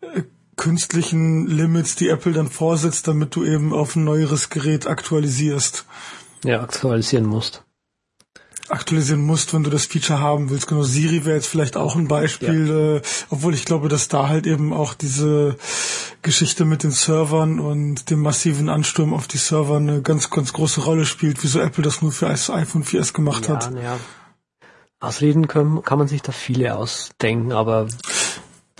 äh, 0.00 0.22
künstlichen 0.56 1.46
Limits, 1.46 1.96
die 1.96 2.08
Apple 2.08 2.32
dann 2.32 2.48
vorsetzt, 2.48 3.06
damit 3.08 3.36
du 3.36 3.44
eben 3.44 3.74
auf 3.74 3.94
ein 3.94 4.04
neueres 4.04 4.48
Gerät 4.48 4.86
aktualisierst. 4.86 5.84
Ja, 6.44 6.62
aktualisieren 6.62 7.26
musst. 7.26 7.62
Aktualisieren 8.70 9.20
musst, 9.20 9.54
wenn 9.54 9.62
du 9.62 9.70
das 9.70 9.86
Feature 9.86 10.20
haben 10.20 10.50
willst. 10.50 10.66
Genau, 10.66 10.82
Siri 10.82 11.24
wäre 11.24 11.36
jetzt 11.36 11.46
vielleicht 11.48 11.76
auch 11.76 11.96
ein 11.96 12.08
Beispiel, 12.08 13.00
äh, 13.02 13.08
obwohl 13.30 13.54
ich 13.54 13.64
glaube, 13.64 13.88
dass 13.88 14.08
da 14.08 14.28
halt 14.28 14.46
eben 14.46 14.72
auch 14.72 14.94
diese 14.94 15.56
Geschichte 16.22 16.64
mit 16.64 16.82
den 16.82 16.90
Servern 16.90 17.60
und 17.60 18.10
dem 18.10 18.20
massiven 18.20 18.68
Ansturm 18.68 19.14
auf 19.14 19.26
die 19.28 19.38
Server 19.38 19.76
eine 19.76 20.02
ganz, 20.02 20.30
ganz 20.30 20.52
große 20.52 20.82
Rolle 20.82 21.06
spielt, 21.06 21.42
wieso 21.42 21.60
Apple 21.60 21.82
das 21.84 22.02
nur 22.02 22.12
für 22.12 22.26
das 22.26 22.50
iPhone 22.50 22.84
4S 22.84 23.12
gemacht 23.12 23.48
Ja, 23.48 23.54
hat. 23.54 23.72
ja. 23.82 23.98
Ausreden 25.00 25.46
können, 25.46 25.82
kann 25.82 25.98
man 25.98 26.08
sich 26.08 26.22
da 26.22 26.32
viele 26.32 26.76
ausdenken, 26.76 27.52
aber 27.52 27.86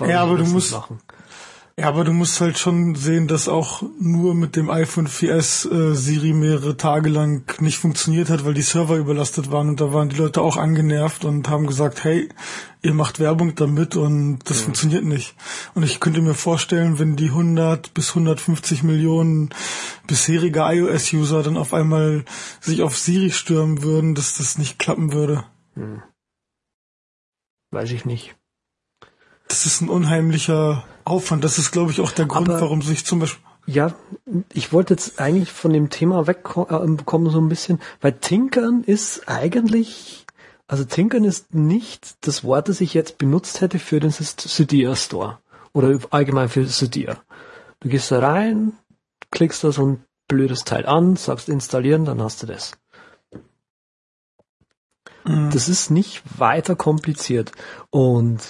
Ja, 0.00 0.22
aber 0.22 0.36
du 0.36 0.44
musst- 0.46 0.72
machen? 0.72 0.98
Ja, 1.78 1.86
aber 1.86 2.02
du 2.02 2.12
musst 2.12 2.40
halt 2.40 2.58
schon 2.58 2.96
sehen, 2.96 3.28
dass 3.28 3.46
auch 3.46 3.84
nur 4.00 4.34
mit 4.34 4.56
dem 4.56 4.68
iPhone 4.68 5.06
4S 5.06 5.70
äh, 5.70 5.94
Siri 5.94 6.32
mehrere 6.32 6.76
Tage 6.76 7.08
lang 7.08 7.44
nicht 7.60 7.78
funktioniert 7.78 8.30
hat, 8.30 8.44
weil 8.44 8.54
die 8.54 8.62
Server 8.62 8.96
überlastet 8.96 9.52
waren 9.52 9.68
und 9.68 9.80
da 9.80 9.92
waren 9.92 10.08
die 10.08 10.16
Leute 10.16 10.42
auch 10.42 10.56
angenervt 10.56 11.24
und 11.24 11.48
haben 11.48 11.68
gesagt, 11.68 12.02
hey, 12.02 12.30
ihr 12.82 12.94
macht 12.94 13.20
Werbung 13.20 13.54
damit 13.54 13.94
und 13.94 14.40
das 14.46 14.62
funktioniert 14.62 15.04
nicht. 15.04 15.36
Und 15.74 15.84
ich 15.84 16.00
könnte 16.00 16.20
mir 16.20 16.34
vorstellen, 16.34 16.98
wenn 16.98 17.14
die 17.14 17.28
100 17.28 17.94
bis 17.94 18.08
150 18.08 18.82
Millionen 18.82 19.50
bisherige 20.08 20.62
iOS-User 20.62 21.44
dann 21.44 21.56
auf 21.56 21.72
einmal 21.72 22.24
sich 22.58 22.82
auf 22.82 22.98
Siri 22.98 23.30
stürmen 23.30 23.84
würden, 23.84 24.16
dass 24.16 24.36
das 24.36 24.58
nicht 24.58 24.80
klappen 24.80 25.12
würde. 25.12 25.44
Weiß 27.70 27.92
ich 27.92 28.04
nicht. 28.04 28.34
Das 29.46 29.64
ist 29.64 29.80
ein 29.80 29.88
unheimlicher 29.88 30.84
Aufwand. 31.08 31.44
Das 31.44 31.58
ist, 31.58 31.70
glaube 31.70 31.90
ich, 31.90 32.00
auch 32.00 32.12
der 32.12 32.26
Grund, 32.26 32.48
Aber 32.48 32.60
warum 32.60 32.82
sich 32.82 33.04
zum 33.04 33.20
Beispiel 33.20 33.42
ja, 33.68 33.92
ich 34.54 34.72
wollte 34.72 34.94
jetzt 34.94 35.20
eigentlich 35.20 35.52
von 35.52 35.74
dem 35.74 35.90
Thema 35.90 36.26
wegkommen 36.26 37.30
so 37.30 37.38
ein 37.38 37.50
bisschen, 37.50 37.82
weil 38.00 38.14
Tinkern 38.14 38.82
ist 38.82 39.28
eigentlich, 39.28 40.24
also 40.66 40.84
Tinkern 40.84 41.24
ist 41.24 41.52
nicht 41.52 42.16
das 42.26 42.44
Wort, 42.44 42.70
das 42.70 42.80
ich 42.80 42.94
jetzt 42.94 43.18
benutzt 43.18 43.60
hätte 43.60 43.78
für 43.78 44.00
den 44.00 44.10
Cydia 44.10 44.96
Store 44.96 45.38
oder 45.74 45.98
allgemein 46.08 46.48
für 46.48 46.66
Cydia. 46.66 47.18
Du 47.80 47.90
gehst 47.90 48.10
da 48.10 48.20
rein, 48.20 48.72
klickst 49.30 49.62
da 49.62 49.70
so 49.70 49.86
ein 49.86 50.04
blödes 50.28 50.64
Teil 50.64 50.86
an, 50.86 51.16
sagst 51.16 51.50
installieren, 51.50 52.06
dann 52.06 52.22
hast 52.22 52.42
du 52.42 52.46
das. 52.46 52.72
Mhm. 55.26 55.50
Das 55.50 55.68
ist 55.68 55.90
nicht 55.90 56.22
weiter 56.38 56.74
kompliziert 56.74 57.52
und 57.90 58.40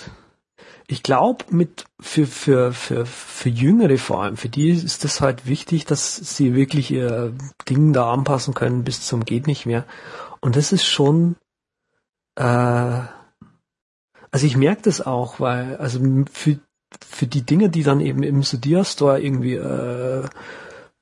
ich 0.90 1.03
glaube, 1.03 1.44
mit 1.51 1.85
für, 2.01 2.27
für, 2.27 2.72
für, 2.72 3.05
für 3.05 3.48
Jüngere 3.51 3.98
vor 3.98 4.22
allem, 4.22 4.38
für 4.38 4.48
die 4.48 4.70
ist 4.70 5.05
das 5.05 5.20
halt 5.20 5.46
wichtig, 5.46 5.85
dass 5.85 6.16
sie 6.16 6.55
wirklich 6.55 6.90
ihr 6.90 7.35
Ding 7.68 7.92
da 7.92 8.11
anpassen 8.11 8.55
können 8.55 8.85
bis 8.85 9.07
zum 9.07 9.27
geht 9.27 9.46
nicht 9.46 9.66
mehr. 9.66 9.85
Und 10.40 10.57
das 10.57 10.72
ist 10.72 10.87
schon, 10.87 11.37
äh, 12.37 13.03
also 14.31 14.46
ich 14.46 14.57
merke 14.57 14.81
das 14.83 15.03
auch, 15.03 15.40
weil, 15.40 15.77
also 15.77 16.01
für, 16.33 16.59
für 17.07 17.27
die 17.27 17.42
Dinge, 17.42 17.68
die 17.68 17.83
dann 17.83 18.01
eben 18.01 18.22
im 18.22 18.42
Sodia 18.42 18.83
Store 18.83 19.20
irgendwie, 19.20 19.57
äh, 19.57 20.24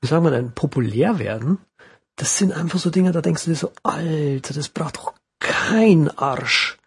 wie 0.01 0.07
sagen 0.07 0.25
wir 0.25 0.31
denn, 0.31 0.51
populär 0.51 1.17
werden, 1.17 1.59
das 2.17 2.37
sind 2.37 2.51
einfach 2.51 2.79
so 2.79 2.89
Dinge, 2.89 3.13
da 3.13 3.21
denkst 3.21 3.45
du 3.45 3.51
dir 3.51 3.55
so, 3.55 3.71
Alter, 3.83 4.53
das 4.53 4.67
braucht 4.67 4.97
doch 4.97 5.13
kein 5.39 6.09
Arsch. 6.17 6.77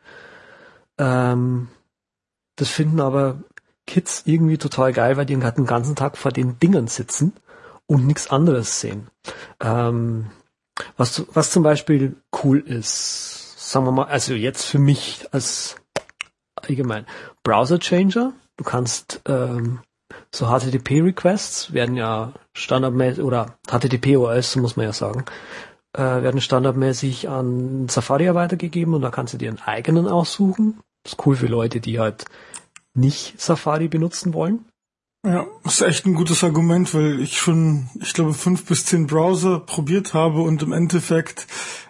Ähm, 0.99 1.69
das 2.61 2.69
finden 2.69 3.01
aber 3.01 3.43
Kids 3.87 4.23
irgendwie 4.27 4.59
total 4.59 4.93
geil, 4.93 5.17
weil 5.17 5.27
die 5.27 5.37
den 5.37 5.67
ganzen 5.67 5.97
Tag 5.97 6.19
vor 6.19 6.31
den 6.31 6.59
Dingern 6.59 6.87
sitzen 6.87 7.33
und 7.87 8.07
nichts 8.07 8.31
anderes 8.31 8.81
sehen. 8.81 9.09
Ähm, 9.61 10.31
was, 10.97 11.25
was 11.33 11.51
zum 11.51 11.63
Beispiel 11.63 12.17
cool 12.45 12.61
ist, 12.61 13.71
sagen 13.71 13.87
wir 13.87 13.93
mal, 13.93 14.05
also 14.05 14.35
jetzt 14.35 14.65
für 14.65 14.79
mich 14.79 15.27
als 15.33 15.77
allgemein 16.55 17.07
Browser 17.43 17.79
Changer. 17.79 18.33
Du 18.57 18.65
kannst 18.65 19.23
ähm, 19.27 19.81
so 20.33 20.47
HTTP-Requests 20.47 21.73
werden 21.73 21.97
ja 21.97 22.33
standardmäßig 22.53 23.25
oder 23.25 23.59
HTTP-OS, 23.69 24.57
muss 24.57 24.77
man 24.77 24.87
ja 24.87 24.93
sagen, 24.93 25.25
äh, 25.95 26.03
werden 26.03 26.41
standardmäßig 26.41 27.29
an 27.29 27.89
Safari 27.89 28.35
weitergegeben 28.35 28.95
und 28.95 29.03
da 29.03 29.11
kannst 29.11 29.35
du 29.35 29.39
dir 29.39 29.49
einen 29.49 29.61
eigenen 29.61 30.07
aussuchen. 30.07 30.81
Das 31.03 31.13
ist 31.13 31.27
cool 31.27 31.37
für 31.37 31.47
Leute, 31.47 31.81
die 31.81 31.99
halt 31.99 32.25
nicht 32.95 33.41
Safari 33.41 33.89
benutzen 33.89 34.35
wollen. 34.35 34.65
Ja, 35.27 35.47
ist 35.65 35.83
echt 35.83 36.07
ein 36.07 36.15
gutes 36.15 36.43
Argument, 36.45 36.95
weil 36.95 37.21
ich 37.21 37.39
schon, 37.39 37.91
ich 38.01 38.15
glaube, 38.15 38.33
fünf 38.33 38.65
bis 38.65 38.87
zehn 38.87 39.07
Browser 39.07 39.61
probiert 39.61 40.15
habe 40.15 40.41
und 40.41 40.63
im 40.63 40.73
Endeffekt 40.73 41.47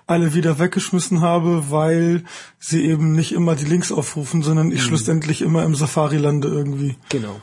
alle 0.08 0.34
wieder 0.34 0.58
weggeschmissen 0.58 1.20
habe, 1.20 1.70
weil 1.70 2.24
sie 2.58 2.84
eben 2.84 3.12
nicht 3.14 3.30
immer 3.30 3.54
die 3.54 3.66
Links 3.66 3.92
aufrufen, 3.92 4.42
sondern 4.42 4.72
ich 4.72 4.80
mhm. 4.80 4.86
schlussendlich 4.88 5.42
immer 5.42 5.62
im 5.62 5.76
Safari 5.76 6.16
lande 6.16 6.48
irgendwie. 6.48 6.96
Genau. 7.08 7.40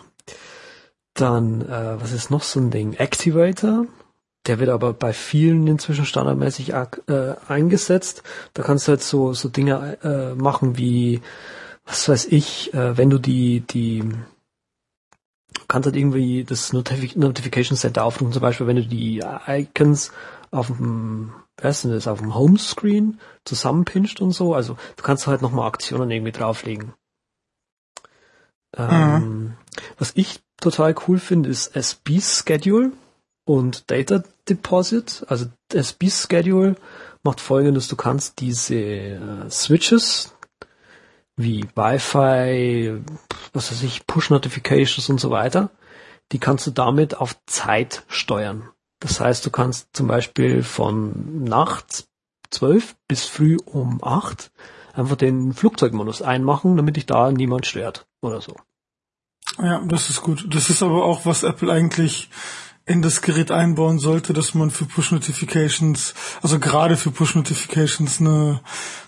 Dann, 1.13 1.61
äh, 1.61 2.01
was 2.01 2.11
ist 2.11 2.31
noch 2.31 2.43
so 2.43 2.59
ein 2.59 2.69
Ding? 2.69 2.93
Activator. 2.95 3.85
Der 4.47 4.59
wird 4.59 4.69
aber 4.69 4.93
bei 4.93 5.13
vielen 5.13 5.67
inzwischen 5.67 6.05
standardmäßig 6.05 6.73
äh, 6.73 7.35
eingesetzt. 7.47 8.23
Da 8.53 8.63
kannst 8.63 8.87
du 8.87 8.91
halt 8.91 9.03
so, 9.03 9.33
so 9.33 9.49
Dinge 9.49 9.97
äh, 10.03 10.35
machen 10.35 10.77
wie 10.77 11.21
was 11.87 12.09
weiß 12.09 12.25
ich, 12.25 12.73
äh, 12.73 12.97
wenn 12.97 13.09
du 13.09 13.17
die, 13.17 13.61
die, 13.61 14.03
kannst 15.67 15.85
halt 15.87 15.95
irgendwie 15.95 16.43
das 16.43 16.73
Notific 16.73 17.15
Notification 17.15 17.77
Center 17.77 18.03
aufrufen, 18.03 18.33
zum 18.33 18.41
Beispiel, 18.41 18.67
wenn 18.67 18.75
du 18.75 18.85
die 18.85 19.23
Icons 19.47 20.11
auf 20.51 20.67
dem, 20.67 21.33
wer 21.57 21.71
ist 21.71 21.83
denn 21.83 21.91
das, 21.91 22.07
auf 22.07 22.19
dem 22.19 22.35
Homescreen 22.35 23.19
zusammenpinscht 23.45 24.21
und 24.21 24.31
so, 24.31 24.53
also 24.53 24.77
du 24.97 25.03
kannst 25.03 25.27
halt 25.27 25.41
nochmal 25.41 25.67
Aktionen 25.67 26.11
irgendwie 26.11 26.33
drauflegen. 26.33 26.93
Ähm, 28.75 29.13
mhm. 29.13 29.53
Was 29.97 30.11
ich 30.15 30.41
total 30.59 30.93
cool 31.07 31.19
finde, 31.19 31.49
ist 31.49 31.75
SB 31.75 32.19
Schedule 32.19 32.91
und 33.45 33.89
Data 33.89 34.23
Deposit. 34.49 35.25
Also 35.27 35.47
SB 35.73 36.09
Schedule 36.09 36.75
macht 37.23 37.41
folgendes, 37.41 37.87
du 37.87 37.95
kannst 37.95 38.39
diese 38.39 38.75
äh, 38.75 39.49
Switches, 39.49 40.35
wie 41.35 41.65
Wi-Fi, 41.75 43.01
was 43.53 43.71
weiß 43.71 43.83
ich, 43.83 44.07
Push-Notifications 44.07 45.09
und 45.09 45.19
so 45.19 45.29
weiter, 45.29 45.69
die 46.31 46.39
kannst 46.39 46.65
du 46.67 46.71
damit 46.71 47.17
auf 47.17 47.35
Zeit 47.45 48.03
steuern. 48.07 48.69
Das 48.99 49.19
heißt, 49.19 49.45
du 49.45 49.51
kannst 49.51 49.89
zum 49.93 50.07
Beispiel 50.07 50.63
von 50.63 51.43
nachts 51.43 52.07
12 52.49 52.95
bis 53.07 53.25
früh 53.25 53.57
um 53.65 54.03
8 54.03 54.51
einfach 54.93 55.15
den 55.15 55.53
Flugzeugmodus 55.53 56.21
einmachen, 56.21 56.75
damit 56.75 56.95
dich 56.95 57.05
da 57.05 57.31
niemand 57.31 57.65
stört 57.67 58.07
oder 58.21 58.41
so. 58.41 58.55
Ja, 59.59 59.81
das 59.85 60.09
ist 60.09 60.21
gut. 60.21 60.45
Das 60.49 60.69
ist 60.69 60.83
aber 60.83 61.05
auch, 61.05 61.25
was 61.25 61.43
Apple 61.43 61.71
eigentlich 61.71 62.29
in 62.87 63.01
das 63.01 63.21
Gerät 63.21 63.51
einbauen 63.51 63.99
sollte, 63.99 64.33
dass 64.33 64.53
man 64.53 64.71
für 64.71 64.85
Push-Notifications, 64.85 66.13
also 66.41 66.57
gerade 66.57 66.95
für 66.95 67.11
Push-Notifications 67.11 68.21
eine 68.21 68.61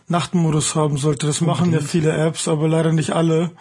Nachtmodus 0.08 0.76
haben 0.76 0.98
sollte. 0.98 1.26
Das 1.26 1.40
machen 1.40 1.72
ja 1.72 1.80
viele 1.80 2.12
Apps, 2.12 2.50
aber 2.50 2.68
leider 2.68 2.92
nicht 2.92 3.12
alle. 3.12 3.52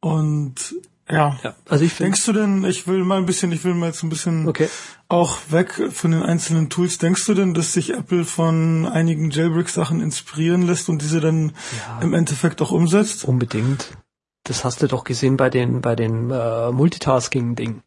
Und 0.00 0.74
ja. 1.08 1.38
ja 1.44 1.54
also 1.68 1.84
ich 1.84 1.96
Denkst 1.96 2.26
du 2.26 2.32
denn, 2.32 2.64
ich 2.64 2.88
will 2.88 3.04
mal 3.04 3.18
ein 3.18 3.26
bisschen, 3.26 3.52
ich 3.52 3.62
will 3.64 3.74
mal 3.74 3.86
jetzt 3.86 4.02
ein 4.02 4.08
bisschen 4.08 4.48
okay. 4.48 4.68
auch 5.08 5.38
weg 5.50 5.80
von 5.92 6.10
den 6.10 6.24
einzelnen 6.24 6.68
Tools. 6.68 6.98
Denkst 6.98 7.24
du 7.26 7.34
denn, 7.34 7.54
dass 7.54 7.72
sich 7.72 7.94
Apple 7.94 8.24
von 8.24 8.86
einigen 8.86 9.30
Jailbreak-Sachen 9.30 10.00
inspirieren 10.00 10.62
lässt 10.62 10.88
und 10.88 11.02
diese 11.02 11.20
dann 11.20 11.52
ja, 11.86 12.00
im 12.00 12.14
Endeffekt 12.14 12.60
auch 12.62 12.72
umsetzt? 12.72 13.24
Unbedingt. 13.24 13.96
Das 14.42 14.64
hast 14.64 14.82
du 14.82 14.88
doch 14.88 15.04
gesehen 15.04 15.36
bei 15.36 15.50
den, 15.50 15.82
bei 15.82 15.94
den 15.94 16.32
äh, 16.32 16.72
Multitasking-Ding 16.72 17.82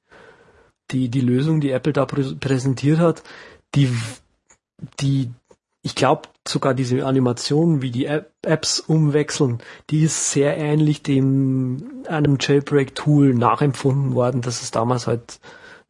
die, 0.91 1.09
die 1.09 1.21
Lösung, 1.21 1.61
die 1.61 1.71
Apple 1.71 1.93
da 1.93 2.05
prä 2.05 2.23
präsentiert 2.39 2.99
hat, 2.99 3.23
die, 3.73 3.89
die, 4.99 5.31
ich 5.81 5.95
glaube 5.95 6.23
sogar 6.47 6.73
diese 6.73 7.05
Animation, 7.05 7.81
wie 7.81 7.91
die 7.91 8.05
App 8.05 8.31
Apps 8.43 8.79
umwechseln, 8.79 9.59
die 9.89 10.03
ist 10.03 10.31
sehr 10.31 10.57
ähnlich 10.57 11.01
dem 11.01 12.03
einem 12.07 12.37
Jailbreak-Tool 12.39 13.33
nachempfunden 13.33 14.13
worden, 14.13 14.41
dass 14.41 14.61
es 14.61 14.69
damals 14.69 15.07
halt, 15.07 15.39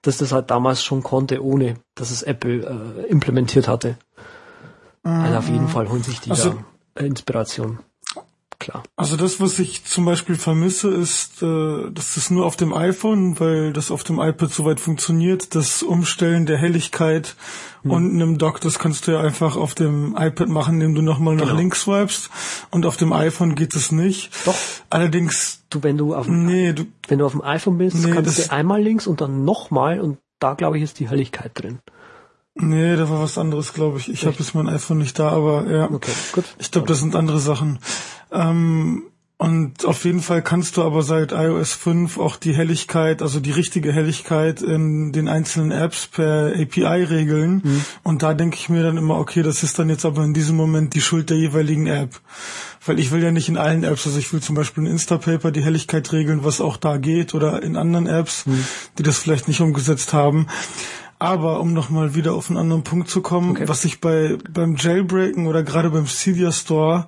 dass 0.01 0.17
das 0.17 0.31
halt 0.31 0.51
damals 0.51 0.83
schon 0.83 1.03
konnte, 1.03 1.43
ohne 1.43 1.75
dass 1.95 2.11
es 2.11 2.23
Apple 2.23 2.61
äh, 2.61 3.07
implementiert 3.07 3.67
hatte. 3.67 3.97
Also 5.03 5.37
auf 5.37 5.49
jeden 5.49 5.67
Fall 5.67 5.89
holen 5.89 6.01
sich 6.01 6.19
die 6.19 6.31
also, 6.31 6.55
da 6.95 7.03
Inspiration 7.03 7.79
klar. 8.59 8.83
Also 8.95 9.17
das, 9.17 9.39
was 9.39 9.59
ich 9.59 9.85
zum 9.85 10.05
Beispiel 10.05 10.35
vermisse, 10.35 10.89
ist, 10.89 11.41
äh, 11.41 11.91
dass 11.91 12.15
das 12.15 12.29
nur 12.29 12.45
auf 12.45 12.55
dem 12.55 12.73
iPhone, 12.73 13.39
weil 13.39 13.73
das 13.73 13.91
auf 13.91 14.03
dem 14.03 14.19
iPad 14.19 14.51
soweit 14.51 14.79
funktioniert, 14.79 15.55
das 15.55 15.83
Umstellen 15.83 16.45
der 16.45 16.57
Helligkeit 16.57 17.35
hm. 17.83 17.91
und 17.91 18.11
einem 18.11 18.37
Dock, 18.37 18.61
das 18.61 18.79
kannst 18.79 19.07
du 19.07 19.11
ja 19.11 19.21
einfach 19.21 19.55
auf 19.55 19.75
dem 19.75 20.15
iPad 20.17 20.49
machen, 20.49 20.75
indem 20.75 20.95
du 20.95 21.01
nochmal 21.01 21.35
nach 21.35 21.45
genau. 21.45 21.57
links 21.57 21.81
swipest 21.81 22.29
und 22.71 22.85
auf 22.85 22.97
dem 22.97 23.13
iPhone 23.13 23.55
geht 23.55 23.75
es 23.75 23.91
nicht. 23.91 24.31
Doch. 24.45 24.55
Allerdings. 24.89 25.63
Du, 25.69 25.83
wenn 25.83 25.97
du 25.97 26.15
auf 26.15 26.25
dem, 26.25 26.45
nee, 26.45 26.73
du, 26.73 26.85
wenn 27.07 27.19
du 27.19 27.25
auf 27.25 27.33
dem 27.33 27.43
iPhone 27.43 27.77
bist, 27.77 27.97
nee, 27.97 28.11
kannst 28.11 28.39
du 28.39 28.51
einmal 28.51 28.81
links 28.81 29.07
und 29.07 29.21
dann 29.21 29.43
nochmal 29.45 29.99
und 29.99 30.17
da 30.39 30.53
glaube 30.53 30.77
ich 30.77 30.83
ist 30.83 30.99
die 30.99 31.09
Helligkeit 31.09 31.51
drin. 31.55 31.79
Nee, 32.55 32.95
da 32.95 33.09
war 33.09 33.21
was 33.21 33.37
anderes, 33.37 33.73
glaube 33.73 33.99
ich. 33.99 34.09
Ich 34.09 34.25
habe 34.25 34.37
jetzt 34.39 34.55
mein 34.55 34.69
iPhone 34.69 34.97
nicht 34.97 35.19
da, 35.19 35.29
aber 35.29 35.69
ja. 35.69 35.91
Okay, 35.91 36.11
gut. 36.31 36.45
Ich 36.57 36.71
glaube, 36.71 36.87
das 36.87 36.99
sind 36.99 37.15
andere 37.15 37.39
Sachen. 37.39 37.79
Ähm, 38.31 39.03
und 39.37 39.83
auf 39.83 40.05
jeden 40.05 40.21
Fall 40.21 40.41
kannst 40.41 40.77
du 40.77 40.83
aber 40.83 41.03
seit 41.03 41.33
iOS 41.33 41.73
5 41.73 42.17
auch 42.17 42.37
die 42.37 42.55
Helligkeit, 42.55 43.21
also 43.21 43.41
die 43.41 43.51
richtige 43.51 43.91
Helligkeit 43.91 44.61
in 44.61 45.11
den 45.11 45.27
einzelnen 45.27 45.71
Apps 45.71 46.07
per 46.07 46.53
API 46.55 47.03
regeln. 47.03 47.61
Mhm. 47.61 47.85
Und 48.03 48.23
da 48.23 48.33
denke 48.33 48.55
ich 48.55 48.69
mir 48.69 48.81
dann 48.81 48.95
immer, 48.95 49.17
okay, 49.17 49.43
das 49.43 49.61
ist 49.61 49.77
dann 49.77 49.89
jetzt 49.89 50.05
aber 50.05 50.23
in 50.23 50.33
diesem 50.33 50.55
Moment 50.55 50.93
die 50.93 51.01
Schuld 51.01 51.29
der 51.29 51.37
jeweiligen 51.37 51.87
App. 51.87 52.21
Weil 52.85 52.97
ich 52.97 53.11
will 53.11 53.21
ja 53.21 53.31
nicht 53.31 53.49
in 53.49 53.57
allen 53.57 53.83
Apps, 53.83 54.07
also 54.07 54.17
ich 54.17 54.31
will 54.31 54.39
zum 54.39 54.55
Beispiel 54.55 54.85
in 54.85 54.91
Instapaper 54.91 55.51
die 55.51 55.63
Helligkeit 55.63 56.13
regeln, 56.13 56.45
was 56.45 56.61
auch 56.61 56.77
da 56.77 56.95
geht, 56.95 57.33
oder 57.33 57.61
in 57.61 57.75
anderen 57.75 58.07
Apps, 58.07 58.45
mhm. 58.45 58.63
die 58.97 59.03
das 59.03 59.17
vielleicht 59.17 59.49
nicht 59.49 59.59
umgesetzt 59.59 60.13
haben. 60.13 60.47
Aber 61.17 61.61
um 61.61 61.73
nochmal 61.73 62.13
wieder 62.13 62.33
auf 62.33 62.49
einen 62.49 62.57
anderen 62.57 62.83
Punkt 62.83 63.09
zu 63.09 63.21
kommen, 63.21 63.51
okay. 63.51 63.67
was 63.67 63.85
ich 63.85 64.01
bei 64.01 64.37
beim 64.49 64.75
Jailbreaken 64.75 65.47
oder 65.47 65.63
gerade 65.63 65.89
beim 65.89 66.07
Cydia 66.07 66.51
Store 66.51 67.07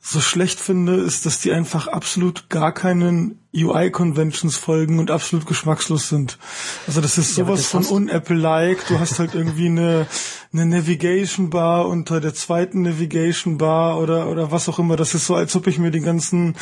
so 0.00 0.20
schlecht 0.20 0.60
finde, 0.60 0.94
ist, 0.94 1.26
dass 1.26 1.40
die 1.40 1.52
einfach 1.52 1.88
absolut 1.88 2.48
gar 2.48 2.72
keinen 2.72 3.39
UI-Conventions 3.52 4.56
folgen 4.56 5.00
und 5.00 5.10
absolut 5.10 5.44
geschmackslos 5.44 6.08
sind. 6.08 6.38
Also 6.86 7.00
das 7.00 7.18
ist 7.18 7.34
sowas 7.34 7.72
ja, 7.72 7.78
das 7.78 7.88
von 7.88 7.96
un-Apple-like. 8.02 8.86
Du 8.86 9.00
hast 9.00 9.18
halt 9.18 9.34
irgendwie 9.34 9.66
eine, 9.66 10.06
eine 10.52 10.66
Navigation 10.66 11.50
Bar 11.50 11.88
unter 11.88 12.20
der 12.20 12.32
zweiten 12.32 12.82
Navigation 12.82 13.58
Bar 13.58 13.98
oder, 13.98 14.28
oder 14.28 14.52
was 14.52 14.68
auch 14.68 14.78
immer. 14.78 14.94
Das 14.94 15.14
ist 15.14 15.26
so, 15.26 15.34
als 15.34 15.56
ob 15.56 15.66
ich 15.66 15.80
mir 15.80 15.90
die 15.90 16.00
ganzen, 16.00 16.54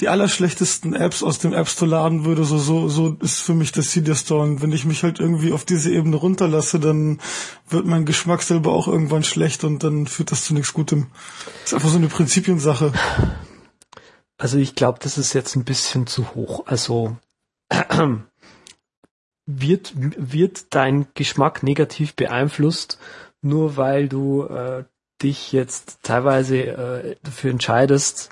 die 0.00 0.08
allerschlechtesten 0.08 0.96
Apps 0.96 1.22
aus 1.22 1.38
dem 1.38 1.52
App 1.52 1.68
Store 1.68 1.88
laden 1.88 2.24
würde. 2.24 2.44
So, 2.44 2.58
so, 2.58 2.88
so 2.88 3.16
ist 3.20 3.38
für 3.38 3.54
mich 3.54 3.70
das 3.70 3.92
Cydia 3.92 4.16
Store. 4.16 4.42
Und 4.42 4.60
wenn 4.60 4.72
ich 4.72 4.84
mich 4.84 5.04
halt 5.04 5.20
irgendwie 5.20 5.52
auf 5.52 5.64
diese 5.64 5.92
Ebene 5.92 6.16
runterlasse, 6.16 6.80
dann 6.80 7.20
wird 7.68 7.86
mein 7.86 8.06
Geschmack 8.06 8.42
selber 8.42 8.72
auch 8.72 8.88
irgendwann 8.88 9.22
schlecht 9.22 9.62
und 9.62 9.84
dann 9.84 10.08
führt 10.08 10.32
das 10.32 10.44
zu 10.44 10.54
nichts 10.54 10.74
Gutem. 10.74 11.06
Das 11.62 11.66
ist 11.66 11.74
einfach 11.74 11.90
so 11.90 11.98
eine 11.98 12.08
Prinzipiensache. 12.08 12.92
Also 14.36 14.58
ich 14.58 14.74
glaube, 14.74 14.98
das 15.00 15.18
ist 15.18 15.32
jetzt 15.32 15.56
ein 15.56 15.64
bisschen 15.64 16.06
zu 16.06 16.34
hoch. 16.34 16.66
Also 16.66 17.16
wird, 19.46 19.92
wird 19.96 20.74
dein 20.74 21.06
Geschmack 21.14 21.62
negativ 21.62 22.14
beeinflusst, 22.14 22.98
nur 23.42 23.76
weil 23.76 24.08
du 24.08 24.44
äh, 24.44 24.84
dich 25.22 25.52
jetzt 25.52 26.00
teilweise 26.02 26.58
äh, 26.58 27.16
dafür 27.22 27.50
entscheidest, 27.50 28.30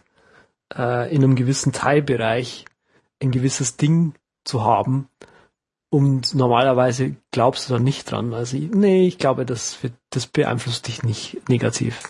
äh, 0.75 1.15
in 1.15 1.23
einem 1.23 1.37
gewissen 1.37 1.73
Teilbereich 1.73 2.65
ein 3.23 3.31
gewisses 3.31 3.77
Ding 3.77 4.15
zu 4.45 4.65
haben 4.65 5.09
und 5.93 6.35
normalerweise 6.35 7.17
glaubst 7.33 7.69
du 7.69 7.75
da 7.75 7.79
nicht 7.79 8.11
dran. 8.11 8.33
Also 8.33 8.57
nee, 8.57 9.07
ich 9.07 9.19
glaube, 9.19 9.45
das, 9.45 9.83
wird, 9.83 9.93
das 10.09 10.27
beeinflusst 10.27 10.89
dich 10.89 11.03
nicht 11.03 11.47
negativ. 11.51 12.01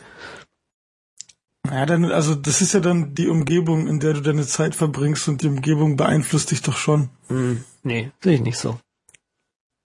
Ja, 1.72 1.86
dann, 1.86 2.12
also 2.12 2.34
das 2.34 2.60
ist 2.60 2.74
ja 2.74 2.80
dann 2.80 3.14
die 3.14 3.28
Umgebung, 3.28 3.88
in 3.88 3.98
der 3.98 4.12
du 4.12 4.20
deine 4.20 4.46
Zeit 4.46 4.74
verbringst 4.74 5.26
und 5.28 5.40
die 5.40 5.48
Umgebung 5.48 5.96
beeinflusst 5.96 6.50
dich 6.50 6.60
doch 6.60 6.76
schon. 6.76 7.08
Mm, 7.30 7.64
nee, 7.82 8.10
sehe 8.20 8.34
ich 8.34 8.42
nicht 8.42 8.58
so. 8.58 8.78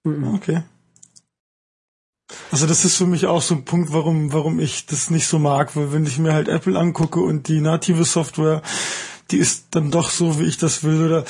Mm 0.04 0.36
okay. 0.36 0.64
Also 2.52 2.68
das 2.68 2.84
ist 2.84 2.98
für 2.98 3.06
mich 3.06 3.26
auch 3.26 3.42
so 3.42 3.56
ein 3.56 3.64
Punkt, 3.64 3.94
warum, 3.94 4.34
warum 4.34 4.60
ich 4.60 4.86
das 4.86 5.10
nicht 5.10 5.28
so 5.28 5.40
mag, 5.40 5.78
weil 5.78 5.94
wenn 5.94 6.06
ich 6.06 6.20
mir 6.20 6.34
halt 6.34 6.50
Apple 6.50 6.78
angucke 6.78 7.22
und 7.22 7.48
die 7.48 7.62
native 7.62 8.04
Software, 8.04 8.62
die 9.32 9.38
ist 9.38 9.68
dann 9.72 9.92
doch 9.92 10.10
so, 10.10 10.40
wie 10.40 10.46
ich 10.46 10.58
das 10.58 10.84
will. 10.84 11.06
Oder 11.06 11.26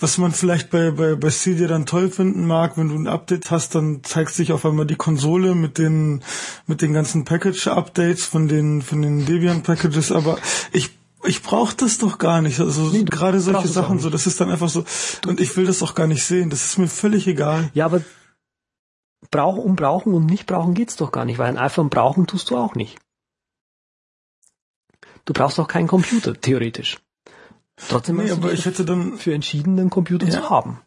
was 0.00 0.18
man 0.18 0.32
vielleicht 0.32 0.70
bei, 0.70 0.90
bei, 0.90 1.14
bei 1.14 1.30
Cydia 1.30 1.68
dann 1.68 1.86
toll 1.86 2.10
finden 2.10 2.46
mag, 2.46 2.76
wenn 2.76 2.88
du 2.88 2.96
ein 2.96 3.06
Update 3.06 3.50
hast, 3.50 3.74
dann 3.74 4.02
zeigt 4.02 4.32
sich 4.32 4.52
auf 4.52 4.64
einmal 4.64 4.86
die 4.86 4.96
Konsole 4.96 5.54
mit 5.54 5.78
den, 5.78 6.22
mit 6.66 6.82
den 6.82 6.92
ganzen 6.92 7.24
Package-Updates 7.24 8.24
von 8.24 8.48
den, 8.48 8.82
von 8.82 9.02
den 9.02 9.26
Debian-Packages. 9.26 10.12
Aber 10.12 10.38
ich 10.72 10.90
ich 11.24 11.42
brauche 11.42 11.76
das 11.76 11.98
doch 11.98 12.18
gar 12.18 12.42
nicht. 12.42 12.58
Also 12.60 12.82
nee, 12.88 13.04
gerade 13.04 13.40
solche 13.40 13.68
Sachen 13.68 14.00
so, 14.00 14.10
das 14.10 14.26
ist 14.26 14.40
dann 14.40 14.50
einfach 14.50 14.68
so. 14.68 14.84
Und 15.26 15.40
ich 15.40 15.56
will 15.56 15.66
das 15.66 15.82
auch 15.82 15.94
gar 15.94 16.06
nicht 16.08 16.24
sehen. 16.24 16.50
Das 16.50 16.64
ist 16.64 16.78
mir 16.78 16.88
völlig 16.88 17.28
egal. 17.28 17.70
Ja, 17.74 17.84
aber 17.84 18.02
brauchen 19.30 19.62
und 19.62 19.76
brauchen 19.76 20.14
und 20.14 20.26
nicht 20.26 20.46
brauchen 20.46 20.74
geht's 20.74 20.96
doch 20.96 21.12
gar 21.12 21.24
nicht, 21.24 21.38
weil 21.38 21.48
ein 21.48 21.58
iPhone 21.58 21.90
brauchen 21.90 22.26
tust 22.26 22.50
du 22.50 22.56
auch 22.56 22.74
nicht. 22.74 22.98
Du 25.24 25.32
brauchst 25.32 25.58
doch 25.58 25.68
keinen 25.68 25.86
Computer, 25.86 26.38
theoretisch. 26.40 26.98
Trotzdem 27.88 28.16
nee, 28.16 28.30
aber 28.30 28.52
ich 28.52 28.64
hätte 28.64 28.84
dann 28.84 29.18
für 29.18 29.34
entschieden, 29.34 29.78
einen 29.78 29.90
Computer 29.90 30.26
ja. 30.26 30.32
zu 30.32 30.50
haben. 30.50 30.80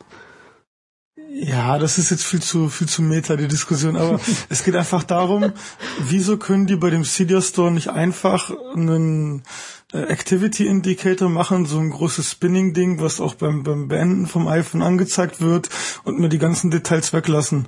Ja, 1.38 1.80
das 1.80 1.98
ist 1.98 2.12
jetzt 2.12 2.24
viel 2.24 2.42
zu 2.42 2.70
viel 2.70 2.88
zu 2.88 3.02
meta 3.02 3.36
die 3.36 3.50
Diskussion, 3.50 3.98
aber 3.98 4.22
es 4.50 4.64
geht 4.64 4.76
einfach 4.76 5.04
darum, 5.04 5.52
wieso 6.00 6.38
können 6.38 6.66
die 6.66 6.78
bei 6.78 6.90
dem 6.90 7.04
Cydia 7.04 7.42
Store 7.42 7.72
nicht 7.72 7.90
einfach 7.90 8.52
einen 8.74 9.44
äh, 9.92 10.04
Activity 10.04 10.66
Indicator 10.66 11.28
machen, 11.28 11.66
so 11.66 11.80
ein 11.80 11.90
großes 11.90 12.32
Spinning 12.32 12.74
Ding, 12.74 13.02
was 13.02 13.20
auch 13.20 13.36
beim 13.36 13.64
beim 13.64 13.90
Beenden 13.90 14.28
vom 14.28 14.48
iPhone 14.48 14.82
angezeigt 14.82 15.42
wird 15.42 15.70
und 16.06 16.20
mir 16.20 16.30
die 16.30 16.40
ganzen 16.40 16.72
Details 16.72 17.12
weglassen. 17.12 17.68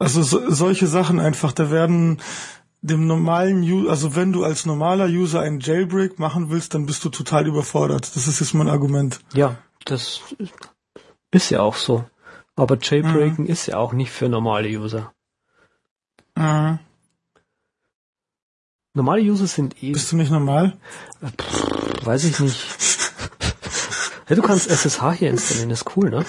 Also 0.00 0.22
so, 0.22 0.50
solche 0.50 0.88
Sachen 0.88 1.20
einfach, 1.20 1.52
da 1.52 1.70
werden 1.70 2.18
dem 2.82 3.06
normalen 3.06 3.62
User, 3.62 3.90
also 3.90 4.16
wenn 4.16 4.32
du 4.32 4.44
als 4.44 4.66
normaler 4.66 5.06
User 5.06 5.40
einen 5.40 5.60
Jailbreak 5.60 6.18
machen 6.18 6.50
willst, 6.50 6.74
dann 6.74 6.86
bist 6.86 7.04
du 7.04 7.10
total 7.10 7.46
überfordert. 7.46 8.14
Das 8.16 8.26
ist 8.26 8.40
jetzt 8.40 8.54
mein 8.54 8.68
Argument. 8.68 9.20
Ja, 9.34 9.56
das 9.84 10.20
ist 11.30 11.50
ja 11.50 11.60
auch 11.60 11.76
so. 11.76 12.04
Aber 12.56 12.78
Jailbreaken 12.80 13.44
mhm. 13.44 13.50
ist 13.50 13.66
ja 13.66 13.76
auch 13.76 13.92
nicht 13.92 14.10
für 14.10 14.28
normale 14.28 14.68
User. 14.68 15.12
Mhm. 16.36 16.78
Normale 18.94 19.22
User 19.22 19.46
sind 19.46 19.82
eh. 19.82 19.92
Bist 19.92 20.10
du 20.10 20.16
nicht 20.16 20.32
normal? 20.32 20.76
Pff, 21.22 22.06
weiß 22.06 22.24
ich 22.24 22.40
nicht. 22.40 22.66
ja, 24.28 24.36
du 24.36 24.42
kannst 24.42 24.68
SSH 24.68 25.12
hier 25.12 25.30
installieren, 25.30 25.70
ist 25.70 25.96
cool, 25.96 26.10
ne? 26.10 26.24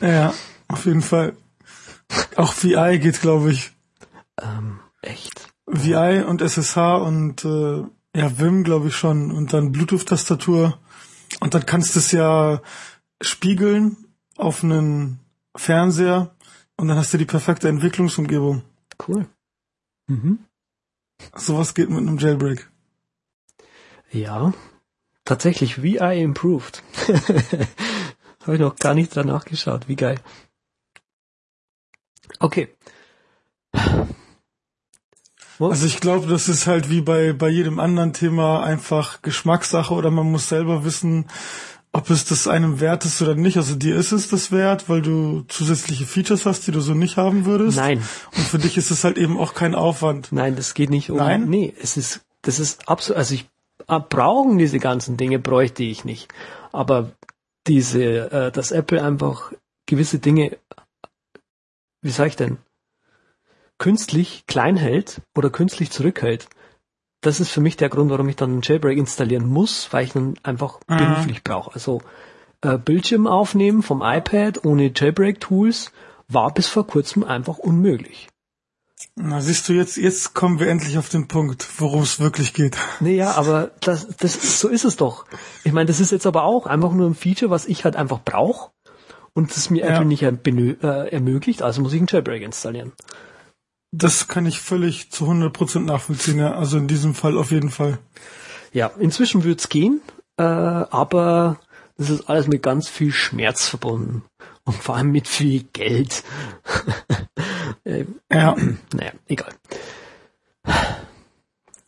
Ja, 0.00 0.32
auf 0.68 0.86
jeden 0.86 1.02
Fall. 1.02 1.36
Auch 2.36 2.54
VI 2.54 2.98
geht, 2.98 3.20
glaube 3.20 3.52
ich. 3.52 3.72
Ähm, 4.40 4.80
echt? 5.02 5.47
VI 5.70 6.24
und 6.24 6.42
SSH 6.42 6.76
und 6.76 7.44
äh, 7.44 7.84
ja, 8.16 8.38
Vim 8.38 8.64
glaube 8.64 8.88
ich 8.88 8.96
schon 8.96 9.30
und 9.30 9.52
dann 9.52 9.72
Bluetooth-Tastatur 9.72 10.78
und 11.40 11.54
dann 11.54 11.66
kannst 11.66 11.94
du 11.94 11.98
es 11.98 12.12
ja 12.12 12.60
spiegeln 13.20 13.96
auf 14.36 14.64
einen 14.64 15.20
Fernseher 15.56 16.34
und 16.76 16.88
dann 16.88 16.96
hast 16.96 17.12
du 17.12 17.18
die 17.18 17.24
perfekte 17.24 17.68
Entwicklungsumgebung. 17.68 18.62
Cool. 19.06 19.26
Mhm. 20.06 20.38
Sowas 21.34 21.74
geht 21.74 21.90
mit 21.90 21.98
einem 21.98 22.18
Jailbreak. 22.18 22.70
Ja, 24.10 24.52
tatsächlich 25.24 25.82
VI 25.82 26.22
improved. 26.22 26.82
Habe 28.42 28.54
ich 28.54 28.60
noch 28.60 28.76
gar 28.76 28.94
nicht 28.94 29.14
danach 29.16 29.44
geschaut. 29.44 29.88
Wie 29.88 29.96
geil. 29.96 30.20
Okay. 32.38 32.68
Also 35.60 35.86
ich 35.86 36.00
glaube, 36.00 36.28
das 36.28 36.48
ist 36.48 36.66
halt 36.66 36.90
wie 36.90 37.00
bei, 37.00 37.32
bei 37.32 37.48
jedem 37.48 37.80
anderen 37.80 38.12
Thema 38.12 38.62
einfach 38.62 39.22
Geschmackssache 39.22 39.92
oder 39.92 40.10
man 40.10 40.30
muss 40.30 40.48
selber 40.48 40.84
wissen, 40.84 41.26
ob 41.92 42.10
es 42.10 42.24
das 42.24 42.46
einem 42.46 42.80
wert 42.80 43.04
ist 43.04 43.20
oder 43.22 43.34
nicht. 43.34 43.56
Also 43.56 43.74
dir 43.74 43.96
ist 43.96 44.12
es 44.12 44.28
das 44.28 44.52
wert, 44.52 44.88
weil 44.88 45.02
du 45.02 45.42
zusätzliche 45.48 46.06
Features 46.06 46.46
hast, 46.46 46.66
die 46.66 46.72
du 46.72 46.80
so 46.80 46.94
nicht 46.94 47.16
haben 47.16 47.44
würdest. 47.44 47.76
Nein. 47.76 47.98
Und 48.36 48.44
für 48.46 48.58
dich 48.58 48.76
ist 48.76 48.90
es 48.90 49.04
halt 49.04 49.18
eben 49.18 49.38
auch 49.38 49.54
kein 49.54 49.74
Aufwand. 49.74 50.28
Nein, 50.30 50.54
das 50.54 50.74
geht 50.74 50.90
nicht 50.90 51.10
um. 51.10 51.16
Nein. 51.16 51.48
Nee, 51.48 51.74
es 51.80 51.96
ist, 51.96 52.20
das 52.42 52.60
ist 52.60 52.88
absolut, 52.88 53.18
also 53.18 53.34
ich 53.34 53.48
äh, 53.88 54.00
brauchen 54.00 54.58
diese 54.58 54.78
ganzen 54.78 55.16
Dinge 55.16 55.38
bräuchte 55.38 55.82
ich 55.82 56.04
nicht. 56.04 56.28
Aber 56.72 57.10
diese, 57.66 58.30
äh, 58.30 58.52
dass 58.52 58.70
Apple 58.70 59.02
einfach 59.02 59.52
gewisse 59.86 60.18
Dinge, 60.18 60.56
wie 62.02 62.10
sag 62.10 62.28
ich 62.28 62.36
denn, 62.36 62.58
künstlich 63.78 64.44
klein 64.46 64.76
hält 64.76 65.20
oder 65.36 65.50
künstlich 65.50 65.90
zurückhält, 65.90 66.48
das 67.20 67.40
ist 67.40 67.50
für 67.50 67.60
mich 67.60 67.76
der 67.76 67.88
Grund, 67.88 68.10
warum 68.10 68.28
ich 68.28 68.36
dann 68.36 68.52
einen 68.52 68.62
Jailbreak 68.62 68.96
installieren 68.96 69.48
muss, 69.48 69.92
weil 69.92 70.04
ich 70.04 70.12
dann 70.12 70.34
einfach 70.42 70.80
mhm. 70.86 70.98
beruflich 70.98 71.42
brauche. 71.42 71.74
Also 71.74 72.00
äh, 72.62 72.78
Bildschirm 72.78 73.26
aufnehmen 73.26 73.82
vom 73.82 74.02
iPad 74.02 74.64
ohne 74.64 74.92
Jailbreak-Tools 74.94 75.92
war 76.28 76.52
bis 76.52 76.68
vor 76.68 76.86
kurzem 76.86 77.24
einfach 77.24 77.58
unmöglich. 77.58 78.28
Na, 79.14 79.40
siehst 79.40 79.68
du, 79.68 79.72
jetzt, 79.72 79.96
jetzt 79.96 80.34
kommen 80.34 80.58
wir 80.58 80.68
endlich 80.68 80.98
auf 80.98 81.08
den 81.08 81.28
Punkt, 81.28 81.66
worum 81.78 82.02
es 82.02 82.20
wirklich 82.20 82.52
geht. 82.52 82.76
Naja, 83.00 83.32
aber 83.32 83.70
das, 83.80 84.08
das, 84.16 84.60
so 84.60 84.68
ist 84.68 84.84
es 84.84 84.96
doch. 84.96 85.24
Ich 85.64 85.72
meine, 85.72 85.86
das 85.86 86.00
ist 86.00 86.12
jetzt 86.12 86.26
aber 86.26 86.44
auch 86.44 86.66
einfach 86.66 86.92
nur 86.92 87.08
ein 87.08 87.14
Feature, 87.14 87.50
was 87.50 87.66
ich 87.66 87.84
halt 87.84 87.96
einfach 87.96 88.20
brauche 88.24 88.70
und 89.34 89.56
das 89.56 89.70
mir 89.70 89.84
ja. 89.84 89.94
Apple 89.94 90.04
nicht 90.04 90.22
äh, 90.22 91.08
ermöglicht, 91.08 91.62
also 91.62 91.80
muss 91.80 91.92
ich 91.92 92.00
einen 92.00 92.08
Jailbreak 92.10 92.42
installieren. 92.42 92.92
Das 93.90 94.28
kann 94.28 94.46
ich 94.46 94.60
völlig 94.60 95.10
zu 95.10 95.26
100% 95.26 95.80
nachvollziehen, 95.80 96.38
ja. 96.38 96.54
Also 96.54 96.78
in 96.78 96.88
diesem 96.88 97.14
Fall 97.14 97.38
auf 97.38 97.50
jeden 97.50 97.70
Fall. 97.70 97.98
Ja, 98.72 98.90
inzwischen 98.98 99.44
wird's 99.44 99.68
gehen, 99.68 100.02
äh, 100.36 100.42
aber 100.42 101.58
das 101.96 102.10
ist 102.10 102.28
alles 102.28 102.46
mit 102.46 102.62
ganz 102.62 102.88
viel 102.88 103.12
Schmerz 103.12 103.68
verbunden. 103.68 104.22
Und 104.64 104.76
vor 104.76 104.96
allem 104.96 105.10
mit 105.10 105.26
viel 105.26 105.64
Geld. 105.72 106.22
äh, 107.84 108.04
ja. 108.30 108.54
Naja, 108.92 109.12
egal. 109.26 109.54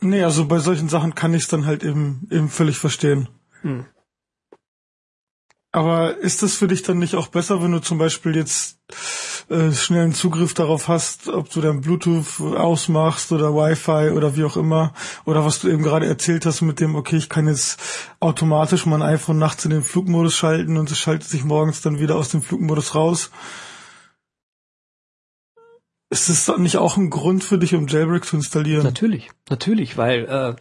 Nee, 0.01 0.23
also 0.25 0.47
bei 0.47 0.59
solchen 0.59 0.89
Sachen 0.89 1.15
kann 1.15 1.35
ich 1.35 1.43
es 1.43 1.49
dann 1.49 1.67
halt 1.67 1.85
eben, 1.85 2.27
eben 2.31 2.49
völlig 2.49 2.79
verstehen. 2.79 3.29
Hm. 3.61 3.85
Aber 5.73 6.17
ist 6.17 6.43
das 6.43 6.55
für 6.55 6.67
dich 6.67 6.83
dann 6.83 6.99
nicht 6.99 7.15
auch 7.15 7.29
besser, 7.29 7.63
wenn 7.63 7.71
du 7.71 7.79
zum 7.79 7.97
Beispiel 7.97 8.35
jetzt 8.35 8.79
äh, 9.49 9.71
schnellen 9.73 10.13
Zugriff 10.13 10.53
darauf 10.53 10.89
hast, 10.89 11.29
ob 11.29 11.49
du 11.51 11.61
dein 11.61 11.81
Bluetooth 11.81 12.41
ausmachst 12.41 13.31
oder 13.31 13.55
Wi-Fi 13.55 14.11
oder 14.11 14.35
wie 14.35 14.43
auch 14.43 14.57
immer? 14.57 14.93
Oder 15.27 15.45
was 15.45 15.61
du 15.61 15.69
eben 15.69 15.85
gerade 15.85 16.07
erzählt 16.07 16.45
hast 16.45 16.63
mit 16.63 16.81
dem, 16.81 16.97
okay, 16.97 17.17
ich 17.17 17.29
kann 17.29 17.47
jetzt 17.47 17.81
automatisch 18.19 18.85
mein 18.85 19.03
iPhone 19.03 19.39
nachts 19.39 19.65
in 19.65 19.71
den 19.71 19.85
Flugmodus 19.85 20.35
schalten 20.35 20.77
und 20.77 20.91
es 20.91 20.99
schaltet 20.99 21.29
sich 21.29 21.45
morgens 21.45 21.83
dann 21.83 22.01
wieder 22.01 22.17
aus 22.17 22.31
dem 22.31 22.43
Flugmodus 22.43 22.97
raus. 22.97 23.31
Ist 26.13 26.29
das 26.29 26.59
nicht 26.59 26.79
auch 26.79 26.97
ein 26.97 27.11
Grund 27.11 27.45
für 27.45 27.59
dich, 27.59 27.77
um 27.77 27.87
Jailbreak 27.87 28.25
zu 28.25 28.35
installieren? 28.35 28.83
Natürlich, 28.83 29.31
natürlich, 29.49 29.97
weil 29.97 30.25
äh, 30.25 30.57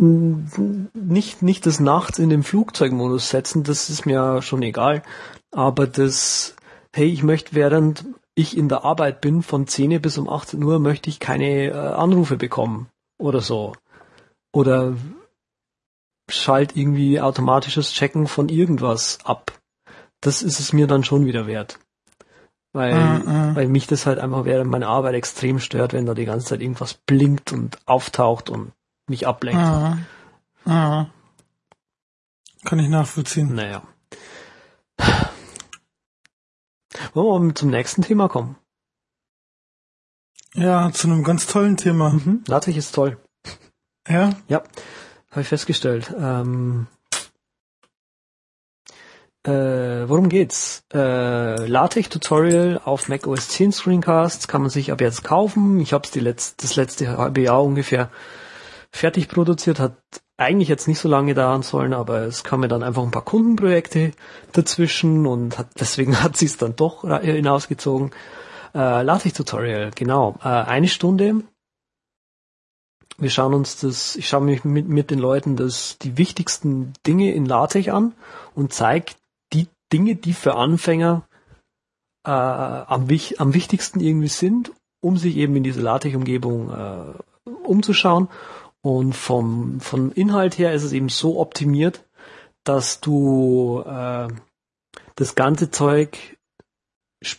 nicht, 0.00 1.42
nicht 1.42 1.66
das 1.66 1.78
nachts 1.78 2.18
in 2.18 2.30
den 2.30 2.42
Flugzeugmodus 2.42 3.28
setzen, 3.28 3.64
das 3.64 3.90
ist 3.90 4.06
mir 4.06 4.40
schon 4.42 4.62
egal. 4.62 5.02
Aber 5.50 5.86
das, 5.86 6.56
hey, 6.94 7.06
ich 7.06 7.22
möchte 7.22 7.54
während 7.54 8.04
ich 8.34 8.56
in 8.56 8.68
der 8.68 8.84
Arbeit 8.84 9.20
bin, 9.20 9.42
von 9.42 9.66
10 9.66 10.00
bis 10.00 10.16
um 10.16 10.28
18 10.28 10.62
Uhr, 10.62 10.78
möchte 10.78 11.10
ich 11.10 11.20
keine 11.20 11.68
äh, 11.68 11.72
Anrufe 11.72 12.36
bekommen 12.36 12.88
oder 13.18 13.40
so. 13.40 13.74
Oder 14.52 14.94
schalt 16.30 16.76
irgendwie 16.76 17.20
automatisches 17.20 17.92
Checken 17.92 18.26
von 18.26 18.48
irgendwas 18.48 19.18
ab. 19.24 19.58
Das 20.20 20.42
ist 20.42 20.60
es 20.60 20.72
mir 20.72 20.86
dann 20.86 21.04
schon 21.04 21.26
wieder 21.26 21.46
wert. 21.46 21.78
Weil, 22.72 22.94
mm 22.94 23.22
-mm. 23.22 23.56
weil 23.56 23.66
mich 23.66 23.88
das 23.88 24.06
halt 24.06 24.20
einfach 24.20 24.44
während 24.44 24.70
meiner 24.70 24.88
Arbeit 24.88 25.14
extrem 25.14 25.58
stört, 25.58 25.92
wenn 25.92 26.06
da 26.06 26.14
die 26.14 26.24
ganze 26.24 26.46
Zeit 26.46 26.60
irgendwas 26.60 26.94
blinkt 26.94 27.52
und 27.52 27.78
auftaucht 27.84 28.48
und 28.48 28.72
mich 29.10 29.26
ablenkt. 29.26 29.60
Mm 30.64 31.04
Kann 32.64 32.78
ich 32.78 32.88
nachvollziehen. 32.88 33.54
Naja. 33.54 33.82
Wollen 37.14 37.26
wir 37.26 37.46
mal 37.46 37.54
zum 37.54 37.70
nächsten 37.70 38.02
Thema 38.02 38.28
kommen? 38.28 38.56
Ja, 40.54 40.90
zu 40.92 41.06
einem 41.06 41.24
ganz 41.24 41.46
tollen 41.46 41.76
Thema. 41.76 42.10
Mhm. 42.10 42.44
LaTeX 42.46 42.76
ist 42.76 42.94
toll. 42.94 43.18
Ja? 44.08 44.30
Ja, 44.48 44.62
habe 45.30 45.42
ich 45.42 45.48
festgestellt. 45.48 46.12
Ähm, 46.16 46.88
äh, 49.44 50.08
worum 50.08 50.28
geht's? 50.28 50.84
Äh, 50.92 51.66
LaTeX-Tutorial 51.66 52.80
auf 52.84 53.08
Mac 53.08 53.26
OS 53.26 53.48
10 53.48 53.72
Screencasts 53.72 54.48
kann 54.48 54.60
man 54.60 54.70
sich 54.70 54.92
ab 54.92 55.00
jetzt 55.00 55.24
kaufen. 55.24 55.80
Ich 55.80 55.92
habe 55.92 56.06
es 56.06 56.14
letzt, 56.14 56.62
das 56.62 56.76
letzte 56.76 57.16
halbe 57.16 57.40
Jahr 57.40 57.62
ungefähr 57.62 58.10
fertig 58.92 59.28
produziert, 59.28 59.78
hat 59.78 59.96
eigentlich 60.36 60.68
jetzt 60.68 60.88
nicht 60.88 60.98
so 60.98 61.08
lange 61.08 61.34
dauern 61.34 61.62
sollen, 61.62 61.92
aber 61.92 62.22
es 62.22 62.44
kamen 62.44 62.68
dann 62.68 62.82
einfach 62.82 63.02
ein 63.02 63.10
paar 63.10 63.24
Kundenprojekte 63.24 64.12
dazwischen 64.52 65.26
und 65.26 65.58
hat, 65.58 65.68
deswegen 65.80 66.22
hat 66.22 66.36
sie 66.36 66.46
es 66.46 66.56
dann 66.56 66.76
doch 66.76 67.02
hinausgezogen. 67.20 68.10
Äh, 68.74 69.02
LaTeX-Tutorial, 69.02 69.90
genau. 69.94 70.36
Äh, 70.42 70.48
eine 70.48 70.88
Stunde. 70.88 71.42
Wir 73.18 73.30
schauen 73.30 73.52
uns 73.52 73.80
das, 73.80 74.16
ich 74.16 74.28
schaue 74.28 74.42
mich 74.42 74.64
mit, 74.64 74.88
mit 74.88 75.10
den 75.10 75.18
Leuten 75.18 75.56
das, 75.56 75.98
die 75.98 76.16
wichtigsten 76.16 76.94
Dinge 77.06 77.34
in 77.34 77.44
LaTeX 77.44 77.88
an 77.88 78.14
und 78.54 78.72
zeige 78.72 79.12
die 79.52 79.68
Dinge, 79.92 80.14
die 80.14 80.32
für 80.32 80.54
Anfänger 80.54 81.26
äh, 82.24 82.30
am, 82.30 83.08
am 83.38 83.54
wichtigsten 83.54 84.00
irgendwie 84.00 84.28
sind, 84.28 84.72
um 85.00 85.18
sich 85.18 85.36
eben 85.36 85.56
in 85.56 85.64
diese 85.64 85.82
LaTeX-Umgebung 85.82 86.70
äh, 86.70 87.50
umzuschauen. 87.64 88.28
Und 88.82 89.14
vom, 89.14 89.80
vom 89.80 90.12
Inhalt 90.12 90.58
her 90.58 90.72
ist 90.72 90.84
es 90.84 90.92
eben 90.92 91.08
so 91.08 91.38
optimiert, 91.38 92.04
dass 92.64 93.00
du 93.00 93.82
äh, 93.86 94.28
das 95.16 95.34
ganze 95.34 95.70
Zeug 95.70 96.38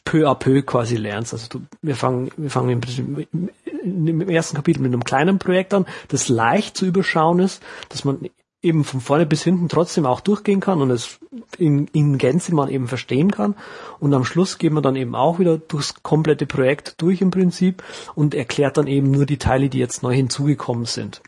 peu 0.06 0.30
à 0.30 0.36
peu 0.36 0.62
quasi 0.62 0.96
lernst. 0.96 1.34
Also 1.34 1.48
du, 1.50 1.62
wir 1.82 1.96
fangen, 1.96 2.32
wir 2.38 2.52
fangen 2.52 2.82
im, 2.82 4.08
im 4.08 4.30
ersten 4.30 4.56
Kapitel 4.56 4.82
mit 4.82 4.94
einem 4.94 5.04
kleinen 5.04 5.40
Projekt 5.40 5.74
an, 5.74 5.88
das 6.10 6.30
leicht 6.30 6.78
zu 6.78 6.86
überschauen 6.86 7.40
ist, 7.40 7.64
dass 7.90 8.06
man 8.06 8.30
eben 8.62 8.84
von 8.84 9.02
vorne 9.02 9.26
bis 9.26 9.44
hinten 9.44 9.70
trotzdem 9.70 10.06
auch 10.06 10.20
durchgehen 10.20 10.60
kann 10.60 10.82
und 10.82 10.92
es 10.92 11.20
in, 11.58 11.88
in 11.88 12.20
Gänze 12.20 12.54
man 12.54 12.70
eben 12.70 12.88
verstehen 12.88 13.32
kann. 13.32 13.56
Und 14.00 14.14
am 14.14 14.24
Schluss 14.24 14.60
geht 14.60 14.72
man 14.72 14.84
dann 14.84 14.96
eben 14.96 15.16
auch 15.16 15.40
wieder 15.40 15.58
durchs 15.58 16.04
komplette 16.04 16.46
Projekt 16.46 17.02
durch 17.02 17.22
im 17.22 17.32
Prinzip 17.32 17.84
und 18.14 18.36
erklärt 18.36 18.78
dann 18.78 18.86
eben 18.86 19.10
nur 19.10 19.26
die 19.26 19.38
Teile, 19.38 19.70
die 19.70 19.80
jetzt 19.80 20.04
neu 20.04 20.14
hinzugekommen 20.14 20.86
sind. 20.86 21.24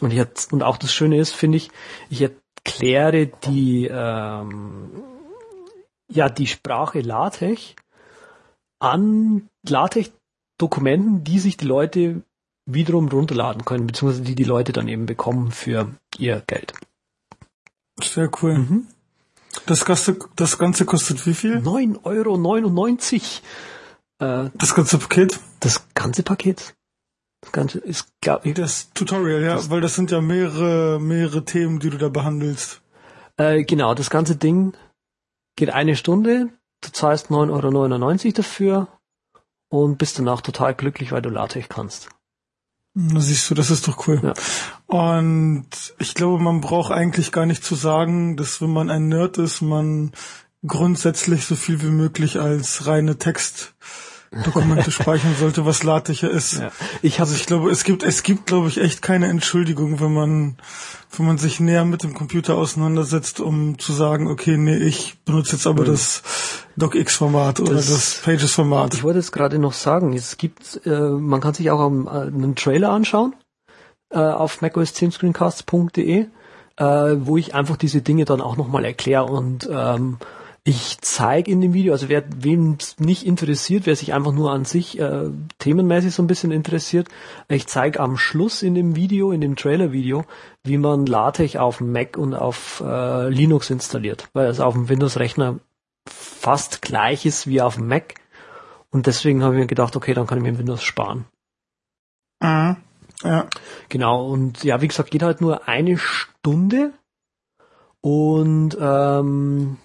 Und, 0.00 0.12
jetzt, 0.12 0.52
und 0.52 0.62
auch 0.62 0.76
das 0.76 0.92
Schöne 0.92 1.18
ist, 1.18 1.34
finde 1.34 1.58
ich, 1.58 1.70
ich 2.08 2.22
erkläre 2.22 3.26
die, 3.44 3.88
ähm, 3.90 4.90
ja, 6.08 6.28
die 6.28 6.46
Sprache 6.46 7.00
LaTeX 7.00 7.74
an 8.78 9.48
LaTeX-Dokumenten, 9.68 11.24
die 11.24 11.38
sich 11.38 11.56
die 11.56 11.66
Leute 11.66 12.22
wiederum 12.66 13.08
runterladen 13.08 13.64
können, 13.64 13.86
beziehungsweise 13.86 14.22
die 14.22 14.34
die 14.34 14.44
Leute 14.44 14.72
dann 14.72 14.88
eben 14.88 15.06
bekommen 15.06 15.52
für 15.52 15.94
ihr 16.18 16.42
Geld. 16.46 16.72
Sehr 18.02 18.30
cool. 18.42 18.58
Mhm. 18.58 18.86
Das, 19.66 19.84
Ganze, 19.84 20.18
das 20.36 20.58
Ganze 20.58 20.84
kostet 20.84 21.26
wie 21.26 21.34
viel? 21.34 21.58
9,99 21.58 23.40
Euro. 24.18 24.46
Äh, 24.46 24.50
das 24.54 24.74
ganze 24.74 24.98
Paket? 24.98 25.38
Das 25.60 25.86
ganze 25.94 26.22
Paket. 26.22 26.74
Das 27.42 27.52
Ganze 27.52 27.78
ist, 27.78 28.08
glaube 28.20 28.48
ich. 28.48 28.54
Das 28.54 28.90
Tutorial, 28.94 29.42
ja, 29.42 29.54
das, 29.54 29.68
weil 29.68 29.80
das 29.80 29.94
sind 29.94 30.10
ja 30.10 30.20
mehrere, 30.20 30.98
mehrere 31.00 31.44
Themen, 31.44 31.80
die 31.80 31.90
du 31.90 31.98
da 31.98 32.08
behandelst. 32.08 32.80
Äh, 33.36 33.64
genau, 33.64 33.94
das 33.94 34.10
ganze 34.10 34.36
Ding 34.36 34.74
geht 35.56 35.70
eine 35.70 35.96
Stunde. 35.96 36.48
Du 36.80 36.90
zahlst 36.90 37.30
9,99 37.30 38.24
Euro 38.24 38.32
dafür 38.32 38.88
und 39.68 39.98
bist 39.98 40.18
danach 40.18 40.40
total 40.40 40.74
glücklich, 40.74 41.12
weil 41.12 41.22
du 41.22 41.30
LaTeX 41.30 41.68
kannst. 41.68 42.08
Da 42.94 43.20
siehst 43.20 43.50
du, 43.50 43.54
das 43.54 43.70
ist 43.70 43.88
doch 43.88 44.06
cool. 44.06 44.20
Ja. 44.22 44.34
Und 44.86 45.66
ich 45.98 46.14
glaube, 46.14 46.42
man 46.42 46.60
braucht 46.60 46.92
eigentlich 46.92 47.32
gar 47.32 47.46
nicht 47.46 47.64
zu 47.64 47.74
sagen, 47.74 48.36
dass 48.36 48.60
wenn 48.60 48.72
man 48.72 48.90
ein 48.90 49.08
Nerd 49.08 49.38
ist, 49.38 49.62
man 49.62 50.12
grundsätzlich 50.66 51.46
so 51.46 51.56
viel 51.56 51.82
wie 51.82 51.90
möglich 51.90 52.38
als 52.38 52.86
reine 52.86 53.16
Text 53.16 53.74
Dokumente 54.44 54.90
speichern 54.90 55.34
sollte, 55.38 55.66
was 55.66 55.82
LaTeX 55.82 56.22
ist. 56.22 56.60
Ja. 56.60 56.72
Ich 57.02 57.20
also 57.20 57.34
ich 57.34 57.46
glaube, 57.46 57.70
es 57.70 57.84
gibt 57.84 58.02
es 58.02 58.22
gibt 58.22 58.46
glaube 58.46 58.68
ich 58.68 58.80
echt 58.80 59.02
keine 59.02 59.28
Entschuldigung, 59.28 60.00
wenn 60.00 60.12
man 60.12 60.56
wenn 61.16 61.26
man 61.26 61.38
sich 61.38 61.60
näher 61.60 61.84
mit 61.84 62.02
dem 62.02 62.14
Computer 62.14 62.56
auseinandersetzt, 62.56 63.40
um 63.40 63.78
zu 63.78 63.92
sagen, 63.92 64.28
okay, 64.28 64.56
nee, 64.56 64.76
ich 64.76 65.18
benutze 65.24 65.56
jetzt 65.56 65.66
aber 65.66 65.82
mhm. 65.82 65.88
das 65.88 66.22
DocX-Format 66.76 67.60
oder 67.60 67.74
das, 67.74 67.88
das 67.88 68.20
Pages-Format. 68.24 68.94
Ich 68.94 69.02
wollte 69.02 69.18
es 69.18 69.32
gerade 69.32 69.58
noch 69.58 69.74
sagen, 69.74 70.14
es 70.14 70.38
gibt, 70.38 70.80
äh, 70.86 70.90
man 70.90 71.40
kann 71.40 71.54
sich 71.54 71.70
auch 71.70 71.80
äh, 71.80 72.08
einen 72.08 72.54
Trailer 72.54 72.90
anschauen 72.90 73.34
äh, 74.10 74.18
auf 74.18 74.62
macOS10screencasts.de, 74.62 76.26
äh, 76.76 76.84
wo 77.20 77.36
ich 77.36 77.54
einfach 77.54 77.76
diese 77.76 78.00
Dinge 78.00 78.24
dann 78.24 78.40
auch 78.40 78.56
nochmal 78.56 78.84
erkläre 78.84 79.24
und 79.24 79.68
ähm, 79.70 80.16
ich 80.64 80.98
zeige 81.00 81.50
in 81.50 81.60
dem 81.60 81.74
Video, 81.74 81.92
also 81.92 82.08
wer 82.08 82.22
wem 82.36 82.78
nicht 82.98 83.26
interessiert, 83.26 83.86
wer 83.86 83.96
sich 83.96 84.14
einfach 84.14 84.32
nur 84.32 84.52
an 84.52 84.64
sich 84.64 84.98
äh, 84.98 85.30
themenmäßig 85.58 86.14
so 86.14 86.22
ein 86.22 86.28
bisschen 86.28 86.52
interessiert, 86.52 87.08
ich 87.48 87.66
zeige 87.66 87.98
am 87.98 88.16
Schluss 88.16 88.62
in 88.62 88.76
dem 88.76 88.94
Video, 88.94 89.32
in 89.32 89.40
dem 89.40 89.56
Trailer-Video, 89.56 90.24
wie 90.62 90.78
man 90.78 91.06
LaTeX 91.06 91.56
auf 91.56 91.80
Mac 91.80 92.16
und 92.16 92.34
auf 92.34 92.80
äh, 92.84 93.28
Linux 93.28 93.70
installiert, 93.70 94.28
weil 94.34 94.46
es 94.46 94.60
auf 94.60 94.74
dem 94.74 94.88
Windows-Rechner 94.88 95.58
fast 96.08 96.80
gleich 96.80 97.26
ist 97.26 97.48
wie 97.48 97.60
auf 97.60 97.74
dem 97.74 97.88
Mac. 97.88 98.14
Und 98.90 99.06
deswegen 99.06 99.42
habe 99.42 99.54
ich 99.54 99.60
mir 99.60 99.66
gedacht, 99.66 99.96
okay, 99.96 100.14
dann 100.14 100.26
kann 100.26 100.38
ich 100.38 100.44
mir 100.44 100.58
Windows 100.58 100.82
sparen. 100.82 101.24
Mhm. 102.40 102.76
Ja. 103.24 103.48
Genau, 103.88 104.28
und 104.28 104.62
ja, 104.64 104.80
wie 104.80 104.88
gesagt, 104.88 105.10
geht 105.10 105.22
halt 105.22 105.40
nur 105.40 105.66
eine 105.66 105.98
Stunde. 105.98 106.92
Und 108.00 108.76
ähm, 108.80 109.78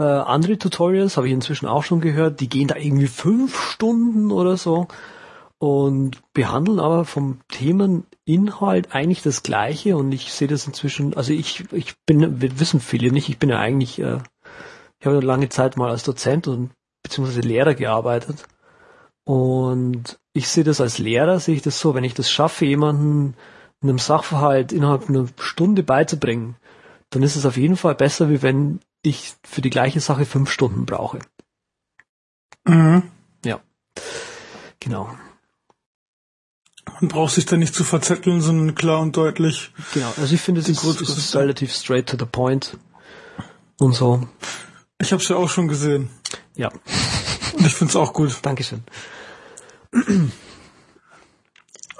äh, 0.00 0.02
andere 0.02 0.58
Tutorials 0.58 1.16
habe 1.18 1.28
ich 1.28 1.34
inzwischen 1.34 1.66
auch 1.66 1.84
schon 1.84 2.00
gehört, 2.00 2.40
die 2.40 2.48
gehen 2.48 2.68
da 2.68 2.76
irgendwie 2.76 3.06
fünf 3.06 3.60
Stunden 3.60 4.32
oder 4.32 4.56
so 4.56 4.88
und 5.58 6.22
behandeln 6.32 6.80
aber 6.80 7.04
vom 7.04 7.40
Themeninhalt 7.48 8.94
eigentlich 8.94 9.20
das 9.22 9.42
Gleiche. 9.42 9.98
Und 9.98 10.12
ich 10.12 10.32
sehe 10.32 10.48
das 10.48 10.66
inzwischen, 10.66 11.14
also 11.14 11.34
ich, 11.34 11.70
ich 11.72 11.94
bin, 12.06 12.40
wir 12.40 12.58
wissen 12.58 12.80
viele 12.80 13.12
nicht, 13.12 13.28
ich 13.28 13.38
bin 13.38 13.50
ja 13.50 13.58
eigentlich, 13.58 13.98
äh, 14.00 14.18
ich 14.98 15.06
habe 15.06 15.20
lange 15.20 15.50
Zeit 15.50 15.76
mal 15.76 15.90
als 15.90 16.02
Dozent 16.02 16.48
und 16.48 16.70
beziehungsweise 17.02 17.42
Lehrer 17.42 17.74
gearbeitet. 17.74 18.44
Und 19.24 20.18
ich 20.32 20.48
sehe 20.48 20.64
das 20.64 20.80
als 20.80 20.96
Lehrer, 20.96 21.38
sehe 21.40 21.56
ich 21.56 21.62
das 21.62 21.78
so, 21.78 21.94
wenn 21.94 22.04
ich 22.04 22.14
das 22.14 22.30
schaffe, 22.30 22.64
jemanden 22.64 23.34
einem 23.82 23.98
Sachverhalt 23.98 24.72
innerhalb 24.72 25.10
einer 25.10 25.26
Stunde 25.38 25.82
beizubringen, 25.82 26.56
dann 27.10 27.22
ist 27.22 27.36
es 27.36 27.44
auf 27.44 27.58
jeden 27.58 27.76
Fall 27.76 27.94
besser, 27.94 28.30
wie 28.30 28.40
wenn 28.40 28.80
ich 29.02 29.34
für 29.44 29.60
die 29.60 29.70
gleiche 29.70 30.00
Sache 30.00 30.26
fünf 30.26 30.50
Stunden 30.50 30.86
brauche. 30.86 31.20
Mhm. 32.64 33.04
Ja. 33.44 33.60
Genau. 34.80 35.10
Man 37.00 37.08
braucht 37.08 37.34
sich 37.34 37.46
da 37.46 37.56
nicht 37.56 37.74
zu 37.74 37.84
verzetteln, 37.84 38.40
sondern 38.40 38.74
klar 38.74 39.00
und 39.00 39.16
deutlich. 39.16 39.72
Genau, 39.94 40.12
also 40.16 40.34
ich 40.34 40.40
finde, 40.40 40.60
es 40.60 40.68
ist, 40.68 40.84
es 40.84 41.16
ist 41.16 41.36
relativ 41.36 41.72
straight 41.72 42.08
to 42.08 42.16
the 42.18 42.26
point 42.26 42.76
und 43.78 43.94
so. 43.94 44.26
Ich 44.98 45.12
habe 45.12 45.22
es 45.22 45.28
ja 45.28 45.36
auch 45.36 45.48
schon 45.48 45.68
gesehen. 45.68 46.10
Ja. 46.56 46.70
Ich 47.58 47.74
finde 47.74 47.90
es 47.90 47.96
auch 47.96 48.12
gut. 48.12 48.38
Dankeschön. 48.42 48.82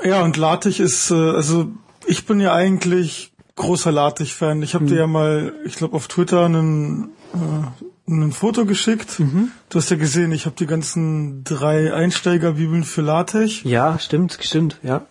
Ja, 0.03 0.22
und 0.22 0.37
LaTeX 0.37 0.79
ist, 0.79 1.11
äh, 1.11 1.14
also 1.14 1.70
ich 2.07 2.27
bin 2.27 2.41
ja 2.41 2.55
eigentlich 2.55 3.30
großer 3.61 3.93
LaTeX-Fan. 3.93 4.63
Ich 4.63 4.75
habe 4.75 4.85
hm. 4.85 4.91
dir 4.91 4.99
ja 4.99 5.07
mal, 5.07 5.53
ich 5.65 5.77
glaube, 5.77 5.97
auf 5.97 6.09
Twitter 6.09 6.47
einen, 6.47 7.11
äh, 7.35 8.11
ein 8.11 8.33
Foto 8.33 8.65
geschickt. 8.67 9.21
Mhm. 9.21 9.53
Du 9.69 9.79
hast 9.79 9.91
ja 9.91 9.97
gesehen, 9.97 10.33
ich 10.33 10.47
habe 10.47 10.57
die 10.57 10.67
ganzen 10.67 11.45
drei 11.45 11.95
Einsteigerbibeln 11.95 12.85
für 12.85 13.03
LaTeX. 13.03 13.63
Ja, 13.65 13.99
stimmt, 13.99 14.39
stimmt, 14.41 14.79
ja. 14.83 15.07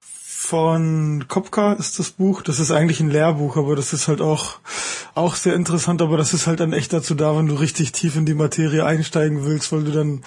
von 0.00 1.26
Kopka 1.28 1.74
ist 1.74 1.98
das 1.98 2.10
Buch. 2.10 2.42
Das 2.42 2.58
ist 2.58 2.70
eigentlich 2.70 3.00
ein 3.00 3.10
Lehrbuch, 3.10 3.56
aber 3.56 3.76
das 3.76 3.92
ist 3.92 4.08
halt 4.08 4.20
auch, 4.20 4.56
auch 5.14 5.36
sehr 5.36 5.54
interessant, 5.54 6.02
aber 6.02 6.16
das 6.16 6.34
ist 6.34 6.46
halt 6.46 6.60
dann 6.60 6.72
echt 6.72 6.92
dazu 6.92 7.14
da, 7.14 7.36
wenn 7.36 7.46
du 7.46 7.54
richtig 7.54 7.92
tief 7.92 8.16
in 8.16 8.26
die 8.26 8.34
Materie 8.34 8.84
einsteigen 8.84 9.44
willst, 9.44 9.72
weil 9.72 9.84
du 9.84 9.92
dann 9.92 10.22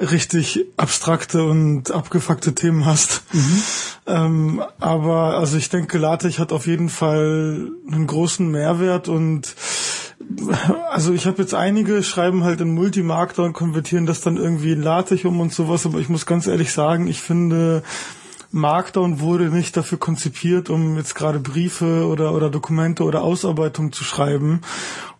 richtig 0.00 0.64
abstrakte 0.76 1.44
und 1.44 1.90
abgefuckte 1.90 2.54
Themen 2.54 2.86
hast. 2.86 3.22
Mhm. 3.32 3.62
Ähm, 4.10 4.62
aber 4.80 5.38
also 5.38 5.56
ich 5.56 5.68
denke, 5.68 5.98
LaTeX 5.98 6.38
hat 6.38 6.52
auf 6.52 6.66
jeden 6.66 6.88
Fall 6.88 7.70
einen 7.90 8.06
großen 8.06 8.50
Mehrwert 8.50 9.08
und 9.08 9.54
also 10.90 11.12
ich 11.12 11.26
habe 11.26 11.42
jetzt 11.42 11.54
einige 11.54 12.02
schreiben 12.02 12.44
halt 12.44 12.60
in 12.60 12.74
Multimarkter 12.74 13.44
und 13.44 13.52
konvertieren 13.52 14.06
das 14.06 14.20
dann 14.20 14.36
irgendwie 14.36 14.72
in 14.72 14.82
LaTeX 14.82 15.24
um 15.24 15.40
und 15.40 15.52
sowas, 15.52 15.86
aber 15.86 15.98
ich 15.98 16.08
muss 16.08 16.26
ganz 16.26 16.46
ehrlich 16.46 16.72
sagen, 16.72 17.06
ich 17.06 17.20
finde 17.20 17.82
Markdown 18.52 19.20
wurde 19.20 19.44
nicht 19.44 19.76
dafür 19.76 19.98
konzipiert, 19.98 20.70
um 20.70 20.96
jetzt 20.96 21.14
gerade 21.14 21.38
Briefe 21.38 22.06
oder, 22.06 22.34
oder 22.34 22.50
Dokumente 22.50 23.04
oder 23.04 23.22
Ausarbeitung 23.22 23.92
zu 23.92 24.02
schreiben. 24.02 24.62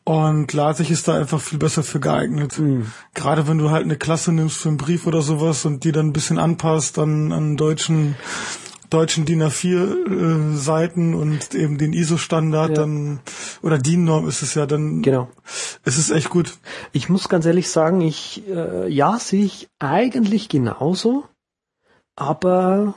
Und 0.02 0.52
LaTeX 0.52 0.90
ist 0.90 1.06
da 1.06 1.14
einfach 1.14 1.40
viel 1.40 1.58
besser 1.58 1.84
für 1.84 2.00
geeignet. 2.00 2.58
Mhm. 2.58 2.86
Gerade 3.14 3.46
wenn 3.46 3.58
du 3.58 3.70
halt 3.70 3.84
eine 3.84 3.96
Klasse 3.96 4.32
nimmst 4.32 4.56
für 4.56 4.68
einen 4.68 4.78
Brief 4.78 5.06
oder 5.06 5.22
sowas 5.22 5.64
und 5.64 5.84
die 5.84 5.92
dann 5.92 6.08
ein 6.08 6.12
bisschen 6.12 6.38
anpasst 6.38 6.98
an, 6.98 7.30
an 7.32 7.56
deutschen 7.56 8.16
deutschen 8.90 9.24
DIN 9.24 9.42
A4 9.42 10.52
äh, 10.52 10.56
Seiten 10.56 11.14
und 11.14 11.54
eben 11.54 11.78
den 11.78 11.92
ISO-Standard, 11.92 12.70
ja. 12.70 12.74
dann 12.74 13.20
oder 13.62 13.78
DIN-Norm 13.78 14.28
ist 14.28 14.42
es 14.42 14.54
ja, 14.54 14.66
dann 14.66 15.02
genau. 15.02 15.28
ist 15.84 15.98
es 15.98 16.10
echt 16.10 16.28
gut. 16.28 16.58
Ich 16.92 17.08
muss 17.08 17.28
ganz 17.28 17.46
ehrlich 17.46 17.68
sagen, 17.68 18.00
ich 18.00 18.42
äh, 18.48 18.88
ja 18.88 19.18
sehe 19.18 19.44
ich 19.44 19.68
eigentlich 19.78 20.48
genauso, 20.48 21.24
aber 22.16 22.94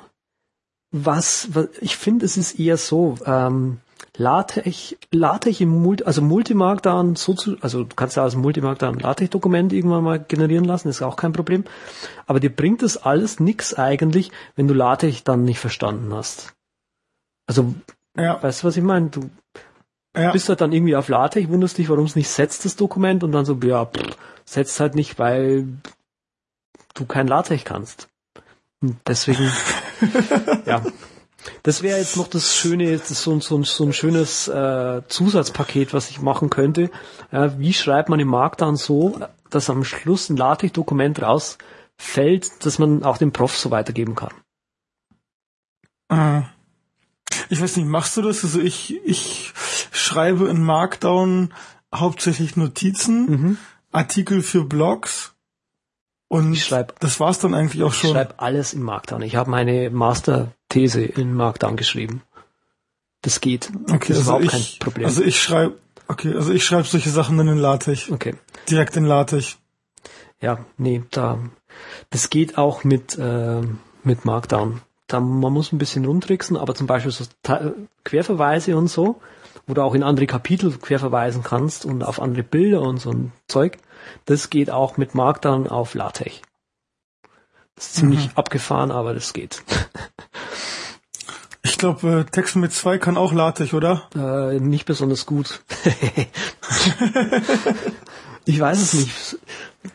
was, 0.91 1.49
was 1.53 1.69
ich 1.81 1.97
finde, 1.97 2.25
es 2.25 2.37
ist 2.37 2.59
eher 2.59 2.77
so, 2.77 3.17
ähm, 3.25 3.79
LaTeX, 4.18 4.95
LaTeX 5.11 5.59
im 5.61 5.70
Multi, 5.70 6.03
also 6.03 6.22
Multimarkdown 6.22 7.16
so 7.16 7.34
zu, 7.34 7.57
also 7.61 7.84
du 7.84 7.95
kannst 7.95 8.16
ja 8.16 8.24
aus 8.24 8.34
dem 8.34 8.41
Multimarkdown 8.41 8.95
ein 8.95 8.99
LaTeX-Dokument 8.99 9.74
irgendwann 9.74 10.03
mal 10.03 10.20
generieren 10.20 10.66
lassen, 10.66 10.89
ist 10.89 11.01
auch 11.01 11.16
kein 11.16 11.34
Problem. 11.34 11.64
Aber 12.28 12.39
dir 12.39 12.55
bringt 12.55 12.84
das 12.84 12.97
alles 12.97 13.39
nix 13.39 13.74
eigentlich, 13.74 14.32
wenn 14.55 14.68
du 14.68 14.76
LaTeX 14.76 15.24
dann 15.24 15.43
nicht 15.45 15.59
verstanden 15.59 16.14
hast. 16.14 16.53
Also, 17.47 17.74
ja. 18.16 18.41
weißt 18.41 18.61
du, 18.61 18.68
was 18.68 18.78
ich 18.78 18.84
meine? 18.84 19.09
Du 19.09 19.30
ja. 20.16 20.32
bist 20.32 20.47
halt 20.47 20.61
dann 20.61 20.74
irgendwie 20.74 20.95
auf 20.95 21.09
LaTeX, 21.09 21.49
wunderst 21.49 21.80
dich, 21.80 21.89
warum 21.89 22.05
es 22.05 22.16
nicht 22.16 22.30
setzt, 22.30 22.66
das 22.66 22.76
Dokument, 22.76 23.24
und 23.24 23.32
dann 23.32 23.45
so, 23.45 23.57
ja, 23.64 23.86
pff, 23.86 24.16
setzt 24.45 24.80
halt 24.80 24.93
nicht, 24.93 25.18
weil 25.18 25.68
du 26.93 27.05
kein 27.05 27.28
LaTeX 27.28 27.66
kannst. 27.66 28.09
Und 28.80 28.97
deswegen, 29.07 29.49
ja. 30.68 30.84
Das 31.63 31.81
wäre 31.81 31.97
jetzt 31.97 32.17
noch 32.17 32.27
das 32.27 32.55
Schöne, 32.55 32.97
das 32.97 33.09
so, 33.21 33.39
so, 33.39 33.63
so 33.63 33.85
ein 33.85 33.93
schönes 33.93 34.47
äh, 34.47 35.01
Zusatzpaket, 35.07 35.93
was 35.93 36.09
ich 36.09 36.21
machen 36.21 36.49
könnte. 36.49 36.89
Ja, 37.31 37.57
wie 37.59 37.73
schreibt 37.73 38.09
man 38.09 38.19
im 38.19 38.27
Markt 38.27 38.61
dann 38.61 38.75
so, 38.75 39.19
dass 39.49 39.69
am 39.69 39.83
Schluss 39.83 40.29
ein 40.29 40.37
LaTeX-Dokument 40.37 41.21
rausfällt, 41.21 42.65
dass 42.65 42.79
man 42.79 43.03
auch 43.03 43.17
dem 43.17 43.31
Prof 43.31 43.57
so 43.57 43.71
weitergeben 43.71 44.15
kann? 44.15 44.33
Äh, 46.09 46.41
ich 47.49 47.61
weiß 47.61 47.77
nicht, 47.77 47.87
machst 47.87 48.17
du 48.17 48.21
das? 48.21 48.43
Also 48.43 48.59
ich, 48.59 48.99
ich 49.05 49.53
schreibe 49.91 50.47
in 50.49 50.63
Markdown 50.63 51.53
hauptsächlich 51.93 52.55
Notizen, 52.55 53.25
mhm. 53.25 53.57
Artikel 53.91 54.41
für 54.41 54.63
Blogs 54.63 55.33
und 56.33 56.53
ich 56.53 56.65
schreib, 56.65 56.99
das 56.99 57.19
war's 57.19 57.37
dann 57.37 57.53
eigentlich 57.53 57.83
auch 57.83 57.93
schon. 57.93 58.09
Ich 58.09 58.15
schreibe 58.15 58.39
alles 58.39 58.73
in 58.73 58.81
Markdown. 58.81 59.21
Ich 59.21 59.35
habe 59.35 59.51
meine 59.51 59.91
Master-These 60.74 61.01
in 61.01 61.34
Markdown 61.34 61.76
geschrieben. 61.76 62.21
Das 63.21 63.41
geht. 63.41 63.71
Okay, 63.91 64.09
das 64.13 64.19
ist 64.19 64.28
also 64.28 64.39
überhaupt 64.39 64.45
ich, 64.45 64.51
kein 64.51 64.80
Problem. 64.80 65.05
Also 65.05 65.24
ich 65.24 65.41
schreibe, 65.41 65.78
okay, 66.07 66.34
also 66.34 66.51
ich 66.51 66.65
schreibe 66.65 66.84
solche 66.84 67.09
Sachen 67.09 67.38
dann 67.38 67.47
in 67.47 67.57
LaTeX. 67.57 68.11
Okay. 68.11 68.36
Direkt 68.69 68.97
in 68.97 69.05
LaTeX. 69.05 69.57
Ja, 70.41 70.65
nee, 70.78 71.03
da, 71.11 71.39
das 72.09 72.30
geht 72.30 72.57
auch 72.57 72.84
mit, 72.84 73.17
äh, 73.17 73.61
mit 74.03 74.26
Markdown. 74.26 74.82
Da, 75.07 75.19
man 75.19 75.53
muss 75.53 75.71
ein 75.71 75.78
bisschen 75.78 76.05
rumtricksen, 76.05 76.57
aber 76.57 76.76
zum 76.76 76.88
Beispiel 76.88 77.11
so 77.11 77.26
Querverweise 78.03 78.76
und 78.76 78.88
so, 78.88 79.21
wo 79.67 79.74
du 79.74 79.82
auch 79.82 79.93
in 79.93 80.03
andere 80.03 80.28
Kapitel 80.28 80.71
querverweisen 80.78 81.43
kannst 81.43 81.86
und 81.86 82.03
auf 82.03 82.21
andere 82.21 82.43
Bilder 82.43 82.82
und 82.82 82.97
so 82.97 83.11
ein 83.11 83.32
Zeug 83.47 83.78
das 84.26 84.49
geht 84.49 84.69
auch 84.69 84.97
mit 84.97 85.15
Markdown 85.15 85.67
auf 85.67 85.93
LaTeX. 85.93 86.41
Das 87.76 87.88
ist 87.88 87.95
ziemlich 87.95 88.28
mhm. 88.28 88.32
abgefahren, 88.36 88.91
aber 88.91 89.13
das 89.13 89.34
geht. 89.34 89.63
Ich 91.66 91.78
glaube, 91.78 92.20
äh, 92.20 92.24
Text 92.26 92.57
mit 92.57 92.74
zwei 92.74 92.97
kann 92.97 93.18
auch 93.18 93.32
LaTeX, 93.32 93.74
oder? 93.74 94.09
Äh, 94.16 94.59
nicht 94.59 94.86
besonders 94.86 95.26
gut. 95.26 95.64
ich 98.45 98.59
weiß 98.59 98.82
es 98.82 98.93
nicht. 98.93 99.39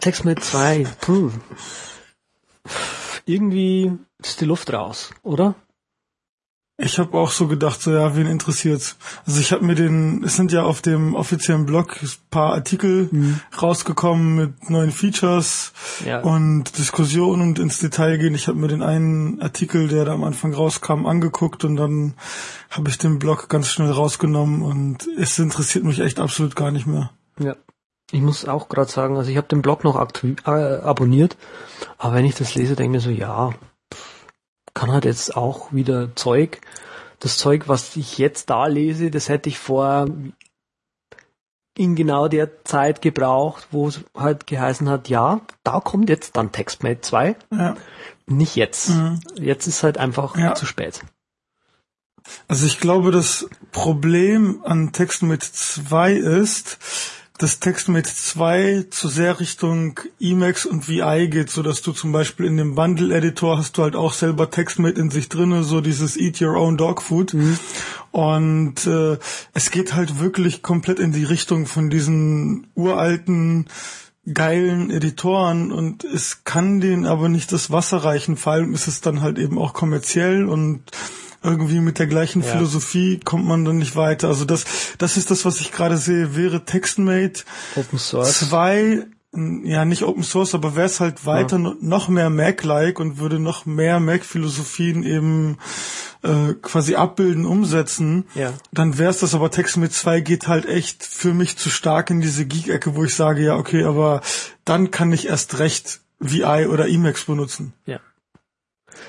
Text 0.01 0.25
mit 0.25 0.43
zwei. 0.43 0.87
Puh. 1.03 1.31
Irgendwie 3.27 3.93
ist 4.23 4.41
die 4.41 4.47
Luft 4.47 4.73
raus, 4.73 5.11
oder? 5.23 5.55
Ich 6.81 7.01
habe 7.01 7.19
auch 7.19 7.33
so 7.33 7.49
gedacht, 7.49 7.83
so 7.83 7.91
ja, 7.91 8.15
wen 8.15 8.29
interessiert's? 8.29 8.97
Also 9.27 9.41
ich 9.41 9.51
habe 9.51 9.65
mir 9.65 9.75
den, 9.75 10.23
es 10.23 10.37
sind 10.37 10.53
ja 10.53 10.63
auf 10.63 10.81
dem 10.81 11.17
offiziellen 11.17 11.67
Blog 11.67 12.01
ein 12.01 12.09
paar 12.31 12.53
Artikel 12.53 13.09
mhm. 13.11 13.41
rausgekommen 13.61 14.37
mit 14.37 14.71
neuen 14.71 14.93
Features 14.93 15.73
ja. 16.07 16.21
und 16.21 16.79
Diskussionen 16.79 17.43
und 17.43 17.59
ins 17.59 17.81
Detail 17.81 18.17
gehen. 18.19 18.37
Ich 18.37 18.47
habe 18.47 18.59
mir 18.59 18.69
den 18.69 18.85
einen 18.85 19.43
Artikel, 19.43 19.89
der 19.89 20.05
da 20.05 20.13
am 20.13 20.23
Anfang 20.23 20.55
rauskam, 20.55 21.07
angeguckt 21.07 21.65
und 21.65 21.75
dann 21.75 22.15
habe 22.71 22.89
ich 22.91 22.99
den 22.99 23.19
Blog 23.19 23.49
ganz 23.49 23.67
schnell 23.67 23.91
rausgenommen 23.91 24.63
und 24.63 25.09
es 25.19 25.37
interessiert 25.41 25.85
mich 25.85 25.99
echt 25.99 26.21
absolut 26.21 26.55
gar 26.55 26.71
nicht 26.71 26.87
mehr. 26.87 27.11
Ja. 27.41 27.57
Ich 28.13 28.21
muss 28.21 28.47
auch 28.47 28.69
gerade 28.69 28.91
sagen, 28.91 29.17
also 29.17 29.31
ich 29.31 29.37
habe 29.37 29.49
den 29.49 29.63
Blog 29.63 29.83
noch 29.83 29.97
äh, 29.97 30.47
abonniert, 30.47 31.37
aber 31.99 32.15
wenn 32.15 32.25
ich 32.25 32.37
das 32.37 32.55
lese, 32.55 32.77
denke 32.77 32.97
ich 32.99 33.05
mir 33.05 33.13
so, 33.13 33.19
ja, 33.19 33.53
kann 34.79 34.93
halt 34.93 35.05
jetzt 35.05 35.37
auch 35.37 35.73
wieder 35.73 36.15
Zeug. 36.15 36.61
Das 37.19 37.37
Zeug, 37.37 37.67
was 37.67 37.97
ich 37.97 38.17
jetzt 38.17 38.49
da 38.49 38.67
lese, 38.67 39.11
das 39.11 39.29
hätte 39.29 39.49
ich 39.49 39.59
vor 39.59 40.07
in 41.77 41.97
genau 41.97 42.29
der 42.29 42.65
Zeit 42.65 43.03
gebraucht, 43.03 43.69
wo 43.73 43.89
es 43.89 44.01
halt 44.17 44.47
geheißen 44.47 44.89
hat, 44.89 45.09
ja, 45.09 45.41
da 45.65 45.81
kommt 45.81 46.09
jetzt 46.09 46.37
dann 46.37 46.53
TextMate 46.53 47.01
2. 47.01 47.37
Ja. 47.53 47.77
Nicht 48.27 48.55
jetzt. 48.55 48.91
Mhm. 48.91 49.21
Jetzt 49.35 49.67
ist 49.67 49.83
halt 49.83 49.99
einfach 49.99 50.37
ja. 50.37 50.55
zu 50.55 50.67
spät. 50.67 51.01
Also 52.47 52.67
ich 52.67 52.79
glaube, 52.79 53.11
das 53.11 53.49
Problem 53.73 54.61
an 54.65 54.93
TextMate 54.93 55.53
2 55.53 56.13
ist, 56.13 56.79
das 57.39 57.61
TextMate 57.61 58.13
2 58.13 58.87
zu 58.91 59.09
sehr 59.09 59.39
Richtung 59.39 59.99
Emacs 60.21 60.67
und 60.67 60.89
VI 60.89 61.29
geht, 61.29 61.51
so 61.51 61.63
dass 61.63 61.83
du 61.83 61.93
zum 61.93 62.11
Beispiel 62.11 62.47
in 62.47 62.57
dem 62.57 62.75
Bundle-Editor 62.75 63.57
hast 63.57 63.79
du 63.79 63.83
halt 63.83 63.95
auch 63.95 64.13
selber 64.13 64.51
TextMate 64.51 65.01
in 65.01 65.11
sich 65.11 65.29
drinne, 65.29 65.63
so 65.63 65.81
dieses 65.81 66.17
Eat 66.17 66.43
Your 66.43 66.57
Own 66.57 66.77
Dog 66.77 67.01
Food. 67.01 67.35
Mhm. 67.35 67.59
Und 68.11 68.87
äh, 68.87 69.19
es 69.55 69.71
geht 69.71 69.95
halt 69.95 70.19
wirklich 70.19 70.63
komplett 70.63 70.99
in 70.99 71.13
die 71.13 71.25
Richtung 71.25 71.67
von 71.67 71.91
diesen 71.91 72.67
uralten 72.75 73.67
geilen 74.35 74.91
Editoren 74.91 75.73
und 75.73 76.05
es 76.05 76.45
kann 76.45 76.81
denen 76.81 77.07
aber 77.07 77.29
nicht 77.29 77.53
das 77.53 77.71
Wasser 77.71 77.99
reichen, 77.99 78.37
vor 78.37 78.53
allem 78.53 78.75
ist 78.75 78.89
es 78.89 79.01
dann 79.01 79.23
halt 79.23 79.39
eben 79.39 79.59
auch 79.59 79.73
kommerziell 79.73 80.47
und 80.47 80.83
irgendwie 81.43 81.81
mit 81.81 81.99
der 81.99 82.07
gleichen 82.07 82.43
ja. 82.43 82.49
Philosophie 82.49 83.21
kommt 83.25 83.47
man 83.47 83.65
dann 83.65 83.79
nicht 83.79 83.97
weiter. 83.97 84.29
Also 84.29 84.45
das, 84.45 84.65
das 84.99 85.17
ist 85.17 85.31
das, 85.31 85.45
was 85.45 85.61
ich 85.61 85.73
gerade 85.73 85.97
sehe. 85.97 86.37
Wäre 86.37 86.65
TextMate 86.65 87.45
Open 87.77 87.99
Source. 87.99 88.39
zwei 88.39 89.07
ja, 89.65 89.85
nicht 89.85 90.05
Open 90.05 90.23
Source, 90.23 90.55
aber 90.55 90.75
wäre 90.75 90.87
es 90.87 91.01
halt 91.01 91.27
weiter 91.27 91.59
ja. 91.59 91.75
noch 91.81 92.09
mehr 92.09 92.31
Mac-like 92.31 92.99
und 92.99 93.19
würde 93.19 93.39
noch 93.39 93.67
mehr 93.67 94.01
Mac-Philosophien 94.01 95.03
eben 95.03 95.59
äh, 96.23 96.55
quasi 96.63 96.95
abbilden, 96.95 97.45
umsetzen, 97.45 98.25
ja. 98.35 98.55
dann 98.73 98.97
wäre 98.97 99.11
es 99.11 99.19
das, 99.19 99.35
aber 99.35 99.51
TextMate 99.51 99.93
2 99.93 100.21
geht 100.21 100.49
halt 100.49 100.67
echt 100.67 101.05
für 101.05 101.35
mich 101.35 101.59
zu 101.59 101.69
stark 101.69 102.09
in 102.11 102.23
diese 102.23 102.47
Geek-Ecke, 102.47 102.97
wo 102.97 103.05
ich 103.05 103.15
sage, 103.15 103.43
ja, 103.45 103.57
okay, 103.57 103.85
aber 103.85 104.23
dann 104.65 104.91
kann 104.91 105.13
ich 105.13 105.29
erst 105.29 105.59
recht 105.59 106.01
VI 106.21 106.67
oder 106.67 106.89
Emacs 106.89 107.25
benutzen. 107.25 107.75
Ja. 107.85 108.01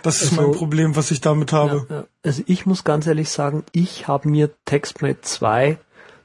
Das 0.03 0.21
ist 0.21 0.31
also, 0.31 0.41
mein 0.41 0.51
Problem, 0.51 0.95
was 0.95 1.11
ich 1.11 1.21
damit 1.21 1.51
habe. 1.51 1.85
Ja, 1.89 1.95
ja. 1.95 2.05
Also 2.23 2.43
ich 2.45 2.65
muss 2.65 2.83
ganz 2.83 3.07
ehrlich 3.07 3.29
sagen, 3.29 3.63
ich 3.71 4.07
habe 4.07 4.29
mir 4.29 4.51
TextMate 4.65 5.21
2 5.21 5.77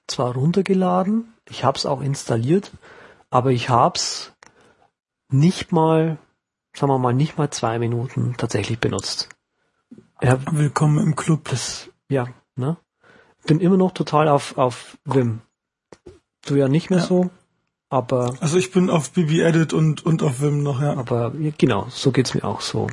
zwar 0.07 0.34
runtergeladen, 0.34 1.32
ich 1.48 1.64
habe 1.64 1.78
es 1.78 1.86
auch 1.86 2.00
installiert, 2.00 2.72
aber 3.30 3.50
ich 3.50 3.68
habe 3.68 3.96
es 3.96 4.32
nicht 5.30 5.72
mal, 5.72 6.18
sagen 6.74 6.92
wir 6.92 6.98
mal, 6.98 7.14
nicht 7.14 7.38
mal 7.38 7.50
zwei 7.50 7.78
Minuten 7.78 8.34
tatsächlich 8.36 8.78
benutzt. 8.78 9.28
Ja, 10.22 10.38
Willkommen 10.52 10.98
im 10.98 11.16
Club. 11.16 11.48
Das, 11.50 11.90
ja, 12.09 12.28
ne? 12.57 12.76
Bin 13.46 13.61
immer 13.61 13.76
noch 13.76 13.92
total 13.92 14.28
auf, 14.28 14.57
auf 14.57 14.96
Vim. 15.05 15.40
Du 16.46 16.55
ja 16.55 16.68
nicht 16.68 16.90
mehr 16.90 17.00
ja. 17.00 17.05
so, 17.05 17.30
aber. 17.90 18.34
Also 18.40 18.57
ich 18.57 18.70
bin 18.70 18.90
auf 18.90 19.11
BB 19.11 19.40
Edit 19.40 19.72
und, 19.72 20.05
und 20.05 20.22
auf 20.22 20.40
Vim 20.40 20.62
noch, 20.62 20.80
ja. 20.80 20.96
Aber 20.96 21.32
genau, 21.59 21.86
so 21.90 22.11
geht's 22.11 22.34
mir 22.34 22.44
auch 22.44 22.61
so. 22.61 22.86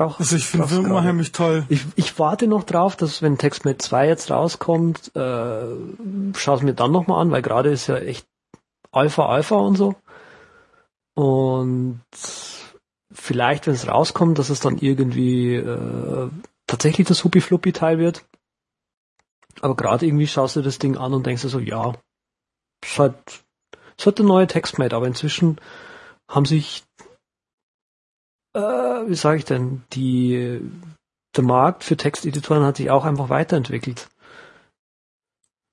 Brauche 0.00 0.20
Also 0.20 0.36
ich 0.36 0.46
finde 0.46 0.70
Wim 0.70 0.90
unheimlich 0.90 1.32
toll. 1.32 1.66
Ich, 1.68 1.84
ich 1.96 2.18
warte 2.18 2.46
noch 2.46 2.64
drauf, 2.64 2.96
dass 2.96 3.20
wenn 3.22 3.38
TextMate 3.38 3.78
2 3.78 4.08
jetzt 4.08 4.30
rauskommt, 4.30 5.14
äh, 5.14 5.66
schau 6.36 6.54
es 6.54 6.62
mir 6.62 6.74
dann 6.74 6.92
nochmal 6.92 7.20
an, 7.20 7.30
weil 7.30 7.42
gerade 7.42 7.70
ist 7.70 7.86
ja 7.86 7.96
echt 7.96 8.26
Alpha 8.92 9.26
Alpha 9.26 9.56
und 9.56 9.76
so. 9.76 9.94
Und 11.14 12.00
vielleicht, 13.12 13.66
wenn 13.66 13.74
es 13.74 13.88
rauskommt, 13.88 14.38
dass 14.38 14.48
es 14.48 14.60
dann 14.60 14.78
irgendwie 14.78 15.56
äh, 15.56 16.30
tatsächlich 16.66 17.06
das 17.06 17.22
Huppy 17.24 17.40
Fluppy 17.40 17.72
Teil 17.72 17.98
wird. 17.98 18.24
Aber 19.60 19.76
gerade 19.76 20.06
irgendwie 20.06 20.26
schaust 20.26 20.56
du 20.56 20.62
das 20.62 20.78
Ding 20.78 20.96
an 20.96 21.12
und 21.12 21.26
denkst 21.26 21.42
dir 21.42 21.48
so, 21.48 21.58
ja, 21.58 21.94
es 22.82 22.92
ist 22.92 22.98
halt, 22.98 23.16
es 23.98 24.06
hat 24.06 24.18
eine 24.18 24.28
neue 24.28 24.46
TextMate, 24.46 24.96
aber 24.96 25.06
inzwischen 25.06 25.60
haben 26.28 26.46
sich, 26.46 26.84
äh, 28.54 28.60
wie 28.60 29.14
sage 29.14 29.38
ich 29.38 29.44
denn, 29.44 29.82
die, 29.92 30.60
der 31.36 31.44
Markt 31.44 31.84
für 31.84 31.96
Texteditoren 31.96 32.64
hat 32.64 32.76
sich 32.76 32.90
auch 32.90 33.04
einfach 33.04 33.28
weiterentwickelt. 33.28 34.08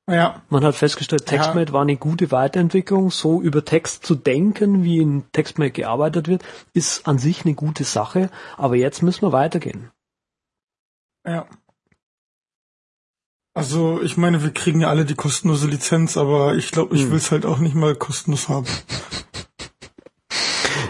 Ja. 0.10 0.42
Man 0.50 0.64
hat 0.64 0.76
festgestellt, 0.76 1.26
TextMate 1.26 1.70
ja. 1.70 1.74
war 1.74 1.82
eine 1.82 1.98
gute 1.98 2.32
Weiterentwicklung. 2.32 3.12
So 3.12 3.42
über 3.42 3.66
Text 3.66 4.06
zu 4.06 4.16
denken, 4.16 4.84
wie 4.84 5.00
in 5.00 5.30
TextMate 5.34 5.72
gearbeitet 5.72 6.30
wird, 6.30 6.44
ist 6.74 7.08
an 7.08 7.20
sich 7.20 7.44
eine 7.44 7.56
gute 7.56 7.84
Sache. 7.84 8.30
Aber 8.56 8.76
jetzt 8.76 9.04
müssen 9.04 9.24
wir 9.24 9.34
weitergehen. 9.34 9.92
Ja. 11.26 11.46
Also 13.54 14.02
ich 14.02 14.16
meine, 14.18 14.44
wir 14.44 14.52
kriegen 14.52 14.82
ja 14.82 14.88
alle 14.88 15.04
die 15.04 15.16
kostenlose 15.16 15.68
Lizenz, 15.68 16.16
aber 16.16 16.56
ich 16.56 16.72
glaube, 16.72 16.96
ich 16.96 17.02
hm. 17.02 17.12
will 17.12 17.18
es 17.18 17.32
halt 17.32 17.46
auch 17.46 17.58
nicht 17.58 17.76
mal 17.76 17.96
kostenlos 17.96 18.48
haben. 18.48 18.68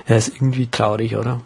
Ja, 0.08 0.16
ist 0.16 0.36
irgendwie 0.36 0.68
traurig, 0.68 1.16
oder? 1.16 1.42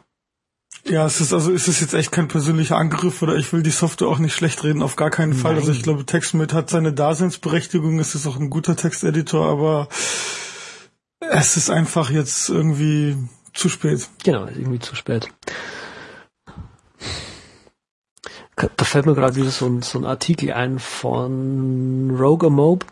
Ja, 0.88 1.06
es 1.06 1.22
ist 1.22 1.32
also, 1.32 1.52
es 1.54 1.68
ist 1.68 1.80
jetzt 1.80 1.94
echt 1.94 2.12
kein 2.12 2.28
persönlicher 2.28 2.78
Angriff 2.78 3.22
oder 3.22 3.36
ich 3.36 3.54
will 3.54 3.62
die 3.62 3.72
Software 3.72 4.08
auch 4.08 4.18
nicht 4.18 4.34
schlecht 4.34 4.64
reden, 4.64 4.82
auf 4.82 4.96
gar 4.96 5.12
keinen 5.12 5.34
Fall. 5.34 5.54
Nein. 5.54 5.62
Also 5.62 5.72
ich 5.72 5.84
glaube, 5.84 6.06
TextMate 6.06 6.56
hat 6.56 6.70
seine 6.70 6.92
Daseinsberechtigung, 6.92 8.00
es 8.00 8.16
ist 8.16 8.26
auch 8.26 8.38
ein 8.38 8.50
guter 8.50 8.76
Texteditor, 8.76 9.48
aber 9.48 9.88
es 11.20 11.56
ist 11.56 11.70
einfach 11.70 12.10
jetzt 12.10 12.50
irgendwie 12.50 13.16
zu 13.54 13.70
spät. 13.70 14.10
Genau, 14.24 14.48
irgendwie 14.48 14.80
zu 14.80 14.96
spät. 14.96 15.30
Da 18.56 18.86
fällt 18.86 19.06
mir 19.06 19.16
gerade 19.16 19.36
wieder 19.36 19.50
so 19.50 19.66
ein, 19.66 19.82
so 19.82 19.98
ein 19.98 20.06
Artikel 20.06 20.52
ein 20.54 20.80
von 20.80 22.16
Roger 22.16 22.50
Mobe. 22.50 22.86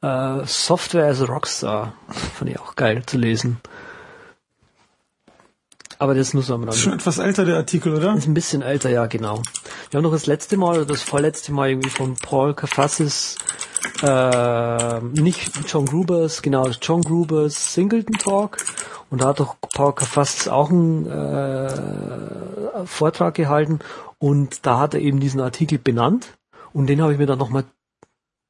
Äh, 0.00 0.44
Software 0.46 1.06
as 1.06 1.20
a 1.20 1.26
Rockstar. 1.26 1.94
Fand 2.08 2.50
ich 2.50 2.58
auch 2.58 2.74
geil 2.74 3.02
zu 3.04 3.18
lesen. 3.18 3.60
Aber 6.02 6.16
das 6.16 6.34
muss 6.34 6.48
man 6.48 6.64
am 6.64 6.68
Ist 6.68 6.80
schon 6.80 6.94
etwas 6.94 7.18
älter, 7.18 7.44
der 7.44 7.58
Artikel, 7.58 7.94
oder? 7.94 8.16
Ist 8.16 8.26
ein 8.26 8.34
bisschen 8.34 8.60
älter, 8.60 8.90
ja, 8.90 9.06
genau. 9.06 9.40
Wir 9.88 9.98
haben 9.98 10.02
noch 10.02 10.10
das 10.10 10.26
letzte 10.26 10.56
Mal 10.56 10.78
oder 10.78 10.86
das 10.86 11.02
vorletzte 11.02 11.52
Mal 11.52 11.68
irgendwie 11.70 11.90
von 11.90 12.16
Paul 12.16 12.54
Kafassis, 12.54 13.36
äh, 14.02 15.00
nicht 15.00 15.52
John 15.68 15.86
Grubers, 15.86 16.42
genau, 16.42 16.66
John 16.70 17.02
Grubers 17.02 17.74
Singleton 17.74 18.18
Talk. 18.18 18.56
Und 19.10 19.20
da 19.20 19.28
hat 19.28 19.38
doch 19.38 19.54
Paul 19.60 19.92
Kafassis 19.92 20.48
auch 20.48 20.70
einen 20.70 21.06
äh, 21.06 22.84
Vortrag 22.84 23.34
gehalten 23.34 23.78
und 24.18 24.66
da 24.66 24.80
hat 24.80 24.94
er 24.94 25.00
eben 25.00 25.20
diesen 25.20 25.40
Artikel 25.40 25.78
benannt 25.78 26.36
und 26.72 26.88
den 26.88 27.00
habe 27.00 27.12
ich 27.12 27.18
mir 27.20 27.26
dann 27.26 27.38
nochmal 27.38 27.62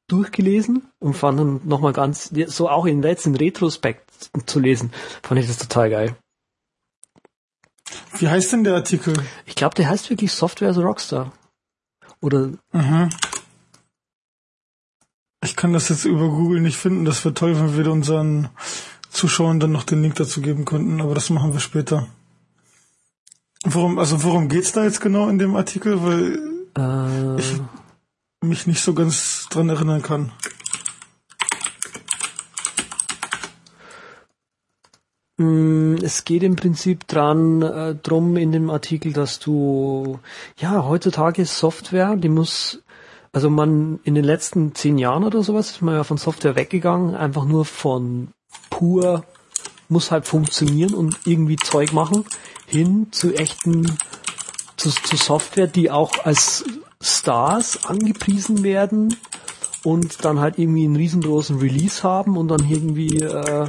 durchgelesen 0.08 0.88
und 1.00 1.12
fand 1.12 1.38
dann 1.38 1.60
nochmal 1.64 1.92
ganz, 1.92 2.32
so 2.46 2.70
auch 2.70 2.86
in 2.86 3.02
letzten 3.02 3.36
Retrospekt 3.36 4.30
zu 4.46 4.58
lesen, 4.58 4.90
fand 5.22 5.38
ich 5.38 5.48
das 5.48 5.58
total 5.58 5.90
geil. 5.90 6.16
Wie 8.18 8.28
heißt 8.28 8.52
denn 8.52 8.64
der 8.64 8.74
Artikel? 8.74 9.14
Ich 9.46 9.54
glaube, 9.54 9.74
der 9.74 9.88
heißt 9.88 10.10
wirklich 10.10 10.32
Software 10.32 10.70
as 10.70 10.78
a 10.78 10.82
Rockstar. 10.82 11.32
Oder. 12.20 12.52
Mhm. 12.72 13.10
Ich 15.44 15.56
kann 15.56 15.72
das 15.72 15.88
jetzt 15.88 16.04
über 16.04 16.28
Google 16.28 16.60
nicht 16.60 16.76
finden. 16.76 17.04
Das 17.04 17.24
wäre 17.24 17.34
toll, 17.34 17.58
wenn 17.58 17.76
wir 17.76 17.90
unseren 17.90 18.48
Zuschauern 19.10 19.60
dann 19.60 19.72
noch 19.72 19.84
den 19.84 20.02
Link 20.02 20.14
dazu 20.14 20.40
geben 20.40 20.64
könnten, 20.64 21.00
aber 21.00 21.14
das 21.14 21.30
machen 21.30 21.52
wir 21.52 21.60
später. 21.60 22.08
Worum, 23.64 23.98
also 23.98 24.22
worum 24.22 24.48
geht's 24.48 24.72
da 24.72 24.84
jetzt 24.84 25.00
genau 25.00 25.28
in 25.28 25.38
dem 25.38 25.54
Artikel? 25.54 26.02
Weil 26.02 26.38
äh, 26.76 27.40
ich 27.40 27.60
mich 28.42 28.66
nicht 28.66 28.82
so 28.82 28.94
ganz 28.94 29.46
dran 29.50 29.68
erinnern 29.68 30.02
kann. 30.02 30.32
Es 36.02 36.24
geht 36.24 36.42
im 36.42 36.56
Prinzip 36.56 37.06
dran 37.06 37.62
äh, 37.62 37.94
drum 37.94 38.36
in 38.36 38.52
dem 38.52 38.70
Artikel, 38.70 39.12
dass 39.12 39.38
du 39.38 40.18
ja 40.58 40.84
heutzutage 40.84 41.44
Software, 41.46 42.16
die 42.16 42.28
muss 42.28 42.82
also 43.32 43.48
man 43.48 43.98
in 44.04 44.14
den 44.14 44.24
letzten 44.24 44.74
zehn 44.74 44.98
Jahren 44.98 45.24
oder 45.24 45.42
sowas 45.42 45.70
ist 45.70 45.82
man 45.82 45.94
ja 45.94 46.04
von 46.04 46.18
Software 46.18 46.54
weggegangen, 46.54 47.14
einfach 47.14 47.46
nur 47.46 47.64
von 47.64 48.28
pur 48.68 49.24
muss 49.88 50.10
halt 50.10 50.26
funktionieren 50.26 50.94
und 50.94 51.18
irgendwie 51.24 51.56
Zeug 51.56 51.92
machen, 51.92 52.24
hin 52.66 53.08
zu 53.10 53.34
echten 53.34 53.86
zu, 54.76 54.90
zu 54.90 55.16
Software, 55.16 55.66
die 55.66 55.90
auch 55.90 56.24
als 56.24 56.64
Stars 57.00 57.84
angepriesen 57.84 58.62
werden 58.62 59.16
und 59.84 60.24
dann 60.24 60.40
halt 60.40 60.58
irgendwie 60.58 60.84
einen 60.84 60.96
riesengroßen 60.96 61.58
Release 61.58 62.02
haben 62.02 62.36
und 62.36 62.48
dann 62.48 62.68
irgendwie 62.68 63.18
äh, 63.18 63.68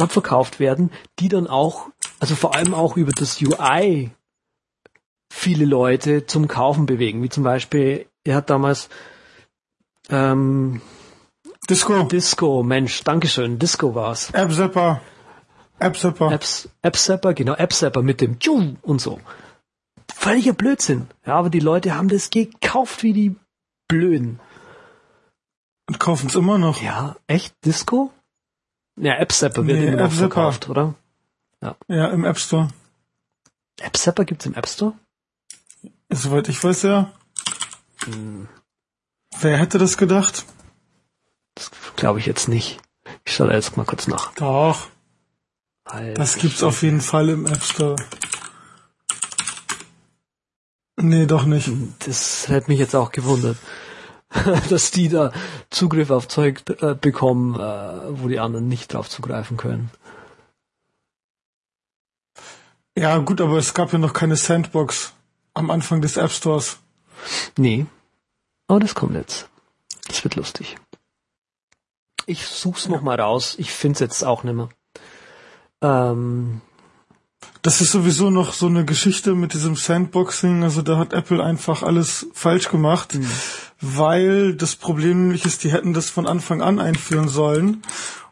abverkauft 0.00 0.60
werden, 0.60 0.90
die 1.18 1.28
dann 1.28 1.46
auch, 1.46 1.88
also 2.20 2.34
vor 2.34 2.54
allem 2.54 2.74
auch 2.74 2.96
über 2.96 3.12
das 3.12 3.40
UI 3.40 4.10
viele 5.32 5.64
Leute 5.64 6.26
zum 6.26 6.48
Kaufen 6.48 6.86
bewegen. 6.86 7.22
Wie 7.22 7.28
zum 7.28 7.44
Beispiel, 7.44 8.06
er 8.24 8.36
hat 8.36 8.50
damals 8.50 8.88
ähm, 10.08 10.80
Disco. 11.68 12.04
Disco, 12.04 12.62
Mensch, 12.62 13.02
Dankeschön, 13.04 13.58
Disco 13.58 13.94
war's. 13.94 14.32
AppZapper. 14.34 15.00
AppZapper. 15.78 16.30
Apps, 16.32 16.68
AppZapper, 16.82 17.34
genau, 17.34 17.54
AppZapper 17.54 18.02
mit 18.02 18.20
dem 18.20 18.38
Tschum 18.38 18.76
und 18.82 19.00
so. 19.00 19.20
Völliger 20.14 20.52
Blödsinn. 20.52 21.08
Ja, 21.26 21.34
aber 21.34 21.50
die 21.50 21.60
Leute 21.60 21.94
haben 21.94 22.08
das 22.08 22.30
gekauft 22.30 23.02
wie 23.02 23.12
die 23.12 23.36
Blöden. 23.88 24.40
Und 25.88 25.98
kaufen 25.98 26.28
es 26.28 26.34
immer 26.34 26.58
noch. 26.58 26.80
Ja, 26.80 27.16
echt 27.26 27.54
Disco? 27.64 28.10
Ja, 28.96 29.18
AppZapper 29.18 29.66
wird 29.66 29.78
nee, 29.78 29.88
immer 29.88 30.04
noch 30.04 30.12
verkauft, 30.12 30.68
oder? 30.68 30.94
Ja. 31.60 31.76
ja, 31.88 32.08
im 32.08 32.24
App 32.24 32.38
Store. 32.38 32.68
AppZapper 33.80 34.24
gibt's 34.24 34.46
im 34.46 34.54
App 34.54 34.68
Store? 34.68 34.94
Soweit 36.10 36.48
ich 36.48 36.62
weiß, 36.62 36.82
ja. 36.82 37.12
Hm. 38.04 38.48
Wer 39.40 39.58
hätte 39.58 39.78
das 39.78 39.96
gedacht? 39.96 40.44
Das 41.54 41.70
glaube 41.96 42.20
ich 42.20 42.26
jetzt 42.26 42.48
nicht. 42.48 42.80
Ich 43.24 43.34
schaue 43.34 43.52
jetzt 43.52 43.76
mal 43.76 43.84
kurz 43.84 44.06
nach. 44.06 44.34
Doch. 44.34 44.88
Alter, 45.84 46.14
das 46.14 46.36
gibt's 46.36 46.62
auf 46.62 46.82
jeden 46.82 47.00
Fall 47.00 47.28
im 47.28 47.46
App 47.46 47.62
Store. 47.62 47.96
Nee, 50.96 51.26
doch 51.26 51.44
nicht. 51.44 51.70
Das 52.06 52.48
hätte 52.48 52.70
mich 52.70 52.78
jetzt 52.78 52.94
auch 52.94 53.10
gewundert. 53.10 53.58
dass 54.70 54.90
die 54.90 55.08
da 55.08 55.32
Zugriff 55.70 56.10
auf 56.10 56.28
Zeug 56.28 56.62
äh, 56.80 56.94
bekommen, 56.94 57.54
äh, 57.54 58.20
wo 58.20 58.28
die 58.28 58.40
anderen 58.40 58.68
nicht 58.68 58.92
drauf 58.92 59.08
zugreifen 59.08 59.56
können. 59.56 59.90
Ja, 62.96 63.18
gut, 63.18 63.40
aber 63.40 63.58
es 63.58 63.74
gab 63.74 63.92
ja 63.92 63.98
noch 63.98 64.12
keine 64.12 64.36
Sandbox 64.36 65.14
am 65.52 65.70
Anfang 65.70 66.00
des 66.00 66.16
App 66.16 66.30
Stores. 66.30 66.78
Nee. 67.56 67.86
Aber 68.68 68.80
das 68.80 68.94
kommt 68.94 69.14
jetzt. 69.14 69.48
Das 70.06 70.22
wird 70.22 70.36
lustig. 70.36 70.76
Ich 72.26 72.46
such's 72.46 72.88
noch 72.88 73.02
mal 73.02 73.20
raus. 73.20 73.56
Ich 73.58 73.70
find's 73.72 74.00
jetzt 74.00 74.24
auch 74.24 74.44
nimmer. 74.44 74.68
Ähm, 75.82 76.60
das 77.64 77.80
ist 77.80 77.92
sowieso 77.92 78.28
noch 78.28 78.52
so 78.52 78.66
eine 78.66 78.84
Geschichte 78.84 79.34
mit 79.34 79.54
diesem 79.54 79.74
Sandboxing. 79.74 80.62
Also 80.62 80.82
da 80.82 80.98
hat 80.98 81.14
Apple 81.14 81.42
einfach 81.42 81.82
alles 81.82 82.26
falsch 82.34 82.68
gemacht, 82.68 83.14
mhm. 83.14 83.26
weil 83.80 84.54
das 84.54 84.76
Problem 84.76 85.22
nämlich 85.22 85.46
ist, 85.46 85.64
die 85.64 85.72
hätten 85.72 85.94
das 85.94 86.10
von 86.10 86.26
Anfang 86.26 86.60
an 86.60 86.78
einführen 86.78 87.26
sollen 87.26 87.82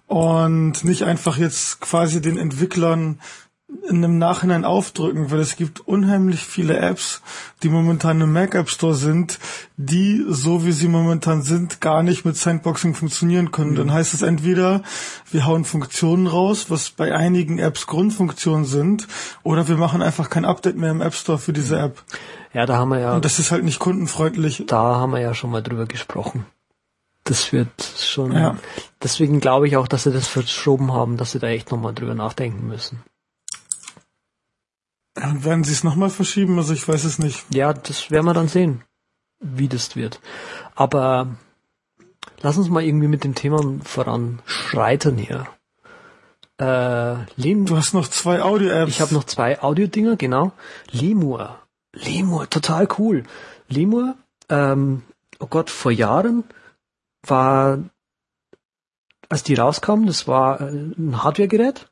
und 0.07 0.85
nicht 0.85 1.05
einfach 1.05 1.39
jetzt 1.39 1.81
quasi 1.81 2.21
den 2.21 2.37
Entwicklern 2.37 3.21
in 3.89 4.05
einem 4.05 4.19
Nachhinein 4.19 4.65
aufdrücken, 4.65 5.31
weil 5.31 5.41
es 5.41 5.57
gibt 5.57 5.81
unheimlich 5.81 6.45
viele 6.45 6.79
Apps, 6.79 7.23
die 7.63 7.69
momentan 7.69 8.21
im 8.21 8.33
Mac 8.33 8.55
App 8.55 8.69
Store 8.69 8.95
sind, 8.95 9.39
die, 9.77 10.25
so 10.29 10.65
wie 10.65 10.73
sie 10.73 10.89
momentan 10.89 11.43
sind, 11.43 11.81
gar 11.81 12.03
nicht 12.03 12.25
mit 12.25 12.37
Sandboxing 12.37 12.95
funktionieren 12.95 13.51
können. 13.51 13.73
Mhm. 13.73 13.77
Dann 13.77 13.93
heißt 13.93 14.15
es 14.15 14.23
entweder, 14.23 14.83
wir 15.31 15.47
hauen 15.47 15.65
Funktionen 15.65 16.27
raus, 16.27 16.67
was 16.69 16.91
bei 16.91 17.15
einigen 17.15 17.59
Apps 17.59 17.87
Grundfunktionen 17.87 18.65
sind, 18.65 19.09
oder 19.43 19.69
wir 19.69 19.77
machen 19.77 20.03
einfach 20.03 20.31
kein 20.31 20.45
Update 20.45 20.77
mehr 20.77 20.91
im 20.91 21.01
App 21.01 21.15
Store 21.15 21.39
für 21.39 21.53
diese 21.53 21.77
mhm. 21.77 21.85
App. 21.85 22.03
Ja, 22.55 22.67
da 22.67 22.77
haben 22.77 22.91
wir 22.91 23.01
ja. 23.01 23.15
Und 23.15 23.25
das 23.25 23.39
ist 23.39 23.51
halt 23.51 23.65
nicht 23.65 23.79
kundenfreundlich. 23.79 24.65
Da 24.67 24.97
haben 24.97 25.13
wir 25.13 25.21
ja 25.21 25.35
schon 25.35 25.51
mal 25.51 25.63
drüber 25.63 25.87
gesprochen. 25.87 26.47
Das 27.25 27.53
wird 27.53 27.71
schon. 27.99 28.33
Ja. 28.33 28.57
Deswegen 29.03 29.41
glaube 29.41 29.69
ich 29.69 29.77
auch, 29.77 29.89
dass 29.89 30.03
sie 30.03 30.13
das 30.13 30.27
verschoben 30.27 30.93
haben, 30.93 31.17
dass 31.17 31.33
sie 31.33 31.39
da 31.39 31.47
echt 31.49 31.71
nochmal 31.71 31.95
drüber 31.95 32.15
nachdenken 32.15 32.67
müssen. 32.67 33.03
Werden 35.15 35.65
sie 35.65 35.73
es 35.73 35.85
nochmal 35.85 36.11
verschieben? 36.11 36.59
Also 36.59 36.73
ich 36.73 36.89
weiß 36.89 37.05
es 37.05 37.19
nicht. 37.19 37.45
Ja, 37.55 37.73
das 37.73 38.11
werden 38.11 38.27
wir 38.27 38.35
dann 38.35 38.49
sehen, 38.49 38.83
wie 39.41 39.69
das 39.69 39.95
wird. 39.95 40.21
Aber 40.75 41.37
lass 42.41 42.57
uns 42.57 42.69
mal 42.69 42.83
irgendwie 42.83 43.09
mit 43.09 43.25
dem 43.25 43.35
Thema 43.35 43.61
voranschreiten 43.85 45.19
hier. 45.19 45.47
Äh, 46.59 47.25
Lem 47.37 47.67
du 47.67 47.77
hast 47.77 47.93
noch 47.93 48.09
zwei 48.09 48.43
Audio-Apps. 48.43 48.91
Ich 48.91 49.01
habe 49.01 49.15
noch 49.15 49.25
zwei 49.25 49.61
Audio-Dinger, 49.61 50.17
genau. 50.17 50.53
Lemur. 50.91 51.59
Lemur, 51.93 52.49
total 52.49 52.89
cool. 52.99 53.25
Lemur, 53.69 54.17
ähm, 54.49 55.03
oh 55.41 55.47
Gott, 55.47 55.71
vor 55.71 55.93
Jahren 55.93 56.45
war, 57.27 57.79
als 59.29 59.43
die 59.43 59.55
rauskamen, 59.55 60.07
das 60.07 60.27
war 60.27 60.61
äh, 60.61 60.71
ein 60.71 61.23
Hardware-Gerät. 61.23 61.91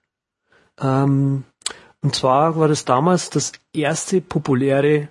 Ähm, 0.79 1.45
und 2.03 2.15
zwar 2.15 2.57
war 2.57 2.69
das 2.69 2.85
damals 2.85 3.31
das 3.31 3.53
erste 3.73 4.21
populäre 4.21 5.09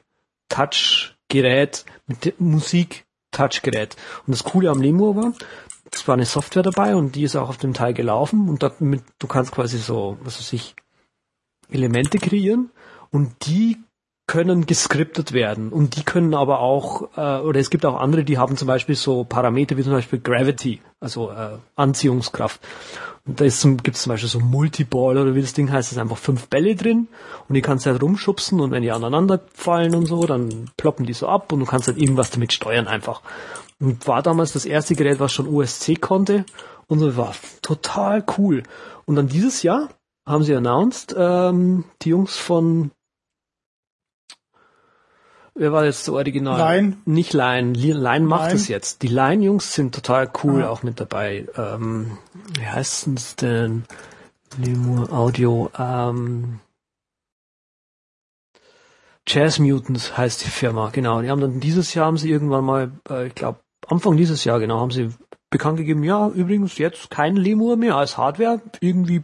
Touch-Gerät 0.50 1.86
mit 2.08 2.40
Musik-Touch-Gerät. 2.40 3.96
Und 4.26 4.32
das 4.32 4.44
Coole 4.44 4.70
am 4.70 4.82
Lemur 4.82 5.16
war, 5.16 5.34
es 5.92 6.08
war 6.08 6.14
eine 6.14 6.26
Software 6.26 6.64
dabei 6.64 6.96
und 6.96 7.16
die 7.16 7.24
ist 7.24 7.36
auch 7.36 7.50
auf 7.50 7.58
dem 7.58 7.74
Teil 7.74 7.94
gelaufen 7.94 8.50
und 8.50 8.64
damit, 8.64 9.04
du 9.20 9.28
kannst 9.28 9.52
quasi 9.52 9.78
so, 9.78 10.18
was 10.22 10.40
weiß 10.40 10.54
ich, 10.54 10.76
Elemente 11.70 12.18
kreieren 12.18 12.72
und 13.12 13.46
die 13.46 13.78
können 14.30 14.68
geskriptet 14.68 15.34
werden 15.34 15.70
und 15.70 15.96
die 15.96 16.04
können 16.04 16.36
aber 16.36 16.60
auch, 16.60 17.18
äh, 17.18 17.40
oder 17.40 17.60
es 17.60 17.72
gibt 17.72 17.84
auch 17.84 18.00
andere, 18.00 18.24
die 18.24 18.38
haben 18.38 18.58
zum 18.58 18.68
Beispiel 18.68 18.94
so 18.94 19.24
Parameter 19.24 19.76
wie 19.76 19.82
zum 19.82 19.94
Beispiel 19.94 20.20
Gravity, 20.20 20.82
also 21.00 21.32
äh, 21.32 21.58
Anziehungskraft. 21.76 22.62
Und 23.26 23.42
da 23.42 23.46
gibt 23.46 23.96
es 23.96 24.04
zum 24.04 24.12
Beispiel 24.12 24.30
so 24.30 24.40
Multiball 24.40 25.18
oder 25.18 25.34
wie 25.34 25.42
das 25.42 25.54
Ding 25.54 25.72
heißt, 25.72 25.92
ist 25.92 25.98
einfach 25.98 26.20
fünf 26.20 26.48
Bälle 26.48 26.76
drin 26.76 27.08
und 27.48 27.56
die 27.56 27.64
kannst 27.64 27.88
du 27.88 27.90
halt 27.90 28.04
rumschubsen 28.04 28.60
und 28.60 28.70
wenn 28.70 28.84
die 28.84 28.92
aneinander 28.92 29.42
fallen 29.52 29.96
und 29.96 30.06
so, 30.06 30.24
dann 30.28 30.70
ploppen 30.78 31.08
die 31.08 31.14
so 31.14 31.28
ab 31.28 31.52
und 31.52 31.60
du 31.62 31.66
kannst 31.66 31.88
halt 31.88 31.98
irgendwas 31.98 32.30
damit 32.30 32.54
steuern 32.54 32.86
einfach. 32.88 33.24
Und 33.80 34.08
war 34.08 34.22
damals 34.22 34.54
das 34.54 34.66
erste 34.66 34.94
Gerät, 34.94 35.20
was 35.20 35.34
schon 35.34 35.48
USC 35.48 35.96
konnte 35.96 36.46
und 36.86 37.00
so 37.00 37.18
war 37.18 37.34
total 37.64 38.24
cool. 38.38 38.62
Und 39.06 39.16
dann 39.16 39.28
dieses 39.28 39.64
Jahr 39.64 39.90
haben 40.24 40.44
sie 40.44 40.54
announced, 40.54 41.16
ähm, 41.18 41.86
die 42.04 42.10
Jungs 42.10 42.38
von 42.38 42.92
Wer 45.60 45.74
war 45.74 45.84
jetzt 45.84 46.06
so 46.06 46.14
original? 46.16 46.58
Line. 46.58 46.98
Nicht 47.04 47.34
Line. 47.34 47.74
Line 47.74 48.26
macht 48.26 48.54
es 48.54 48.70
jetzt. 48.70 49.02
Die 49.02 49.10
Line-Jungs 49.10 49.74
sind 49.74 49.94
total 49.94 50.32
cool 50.42 50.64
ah. 50.64 50.70
auch 50.70 50.84
mit 50.84 51.02
dabei. 51.02 51.48
Ähm, 51.58 52.18
wie 52.58 52.66
heißt 52.66 53.08
es 53.08 53.36
denn? 53.36 53.84
Lemur 54.58 55.12
Audio. 55.12 55.70
Ähm, 55.78 56.62
Jazz 59.28 59.60
Mutants 59.60 60.18
heißt 60.18 60.46
die 60.46 60.50
Firma, 60.50 60.92
genau. 60.94 61.22
Die 61.22 61.30
haben 61.30 61.42
dann 61.42 61.60
dieses 61.60 61.94
Jahr 61.94 62.06
haben 62.06 62.18
sie 62.18 62.32
irgendwann 62.32 62.64
mal, 62.64 62.92
äh, 63.10 63.28
ich 63.28 63.36
glaube 63.36 63.60
Anfang 63.86 64.16
dieses 64.16 64.46
Jahr 64.46 64.62
genau, 64.62 64.80
haben 64.80 64.92
sie 64.92 65.10
bekannt 65.50 65.78
gegeben, 65.78 66.06
ja, 66.06 66.30
übrigens 66.30 66.78
jetzt 66.78 67.10
kein 67.10 67.36
Lemur 67.36 67.76
mehr 67.76 67.96
als 67.96 68.18
Hardware. 68.18 68.62
Irgendwie 68.80 69.24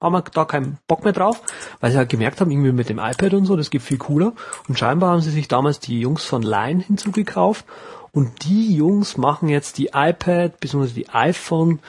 haben 0.00 0.12
wir 0.12 0.22
da 0.22 0.44
keinen 0.44 0.78
Bock 0.86 1.04
mehr 1.04 1.12
drauf, 1.12 1.42
weil 1.80 1.90
sie 1.90 1.98
halt 1.98 2.08
gemerkt 2.08 2.40
haben, 2.40 2.50
irgendwie 2.50 2.72
mit 2.72 2.88
dem 2.88 2.98
iPad 2.98 3.34
und 3.34 3.46
so, 3.46 3.56
das 3.56 3.70
geht 3.70 3.82
viel 3.82 3.98
cooler. 3.98 4.32
Und 4.68 4.78
scheinbar 4.78 5.10
haben 5.10 5.20
sie 5.20 5.30
sich 5.30 5.48
damals 5.48 5.80
die 5.80 6.00
Jungs 6.00 6.24
von 6.24 6.42
Line 6.42 6.82
hinzugekauft 6.82 7.64
und 8.12 8.44
die 8.44 8.74
Jungs 8.74 9.16
machen 9.16 9.48
jetzt 9.48 9.78
die 9.78 9.90
iPad 9.92 10.58
bzw. 10.58 10.88
die 10.88 11.08
iPhone 11.10 11.80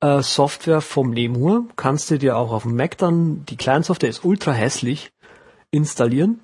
äh, 0.00 0.22
Software 0.22 0.80
vom 0.80 1.12
Lemur. 1.12 1.66
Kannst 1.76 2.10
du 2.10 2.18
dir 2.18 2.36
auch 2.36 2.52
auf 2.52 2.62
dem 2.62 2.76
Mac 2.76 2.96
dann, 2.98 3.44
die 3.46 3.56
Client-Software 3.56 4.10
ist 4.10 4.24
ultra 4.24 4.52
hässlich, 4.52 5.12
installieren 5.70 6.40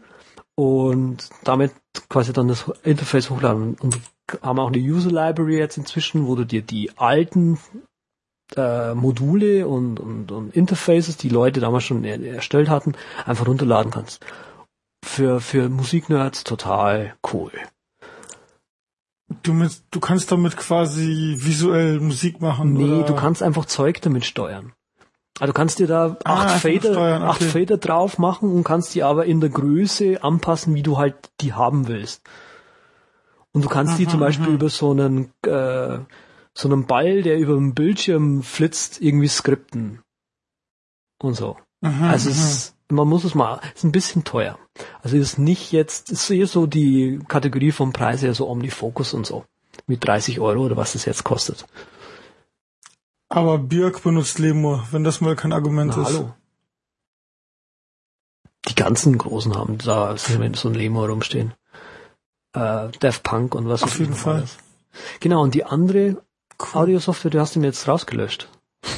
und 0.54 1.30
damit 1.44 1.72
quasi 2.08 2.32
dann 2.32 2.48
das 2.48 2.70
Interface 2.82 3.30
hochladen. 3.30 3.76
Und 3.80 4.00
haben 4.42 4.58
auch 4.58 4.68
eine 4.68 4.78
User 4.78 5.10
Library 5.10 5.58
jetzt 5.58 5.76
inzwischen, 5.76 6.26
wo 6.26 6.34
du 6.34 6.44
dir 6.44 6.62
die 6.62 6.96
alten 6.96 7.58
äh, 8.57 8.95
Module 8.95 9.66
und, 9.66 10.01
und, 10.01 10.30
und 10.32 10.55
Interfaces, 10.55 11.16
die 11.16 11.28
Leute 11.28 11.61
damals 11.61 11.84
schon 11.84 12.05
er, 12.05 12.20
erstellt 12.22 12.68
hatten, 12.68 12.95
einfach 13.24 13.47
runterladen 13.47 13.90
kannst. 13.90 14.24
Für, 15.05 15.40
für 15.40 15.68
Musiknerds 15.68 16.45
total 16.45 17.14
cool. 17.32 17.51
Du, 19.42 19.53
mit, 19.53 19.82
du 19.90 20.01
kannst 20.01 20.30
damit 20.30 20.57
quasi 20.57 21.36
visuell 21.38 22.01
Musik 22.01 22.40
machen? 22.40 22.74
Nee, 22.74 22.84
oder? 22.84 23.05
du 23.05 23.14
kannst 23.14 23.42
einfach 23.42 23.64
Zeug 23.64 24.01
damit 24.03 24.24
steuern. 24.24 24.72
Also 25.40 25.53
du 25.53 25.57
kannst 25.57 25.78
dir 25.80 25.88
da 25.88 26.16
ah, 26.24 26.45
acht, 26.45 26.61
Fader, 26.61 26.92
steuern, 26.92 27.22
okay. 27.22 27.30
acht 27.30 27.42
Fader 27.42 27.76
drauf 27.76 28.18
machen 28.18 28.53
und 28.53 28.62
kannst 28.62 28.95
die 28.95 29.03
aber 29.03 29.24
in 29.24 29.40
der 29.40 29.51
Größe 29.51 30.22
anpassen, 30.22 30.74
wie 30.74 30.82
du 30.82 30.97
halt 30.97 31.16
die 31.40 31.53
haben 31.53 31.88
willst. 31.88 32.22
Und 33.53 33.64
du 33.64 33.68
kannst 33.68 33.95
aha, 33.95 33.99
die 33.99 34.07
zum 34.07 34.20
Beispiel 34.20 34.49
aha. 34.49 34.55
über 34.55 34.68
so 34.68 34.92
einen 34.92 35.32
äh, 35.45 35.99
so 36.57 36.68
einen 36.68 36.86
Ball, 36.86 37.22
der 37.22 37.38
über 37.38 37.55
dem 37.55 37.74
Bildschirm 37.74 38.42
flitzt, 38.42 39.00
irgendwie 39.00 39.28
skripten. 39.28 40.00
Und 41.20 41.34
so. 41.34 41.57
Aha, 41.82 42.11
also 42.11 42.30
es, 42.30 42.74
man 42.88 43.09
muss 43.09 43.24
es 43.24 43.34
mal, 43.34 43.61
es 43.64 43.80
ist 43.80 43.84
ein 43.84 43.92
bisschen 43.92 44.24
teuer. 44.24 44.59
Also 45.02 45.16
es 45.16 45.32
ist 45.32 45.38
nicht 45.38 45.72
jetzt, 45.72 46.11
es 46.11 46.22
ist 46.22 46.30
eher 46.30 46.46
so 46.46 46.66
die 46.66 47.18
Kategorie 47.28 47.72
vom 47.72 47.92
Preis 47.92 48.22
her 48.22 48.34
so 48.34 48.48
Omnifocus 48.48 49.14
und 49.14 49.26
so. 49.26 49.44
Mit 49.86 50.07
30 50.07 50.40
Euro 50.40 50.64
oder 50.64 50.76
was 50.76 50.94
es 50.94 51.05
jetzt 51.05 51.24
kostet. 51.24 51.66
Aber 53.28 53.59
Björk 53.59 54.02
benutzt 54.02 54.38
Lemur, 54.38 54.86
wenn 54.92 55.02
das 55.02 55.20
mal 55.20 55.34
kein 55.34 55.52
Argument 55.52 55.92
Na, 55.96 56.02
ist. 56.02 56.09
Hallo. 56.09 56.34
Die 58.68 58.74
ganzen 58.74 59.18
Großen 59.18 59.55
haben 59.57 59.78
da 59.78 60.16
so 60.16 60.38
ein 60.38 60.74
Lemur 60.74 61.09
rumstehen. 61.09 61.52
Äh, 62.55 62.88
Death 63.02 63.22
Punk 63.22 63.55
und 63.55 63.68
was 63.68 63.82
Auf 63.82 63.98
jeden 63.98 64.14
Fall. 64.14 64.44
Ist. 64.44 64.59
Genau, 65.20 65.42
und 65.42 65.55
die 65.55 65.64
andere 65.64 66.22
Cool. 66.72 66.82
Audiosoftware, 66.82 67.30
du 67.30 67.40
hast 67.40 67.56
ihn 67.56 67.64
jetzt 67.64 67.86
rausgelöscht. 67.86 68.48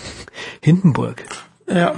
Hindenburg. 0.62 1.24
Ja. 1.68 1.96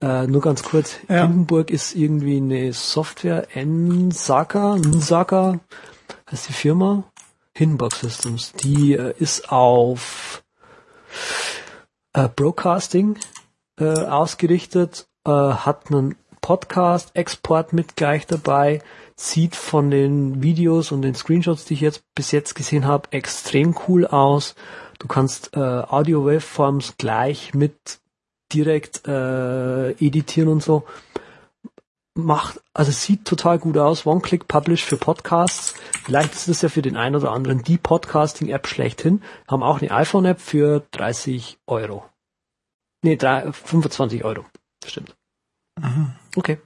Äh, 0.00 0.26
nur 0.26 0.40
ganz 0.40 0.62
kurz. 0.62 0.96
Ja. 1.08 1.22
Hindenburg 1.22 1.70
ist 1.70 1.94
irgendwie 1.94 2.36
eine 2.36 2.72
Software, 2.72 3.46
Nsaka, 3.54 4.76
Nsaka 4.76 5.60
heißt 6.30 6.48
die 6.48 6.52
Firma. 6.52 7.04
Hindenburg 7.56 7.94
Systems. 7.94 8.52
Die 8.52 8.94
äh, 8.94 9.14
ist 9.18 9.50
auf 9.50 10.42
äh, 12.12 12.28
Broadcasting 12.28 13.16
äh, 13.78 13.84
ausgerichtet, 13.84 15.06
äh, 15.26 15.30
hat 15.30 15.90
einen 15.90 16.16
Podcast-Export 16.40 17.72
mit 17.72 17.96
gleich 17.96 18.26
dabei, 18.26 18.82
sieht 19.16 19.56
von 19.56 19.90
den 19.90 20.42
Videos 20.42 20.92
und 20.92 21.02
den 21.02 21.14
Screenshots, 21.14 21.64
die 21.64 21.74
ich 21.74 21.80
jetzt 21.80 22.02
bis 22.14 22.32
jetzt 22.32 22.54
gesehen 22.54 22.86
habe, 22.86 23.12
extrem 23.12 23.76
cool 23.88 24.06
aus. 24.06 24.54
Du 25.04 25.08
kannst 25.08 25.54
äh, 25.54 25.60
Audio-Waveforms 25.60 26.96
gleich 26.96 27.52
mit 27.52 28.00
direkt 28.54 29.06
äh, 29.06 29.90
editieren 29.90 30.48
und 30.48 30.62
so. 30.62 30.86
Macht, 32.14 32.62
also 32.72 32.90
sieht 32.90 33.26
total 33.26 33.58
gut 33.58 33.76
aus. 33.76 34.06
One-Click-Publish 34.06 34.82
für 34.82 34.96
Podcasts. 34.96 35.74
Vielleicht 36.04 36.32
ist 36.32 36.48
das 36.48 36.62
ja 36.62 36.70
für 36.70 36.80
den 36.80 36.96
einen 36.96 37.16
oder 37.16 37.32
anderen 37.32 37.62
die 37.62 37.76
Podcasting-App 37.76 38.66
schlechthin. 38.66 39.22
Haben 39.46 39.62
auch 39.62 39.82
eine 39.82 39.90
iPhone-App 39.90 40.40
für 40.40 40.86
30 40.92 41.58
Euro. 41.66 42.06
Nee, 43.02 43.16
3, 43.16 43.52
25 43.52 44.24
Euro. 44.24 44.46
Stimmt. 44.86 45.14
Mhm. 45.78 46.12
Okay. 46.34 46.58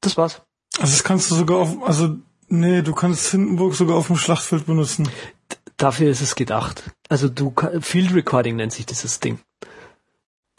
Das 0.00 0.16
war's. 0.16 0.40
Also 0.78 0.92
das 0.92 1.04
kannst 1.04 1.30
du 1.30 1.34
sogar 1.34 1.58
auf, 1.58 1.82
also 1.82 2.16
nee, 2.48 2.80
du 2.80 2.94
kannst 2.94 3.30
Hindenburg 3.30 3.74
sogar 3.74 3.98
auf 3.98 4.06
dem 4.06 4.16
Schlachtfeld 4.16 4.64
benutzen. 4.64 5.10
Dafür 5.78 6.10
ist 6.10 6.20
es 6.20 6.34
gedacht. 6.34 6.82
Also 7.08 7.28
du 7.28 7.54
Field 7.80 8.14
Recording 8.14 8.56
nennt 8.56 8.72
sich 8.72 8.84
dieses 8.84 9.20
Ding. 9.20 9.38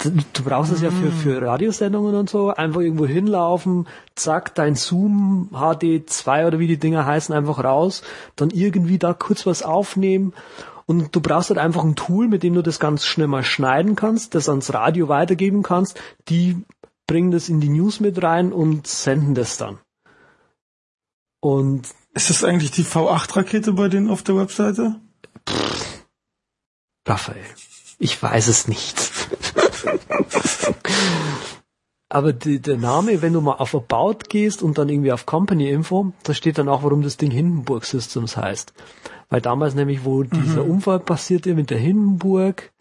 Du, 0.02 0.12
du 0.12 0.44
brauchst 0.44 0.72
es 0.72 0.82
ja 0.82 0.92
für, 0.92 1.12
für 1.12 1.42
Radiosendungen 1.42 2.16
und 2.16 2.30
so, 2.30 2.54
einfach 2.54 2.80
irgendwo 2.80 3.06
hinlaufen, 3.06 3.86
zack, 4.16 4.56
dein 4.56 4.76
Zoom 4.76 5.50
HD2 5.52 6.48
oder 6.48 6.58
wie 6.58 6.68
die 6.68 6.78
Dinger 6.78 7.06
heißen, 7.06 7.36
einfach 7.36 7.62
raus, 7.62 8.02
dann 8.38 8.50
irgendwie 8.50 8.98
da 8.98 9.14
kurz 9.14 9.46
was 9.46 9.62
aufnehmen 9.62 10.34
und 10.90 11.16
du 11.16 11.22
brauchst 11.22 11.52
halt 11.52 11.60
einfach 11.60 11.84
ein 11.84 11.96
Tool, 11.96 12.28
mit 12.28 12.42
dem 12.42 12.56
du 12.56 12.64
das 12.64 12.80
ganz 12.80 13.06
schnell 13.06 13.28
mal 13.28 13.44
schneiden 13.44 13.96
kannst, 13.96 14.34
das 14.34 14.50
ans 14.50 14.74
Radio 14.74 15.08
weitergeben 15.08 15.62
kannst, 15.62 16.02
die 16.30 16.66
bringen 17.06 17.30
das 17.30 17.48
in 17.48 17.60
die 17.60 17.70
News 17.70 18.00
mit 18.00 18.24
rein 18.24 18.52
und 18.52 18.88
senden 18.88 19.36
das 19.36 19.58
dann. 19.58 19.78
Und 21.42 21.90
ist 22.16 22.32
das 22.32 22.44
eigentlich 22.44 22.72
die 22.72 22.86
V8-Rakete 22.86 23.74
bei 23.74 23.88
denen 23.88 24.10
auf 24.10 24.24
der 24.24 24.38
Webseite? 24.38 25.00
Pff, 25.50 26.04
Raphael, 27.08 27.44
ich 27.98 28.22
weiß 28.22 28.48
es 28.48 28.68
nicht. 28.68 29.00
Aber 32.12 32.34
die, 32.34 32.60
der 32.60 32.78
Name, 32.78 33.22
wenn 33.22 33.34
du 33.34 33.42
mal 33.42 33.54
auf 33.54 33.76
About 33.76 34.26
gehst 34.30 34.64
und 34.64 34.78
dann 34.78 34.90
irgendwie 34.90 35.12
auf 35.12 35.28
Company 35.28 35.70
Info, 35.70 36.12
da 36.24 36.34
steht 36.34 36.58
dann 36.58 36.68
auch, 36.70 36.82
warum 36.84 37.04
das 37.04 37.18
Ding 37.18 37.30
Hindenburg 37.30 37.86
Systems 37.86 38.36
heißt. 38.36 38.74
Weil 39.30 39.42
damals 39.42 39.76
nämlich, 39.76 40.06
wo 40.06 40.24
mhm. 40.24 40.30
dieser 40.32 40.66
Unfall 40.66 41.00
passierte 41.00 41.54
mit 41.54 41.70
der 41.70 41.78
Hindenburg, 41.78 42.72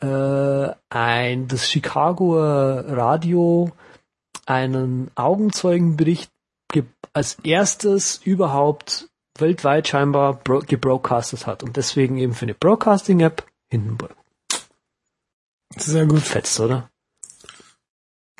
äh, 0.00 0.68
ein 0.90 1.48
das 1.48 1.70
Chicagoer 1.70 2.84
Radio 2.88 3.72
einen 4.46 5.10
Augenzeugenbericht 5.14 6.30
als 7.12 7.38
erstes 7.42 8.20
überhaupt 8.24 9.09
weltweit 9.40 9.88
scheinbar 9.88 10.40
gebroadcastet 10.44 11.46
hat 11.46 11.62
und 11.62 11.76
deswegen 11.76 12.18
eben 12.18 12.34
für 12.34 12.46
eine 12.46 12.54
Broadcasting-App 12.54 13.46
Hindenburg. 13.68 14.14
Sehr 15.76 16.06
gut. 16.06 16.22
Fetzt, 16.22 16.58
oder? 16.60 16.90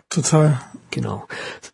Total. 0.09 0.61
Genau. 0.91 1.29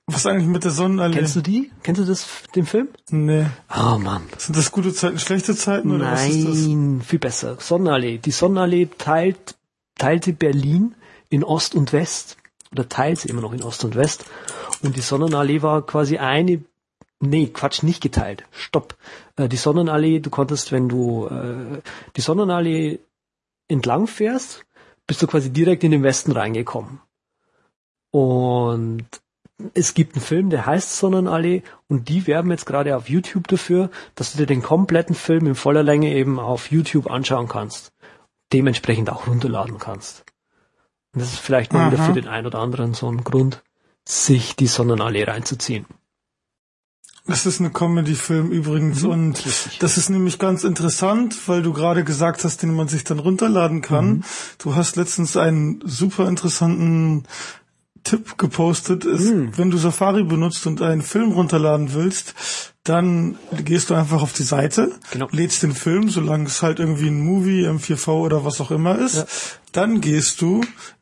Was 0.06 0.26
eigentlich 0.26 0.46
mit 0.46 0.62
der 0.62 0.70
Sonnenallee? 0.70 1.16
Kennst 1.16 1.36
du 1.36 1.40
die? 1.40 1.72
Kennst 1.82 2.02
du 2.02 2.04
das, 2.04 2.26
den 2.54 2.66
Film? 2.66 2.88
Nee. 3.10 3.46
Oh 3.74 3.96
Mann. 3.96 4.24
Sind 4.36 4.56
das 4.56 4.70
gute 4.70 4.92
Zeiten, 4.92 5.18
schlechte 5.18 5.56
Zeiten 5.56 5.90
oder 5.90 6.04
Nein, 6.04 6.28
was 6.28 6.34
ist 6.34 6.46
das? 6.46 7.06
viel 7.06 7.18
besser. 7.18 7.56
Sonnenallee. 7.58 8.18
Die 8.18 8.30
Sonnenallee 8.30 8.90
teilt, 8.98 9.56
teilte 9.96 10.34
Berlin 10.34 10.94
in 11.30 11.44
Ost 11.44 11.74
und 11.74 11.94
West. 11.94 12.36
Oder 12.72 12.88
teilt 12.88 13.20
sie 13.20 13.30
immer 13.30 13.40
noch 13.40 13.54
in 13.54 13.62
Ost 13.62 13.84
und 13.84 13.94
West. 13.94 14.26
Und 14.82 14.96
die 14.96 15.00
Sonnenallee 15.00 15.62
war 15.62 15.86
quasi 15.86 16.18
eine, 16.18 16.62
nee, 17.20 17.46
Quatsch, 17.46 17.82
nicht 17.82 18.02
geteilt. 18.02 18.44
Stopp. 18.50 18.96
Äh, 19.36 19.48
die 19.48 19.56
Sonnenallee, 19.56 20.20
du 20.20 20.30
konntest, 20.30 20.72
wenn 20.72 20.88
du 20.88 21.26
äh, 21.26 21.80
die 22.16 22.20
Sonnenallee 22.20 22.98
entlang 23.68 24.06
fährst, 24.06 24.64
bist 25.06 25.22
du 25.22 25.26
quasi 25.26 25.50
direkt 25.50 25.84
in 25.84 25.90
den 25.90 26.02
Westen 26.02 26.32
reingekommen. 26.32 27.00
Und 28.10 29.06
es 29.74 29.94
gibt 29.94 30.14
einen 30.14 30.24
Film, 30.24 30.50
der 30.50 30.66
heißt 30.66 30.98
Sonnenallee 30.98 31.62
und 31.88 32.08
die 32.08 32.26
werben 32.26 32.50
jetzt 32.50 32.66
gerade 32.66 32.96
auf 32.96 33.08
YouTube 33.08 33.48
dafür, 33.48 33.90
dass 34.14 34.32
du 34.32 34.38
dir 34.38 34.46
den 34.46 34.62
kompletten 34.62 35.14
Film 35.14 35.46
in 35.46 35.54
voller 35.54 35.82
Länge 35.82 36.12
eben 36.14 36.38
auf 36.38 36.70
YouTube 36.70 37.10
anschauen 37.10 37.48
kannst. 37.48 37.92
Dementsprechend 38.52 39.10
auch 39.10 39.26
runterladen 39.26 39.78
kannst. 39.78 40.24
Und 41.12 41.22
das 41.22 41.32
ist 41.32 41.40
vielleicht 41.40 41.72
mal 41.72 41.90
wieder 41.90 42.02
für 42.02 42.12
den 42.12 42.28
einen 42.28 42.46
oder 42.46 42.58
anderen 42.58 42.94
so 42.94 43.10
ein 43.10 43.24
Grund, 43.24 43.62
sich 44.04 44.54
die 44.54 44.66
Sonnenallee 44.66 45.24
reinzuziehen. 45.24 45.86
Das 47.26 47.44
ist 47.44 47.60
eine 47.60 47.70
Comedy-Film 47.70 48.50
übrigens 48.50 49.02
mhm, 49.02 49.10
und 49.10 49.44
das 49.80 49.98
ist 49.98 50.10
nämlich 50.10 50.38
ganz 50.38 50.64
interessant, 50.64 51.36
weil 51.46 51.62
du 51.62 51.72
gerade 51.72 52.04
gesagt 52.04 52.44
hast, 52.44 52.62
den 52.62 52.72
man 52.72 52.88
sich 52.88 53.04
dann 53.04 53.18
runterladen 53.18 53.82
kann. 53.82 54.08
Mhm. 54.08 54.24
Du 54.58 54.74
hast 54.74 54.96
letztens 54.96 55.36
einen 55.36 55.80
super 55.84 56.28
interessanten 56.28 57.24
Tipp 58.06 58.38
gepostet 58.38 59.04
ist, 59.04 59.34
mm. 59.34 59.48
wenn 59.56 59.72
du 59.72 59.78
Safari 59.78 60.22
benutzt 60.22 60.64
und 60.68 60.80
einen 60.80 61.02
Film 61.02 61.32
runterladen 61.32 61.92
willst, 61.92 62.34
dann 62.84 63.36
gehst 63.64 63.90
du 63.90 63.94
einfach 63.94 64.22
auf 64.22 64.32
die 64.32 64.44
Seite, 64.44 64.92
genau. 65.10 65.26
lädst 65.32 65.64
den 65.64 65.74
Film, 65.74 66.08
solange 66.08 66.46
es 66.46 66.62
halt 66.62 66.78
irgendwie 66.78 67.08
ein 67.08 67.18
Movie, 67.18 67.66
M4V 67.66 68.10
oder 68.10 68.44
was 68.44 68.60
auch 68.60 68.70
immer 68.70 68.96
ist. 68.96 69.16
Ja. 69.16 69.26
Dann 69.72 70.00
gehst 70.00 70.40
du 70.40 70.60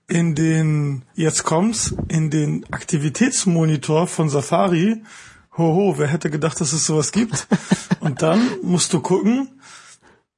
in 0.08 0.34
den, 0.34 1.02
jetzt 1.14 1.44
kommt's, 1.44 1.94
in 2.08 2.30
den 2.30 2.64
Aktivitätsmonitor 2.70 4.06
von 4.06 4.30
Safari. 4.30 5.02
Hoho, 5.56 5.94
wer 5.98 6.08
hätte 6.08 6.30
gedacht, 6.30 6.60
dass 6.60 6.72
es 6.72 6.86
sowas 6.86 7.12
gibt? 7.12 7.46
und 8.00 8.22
dann 8.22 8.40
musst 8.62 8.92
du 8.92 9.00
gucken, 9.00 9.48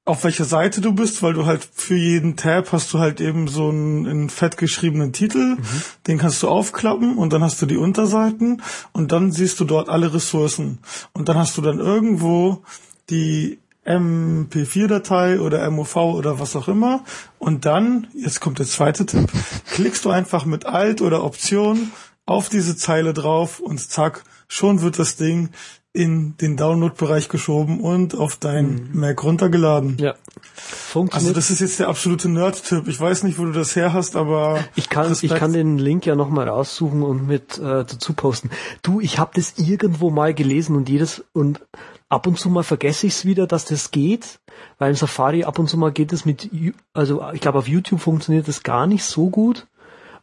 auf 0.07 0.23
welcher 0.23 0.45
Seite 0.45 0.81
du 0.81 0.93
bist, 0.93 1.23
weil 1.23 1.33
du 1.33 1.47
halt 1.47 1.69
für 1.75 1.97
jeden 1.97 2.37
Tab 2.37 2.71
hast 2.71 2.95
du 2.95 3.01
halt 3.01 3.21
eben 3.21 3.49
so 3.49 3.71
einen, 3.71 4.07
einen 4.07 4.31
fett 4.31 4.57
geschriebenen 4.57 5.13
Titel, 5.13 5.57
mhm. 5.57 5.83
den 6.07 6.19
kannst 6.19 6.43
du 6.45 6.49
aufklappen 6.49 7.19
und 7.19 7.33
dann 7.33 7.43
hast 7.43 7.61
du 7.61 7.67
die 7.67 7.77
Unterseiten 7.77 8.63
und 8.93 9.11
dann 9.11 9.33
siehst 9.33 9.59
du 9.59 9.65
dort 9.65 9.89
alle 9.89 10.15
Ressourcen 10.15 10.79
und 11.13 11.29
dann 11.29 11.37
hast 11.37 11.59
du 11.59 11.63
dann 11.63 11.81
irgendwo 11.81 12.63
die 13.11 13.59
MP4-Datei 13.85 15.41
oder 15.41 15.69
MOV 15.71 15.97
oder 15.97 16.39
was 16.39 16.55
auch 16.55 16.69
immer 16.69 17.03
und 17.41 17.65
dann, 17.65 18.07
jetzt 18.15 18.41
kommt 18.41 18.61
der 18.61 18.67
zweite 18.67 19.07
Tipp, 19.07 19.29
klickst 19.73 20.05
du 20.05 20.11
einfach 20.11 20.45
mit 20.45 20.67
Alt 20.67 21.03
oder 21.03 21.25
Option 21.25 21.91
auf 22.27 22.49
diese 22.49 22.77
Zeile 22.77 23.13
drauf 23.13 23.59
und 23.59 23.81
zack, 23.81 24.23
schon 24.49 24.83
wird 24.83 24.99
das 24.99 25.17
Ding 25.17 25.51
in 25.97 26.37
den 26.37 26.59
Download-Bereich 26.59 27.31
geschoben 27.31 27.81
und 27.81 28.15
auf 28.15 28.37
dein 28.37 28.91
mhm. 28.93 29.01
Mac 29.01 29.25
runtergeladen. 29.25 29.97
Ja. 29.99 30.15
Funktioniert. 30.55 31.29
Also 31.29 31.33
das 31.35 31.51
ist 31.51 31.61
jetzt 31.61 31.81
der 31.81 31.89
absolute 31.89 32.29
Nerd-Tipp. 32.29 32.87
Ich 32.87 33.01
weiß 33.01 33.23
nicht, 33.23 33.39
wo 33.39 33.47
du 33.47 33.53
das 33.53 33.75
her 33.75 33.95
hast, 33.95 34.15
aber 34.15 34.63
ich 34.75 34.91
kann 34.91 35.17
ich 35.19 35.35
kann 35.35 35.55
den 35.55 35.79
Link 35.79 36.05
ja 36.05 36.15
noch 36.15 36.29
mal 36.29 36.47
raussuchen 36.47 37.03
und 37.03 37.27
mit 37.27 37.57
äh, 37.57 37.85
dazu 37.85 38.13
posten. 38.13 38.51
Du, 38.83 39.01
ich 39.01 39.19
habe 39.19 39.31
das 39.35 39.55
irgendwo 39.57 40.11
mal 40.11 40.35
gelesen 40.35 40.77
und 40.77 40.91
jedes 40.91 41.25
und 41.33 41.63
ab 42.11 42.27
und 42.27 42.39
zu 42.39 42.51
mal 42.51 42.63
vergesse 42.63 43.07
ich 43.07 43.15
es 43.15 43.25
wieder, 43.25 43.47
dass 43.47 43.65
das 43.65 43.91
geht, 43.91 44.39
weil 44.79 44.91
in 44.91 44.97
Safari 44.97 45.45
ab 45.45 45.59
und 45.59 45.69
zu 45.69 45.79
mal 45.79 45.93
geht 45.93 46.13
es 46.13 46.27
mit 46.27 46.51
also 46.93 47.25
ich 47.33 47.41
glaube 47.41 47.59
auf 47.59 47.69
YouTube 47.69 48.01
funktioniert 48.01 48.49
das 48.49 48.63
gar 48.63 48.87
nicht 48.87 49.05
so 49.05 49.31
gut, 49.31 49.67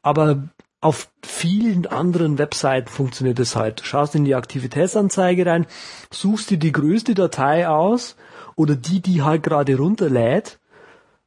aber 0.04 0.44
auf 0.84 1.10
vielen 1.26 1.88
anderen 1.88 2.38
Webseiten 2.38 2.90
funktioniert 2.90 3.40
es 3.40 3.56
halt. 3.56 3.80
Du 3.80 3.86
schaust 3.86 4.16
in 4.16 4.26
die 4.26 4.36
Aktivitätsanzeige 4.36 5.46
rein, 5.46 5.66
suchst 6.12 6.50
dir 6.50 6.58
die 6.58 6.72
größte 6.72 7.14
Datei 7.14 7.68
aus 7.68 8.16
oder 8.56 8.76
die, 8.76 9.00
die 9.00 9.22
halt 9.22 9.44
gerade 9.44 9.78
runterlädt 9.78 10.60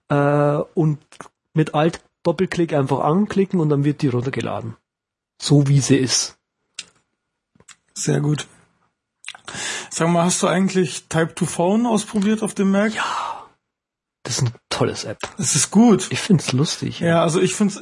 äh, 0.09 0.59
und 0.75 0.99
mit 1.55 1.75
Alt 1.75 2.01
Doppelklick 2.23 2.73
einfach 2.73 3.01
anklicken 3.01 3.61
und 3.61 3.69
dann 3.69 3.85
wird 3.85 4.03
die 4.03 4.09
runtergeladen. 4.09 4.77
So 5.41 5.69
wie 5.69 5.81
sie 5.81 5.97
ist. 5.97 6.37
Sehr 7.95 8.21
gut. 8.21 8.47
Sag 9.91 10.09
mal, 10.11 10.25
hast 10.25 10.43
du 10.43 10.49
eigentlich 10.49 11.05
Type 11.09 11.35
to 11.35 11.47
Phone 11.47 11.87
ausprobiert 11.87 12.43
auf 12.43 12.53
dem 12.53 12.73
Mac? 12.73 12.95
Ja. 12.95 13.47
Das 14.23 14.39
ist 14.39 14.43
ein 14.43 14.53
tolles 14.71 15.05
App. 15.05 15.19
Es 15.39 15.55
ist 15.55 15.71
gut. 15.71 16.09
Ich 16.11 16.21
find's 16.21 16.53
lustig. 16.53 17.01
Ja, 17.01 17.07
ja 17.07 17.23
also 17.23 17.41
ich 17.41 17.55
find's 17.55 17.81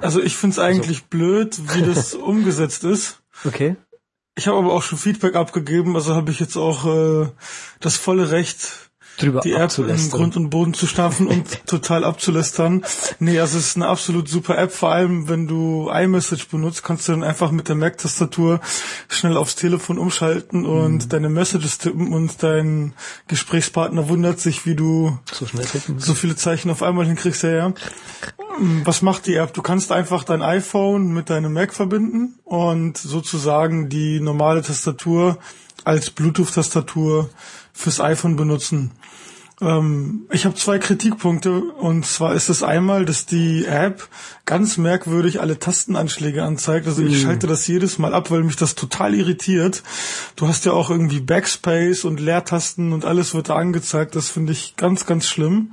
also 0.00 0.22
ich 0.22 0.36
finde 0.36 0.54
es 0.54 0.58
eigentlich 0.58 0.98
also. 0.98 1.08
blöd, 1.10 1.58
wie 1.74 1.82
das 1.82 2.14
umgesetzt 2.14 2.84
ist. 2.84 3.20
Okay. 3.44 3.76
Ich 4.36 4.46
habe 4.46 4.58
aber 4.58 4.72
auch 4.72 4.82
schon 4.82 4.98
Feedback 4.98 5.34
abgegeben, 5.34 5.96
also 5.96 6.14
habe 6.14 6.30
ich 6.30 6.38
jetzt 6.38 6.56
auch 6.56 6.84
äh, 6.86 7.28
das 7.80 7.96
volle 7.96 8.30
Recht, 8.30 8.87
drüber 9.18 9.40
die 9.40 9.52
App 9.52 9.76
in 9.78 10.10
Grund 10.10 10.36
und 10.36 10.50
Boden 10.50 10.74
zu 10.74 10.86
stampfen 10.86 11.26
und 11.26 11.44
total 11.66 12.04
abzulästern. 12.04 12.84
Nee, 13.18 13.38
also 13.38 13.58
es 13.58 13.68
ist 13.68 13.76
eine 13.76 13.88
absolut 13.88 14.28
super 14.28 14.58
App, 14.58 14.72
vor 14.72 14.90
allem 14.90 15.28
wenn 15.28 15.46
du 15.46 15.90
iMessage 15.92 16.48
benutzt, 16.48 16.82
kannst 16.82 17.08
du 17.08 17.12
dann 17.12 17.24
einfach 17.24 17.50
mit 17.50 17.68
der 17.68 17.76
Mac-Tastatur 17.76 18.60
schnell 19.08 19.36
aufs 19.36 19.56
Telefon 19.56 19.98
umschalten 19.98 20.64
und 20.64 21.04
mhm. 21.04 21.08
deine 21.08 21.28
Messages 21.28 21.78
tippen 21.78 22.12
und 22.12 22.42
dein 22.42 22.94
Gesprächspartner 23.26 24.08
wundert 24.08 24.40
sich, 24.40 24.66
wie 24.66 24.74
du 24.74 25.18
so, 25.32 25.46
schnell 25.46 25.66
tippen. 25.66 25.98
so 25.98 26.14
viele 26.14 26.36
Zeichen 26.36 26.70
auf 26.70 26.82
einmal 26.82 27.06
hinkriegst. 27.06 27.42
Ja, 27.42 27.50
ja. 27.50 27.72
Was 28.84 29.02
macht 29.02 29.26
die 29.26 29.36
App? 29.36 29.54
Du 29.54 29.62
kannst 29.62 29.92
einfach 29.92 30.24
dein 30.24 30.42
iPhone 30.42 31.12
mit 31.12 31.30
deinem 31.30 31.52
Mac 31.52 31.72
verbinden 31.72 32.38
und 32.44 32.98
sozusagen 32.98 33.88
die 33.88 34.20
normale 34.20 34.62
Tastatur 34.62 35.38
als 35.84 36.10
Bluetooth-Tastatur 36.10 37.30
fürs 37.78 38.00
iPhone 38.00 38.34
benutzen. 38.34 38.90
Ähm, 39.60 40.26
ich 40.30 40.44
habe 40.44 40.56
zwei 40.56 40.78
Kritikpunkte 40.78 41.60
und 41.60 42.04
zwar 42.04 42.34
ist 42.34 42.48
es 42.48 42.64
einmal, 42.64 43.04
dass 43.04 43.24
die 43.24 43.66
App 43.66 44.08
ganz 44.46 44.78
merkwürdig 44.78 45.40
alle 45.40 45.60
Tastenanschläge 45.60 46.42
anzeigt. 46.42 46.86
Also 46.88 47.02
ich 47.02 47.22
mm. 47.22 47.26
schalte 47.26 47.46
das 47.46 47.66
jedes 47.68 47.98
Mal 47.98 48.14
ab, 48.14 48.32
weil 48.32 48.42
mich 48.42 48.56
das 48.56 48.74
total 48.74 49.14
irritiert. 49.14 49.84
Du 50.34 50.48
hast 50.48 50.64
ja 50.64 50.72
auch 50.72 50.90
irgendwie 50.90 51.20
Backspace 51.20 52.04
und 52.04 52.18
Leertasten 52.18 52.92
und 52.92 53.04
alles 53.04 53.34
wird 53.34 53.48
da 53.48 53.56
angezeigt. 53.56 54.16
Das 54.16 54.28
finde 54.28 54.52
ich 54.52 54.74
ganz, 54.76 55.06
ganz 55.06 55.26
schlimm. 55.26 55.72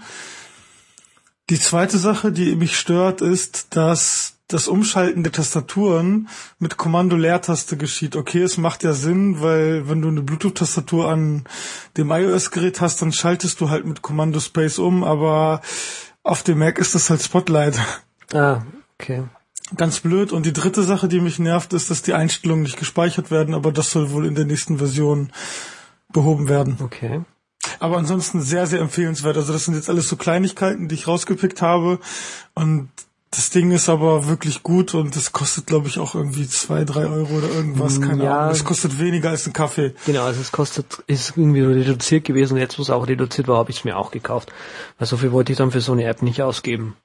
Die 1.50 1.60
zweite 1.60 1.98
Sache, 2.00 2.32
die 2.32 2.56
mich 2.56 2.78
stört, 2.78 3.22
ist, 3.22 3.76
dass 3.76 4.36
das 4.48 4.68
Umschalten 4.68 5.24
der 5.24 5.32
Tastaturen 5.32 6.28
mit 6.60 6.78
Kommando 6.78 7.16
Leertaste 7.16 7.78
geschieht. 7.78 8.16
Okay, 8.16 8.42
es 8.42 8.58
macht 8.58 8.84
ja 8.84 8.94
Sinn, 8.94 9.42
weil 9.42 9.90
wenn 9.90 10.02
du 10.02 10.08
eine 10.08 10.22
Bluetooth-Tastatur 10.22 11.10
an 11.10 11.46
dem 11.98 12.12
iOS-Gerät 12.12 12.82
hast, 12.82 13.02
dann 13.02 13.12
schaltest 13.12 13.60
du 13.62 13.70
halt 13.70 13.86
mit 13.86 14.02
Kommando 14.02 14.40
Space 14.40 14.78
um, 14.78 15.04
aber 15.04 15.62
auf 16.24 16.44
dem 16.44 16.60
Mac 16.60 16.78
ist 16.80 16.96
das 16.96 17.10
halt 17.10 17.22
Spotlight. 17.22 17.80
Ah, 18.34 18.62
okay. 19.00 19.24
Ganz 19.78 20.00
blöd. 20.00 20.32
Und 20.32 20.46
die 20.46 20.54
dritte 20.54 20.84
Sache, 20.84 21.08
die 21.08 21.22
mich 21.22 21.40
nervt, 21.40 21.74
ist, 21.74 21.90
dass 21.90 22.04
die 22.04 22.14
Einstellungen 22.14 22.64
nicht 22.64 22.78
gespeichert 22.78 23.32
werden, 23.32 23.56
aber 23.56 23.72
das 23.72 23.92
soll 23.92 24.12
wohl 24.12 24.28
in 24.28 24.36
der 24.36 24.46
nächsten 24.46 24.78
Version 24.78 25.32
behoben 26.12 26.48
werden. 26.48 26.78
Okay. 26.82 27.22
Aber 27.80 27.98
ansonsten 27.98 28.42
sehr, 28.42 28.68
sehr 28.68 28.80
empfehlenswert. 28.80 29.38
Also 29.38 29.54
das 29.54 29.66
sind 29.66 29.76
jetzt 29.76 29.90
alles 29.90 30.10
so 30.10 30.16
Kleinigkeiten, 30.16 30.88
die 30.88 30.96
ich 30.96 31.08
rausgepickt 31.08 31.62
habe. 31.62 32.00
Und 32.54 32.90
das 33.32 33.50
Ding 33.50 33.72
ist 33.72 33.90
aber 33.90 34.28
wirklich 34.28 34.64
gut 34.64 34.94
und 34.94 35.16
das 35.16 35.34
kostet, 35.34 35.68
glaube 35.68 35.88
ich, 35.88 36.00
auch 36.00 36.16
irgendwie 36.16 36.48
zwei, 36.48 36.86
drei 36.86 37.06
Euro 37.06 37.36
oder 37.36 37.50
irgendwas. 37.50 38.00
Keine 38.00 38.24
ja, 38.24 38.40
Ahnung. 38.40 38.52
Es 38.52 38.64
kostet 38.64 38.98
weniger 39.00 39.30
als 39.30 39.46
ein 39.46 39.54
Kaffee. 39.54 39.94
Genau, 40.06 40.24
also 40.24 40.40
es 40.40 40.52
kostet, 40.52 41.04
ist 41.08 41.34
irgendwie 41.36 41.62
reduziert 41.62 42.24
gewesen. 42.24 42.54
und 42.54 42.60
Jetzt, 42.60 42.78
wo 42.78 42.82
es 42.82 42.90
auch 42.90 43.08
reduziert 43.08 43.48
war, 43.48 43.58
habe 43.58 43.72
ich 43.72 43.80
es 43.80 43.84
mir 43.84 43.98
auch 43.98 44.12
gekauft. 44.12 44.54
Weil 44.98 45.08
so 45.08 45.18
viel 45.18 45.32
wollte 45.32 45.52
ich 45.52 45.58
dann 45.58 45.72
für 45.72 45.82
so 45.82 45.92
eine 45.92 46.06
App 46.06 46.22
nicht 46.22 46.42
ausgeben. 46.42 46.96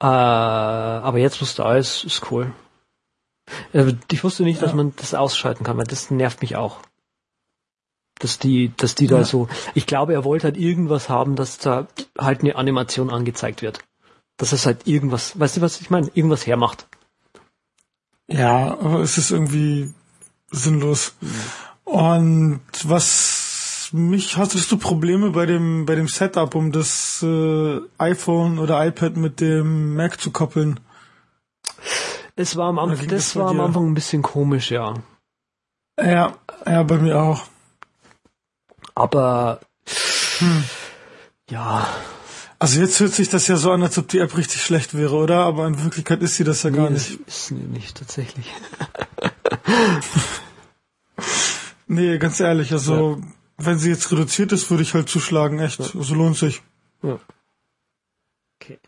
Äh, 0.00 0.06
aber 0.06 1.18
jetzt, 1.18 1.40
wo 1.40 1.44
es 1.44 1.54
da 1.54 1.76
ist, 1.76 2.04
ist 2.04 2.30
cool. 2.32 2.52
Äh, 3.72 3.92
ich 4.10 4.24
wusste 4.24 4.42
nicht, 4.42 4.60
ja. 4.60 4.66
dass 4.66 4.74
man 4.74 4.92
das 4.96 5.14
ausschalten 5.14 5.64
kann, 5.64 5.78
weil 5.78 5.86
das 5.86 6.10
nervt 6.10 6.42
mich 6.42 6.56
auch. 6.56 6.78
Dass 8.20 8.38
die, 8.38 8.72
dass 8.76 8.94
die 8.94 9.06
ja. 9.06 9.18
da 9.18 9.24
so, 9.24 9.48
ich 9.74 9.86
glaube, 9.86 10.14
er 10.14 10.24
wollte 10.24 10.44
halt 10.44 10.56
irgendwas 10.56 11.08
haben, 11.08 11.34
dass 11.34 11.58
da 11.58 11.88
halt 12.16 12.40
eine 12.42 12.54
Animation 12.56 13.10
angezeigt 13.10 13.60
wird 13.60 13.80
dass 14.36 14.52
es 14.52 14.66
halt 14.66 14.86
irgendwas, 14.86 15.38
weißt 15.38 15.58
du, 15.58 15.60
was 15.60 15.80
ich 15.80 15.90
meine, 15.90 16.10
irgendwas 16.14 16.46
hermacht. 16.46 16.86
Ja, 18.26 18.78
aber 18.78 19.00
es 19.00 19.18
ist 19.18 19.30
irgendwie 19.30 19.92
sinnlos. 20.50 21.14
Mhm. 21.20 21.30
Und 21.84 22.62
was 22.84 23.90
mich 23.92 24.36
hattest 24.36 24.72
du 24.72 24.78
Probleme 24.78 25.30
bei 25.30 25.46
dem 25.46 25.86
bei 25.86 25.94
dem 25.94 26.08
Setup, 26.08 26.54
um 26.54 26.72
das 26.72 27.22
äh, 27.22 27.80
iPhone 27.98 28.58
oder 28.58 28.84
iPad 28.84 29.16
mit 29.16 29.40
dem 29.40 29.94
Mac 29.94 30.20
zu 30.20 30.30
koppeln? 30.30 30.80
Es 32.34 32.56
war 32.56 32.68
am 32.68 32.78
Anfang, 32.78 33.06
das, 33.06 33.26
das 33.32 33.36
war 33.36 33.50
am 33.50 33.60
Anfang 33.60 33.86
ein 33.86 33.94
bisschen 33.94 34.22
komisch, 34.22 34.70
ja. 34.70 34.94
Ja, 36.00 36.34
ja, 36.66 36.82
bei 36.82 36.98
mir 36.98 37.20
auch. 37.20 37.44
Aber 38.94 39.60
hm. 40.38 40.64
ja. 41.50 41.86
Also 42.58 42.80
jetzt 42.80 42.98
hört 43.00 43.12
sich 43.12 43.28
das 43.28 43.48
ja 43.48 43.56
so 43.56 43.72
an, 43.72 43.82
als 43.82 43.98
ob 43.98 44.08
die 44.08 44.20
App 44.20 44.36
richtig 44.36 44.62
schlecht 44.62 44.94
wäre, 44.94 45.16
oder? 45.16 45.40
Aber 45.40 45.66
in 45.66 45.82
Wirklichkeit 45.82 46.22
ist 46.22 46.36
sie 46.36 46.44
das 46.44 46.62
ja 46.62 46.70
nee, 46.70 46.76
gar 46.76 46.90
nicht. 46.90 47.18
Ist 47.26 47.48
sie 47.48 47.54
nicht 47.54 47.96
tatsächlich. 47.96 48.46
nee, 51.86 52.18
ganz 52.18 52.40
ehrlich, 52.40 52.72
also 52.72 53.18
ja. 53.20 53.26
wenn 53.58 53.78
sie 53.78 53.90
jetzt 53.90 54.10
reduziert 54.10 54.52
ist, 54.52 54.70
würde 54.70 54.82
ich 54.82 54.94
halt 54.94 55.08
zuschlagen, 55.08 55.58
echt. 55.58 55.80
Ja. 55.80 55.86
Also 55.94 56.14
lohnt 56.14 56.36
sich. 56.36 56.62
Ja. 57.02 57.18
Okay. 58.60 58.78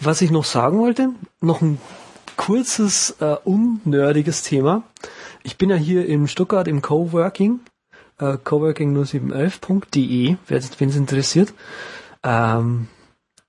Was 0.00 0.20
ich 0.20 0.30
noch 0.30 0.44
sagen 0.44 0.80
wollte, 0.80 1.10
noch 1.40 1.60
ein 1.60 1.80
kurzes, 2.36 3.16
äh, 3.20 3.36
unnördiges 3.44 4.42
Thema. 4.42 4.82
Ich 5.42 5.58
bin 5.58 5.70
ja 5.70 5.76
hier 5.76 6.06
in 6.06 6.26
Stuttgart 6.26 6.66
im 6.66 6.82
Coworking, 6.82 7.60
äh, 8.20 8.36
coworking0711.de, 8.44 10.36
wen 10.46 10.88
es 10.88 10.96
interessiert. 10.96 11.52
Ähm, 12.22 12.88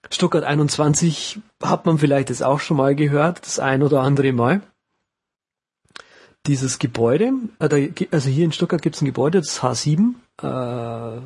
Stuttgart 0.09 0.43
21 0.43 1.39
hat 1.61 1.85
man 1.85 1.97
vielleicht 1.97 2.29
jetzt 2.29 2.43
auch 2.43 2.59
schon 2.59 2.77
mal 2.77 2.95
gehört, 2.95 3.45
das 3.45 3.59
ein 3.59 3.83
oder 3.83 4.01
andere 4.01 4.31
Mal. 4.33 4.61
Dieses 6.47 6.79
Gebäude, 6.79 7.33
äh, 7.59 7.91
also 8.11 8.29
hier 8.29 8.45
in 8.45 8.51
Stuttgart 8.51 8.81
gibt 8.81 8.95
es 8.95 9.01
ein 9.01 9.05
Gebäude, 9.05 9.39
das 9.39 9.61
H7. 9.61 10.15
Äh, 10.41 11.21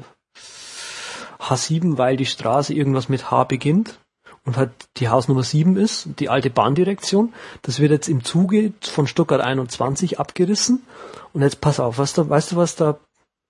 H7, 1.40 1.98
weil 1.98 2.18
die 2.18 2.26
Straße 2.26 2.74
irgendwas 2.74 3.08
mit 3.08 3.30
H 3.32 3.44
beginnt 3.46 4.00
und 4.46 4.58
halt 4.58 4.72
die 4.98 5.10
Hausnummer 5.10 5.44
7 5.44 5.76
ist, 5.76 6.08
die 6.20 6.30
alte 6.30 6.50
Bahndirektion. 6.50 7.34
Das 7.64 7.80
wird 7.80 7.92
jetzt 7.92 8.08
im 8.08 8.24
Zuge 8.24 8.74
von 8.82 9.08
Stuttgart 9.08 9.42
21 9.42 10.20
abgerissen. 10.20 10.84
Und 11.34 11.42
jetzt 11.42 11.62
pass 11.62 11.80
auf, 11.80 11.98
was 11.98 12.14
da, 12.14 12.30
weißt 12.30 12.54
du, 12.54 12.56
was 12.56 12.76
da, 12.76 13.00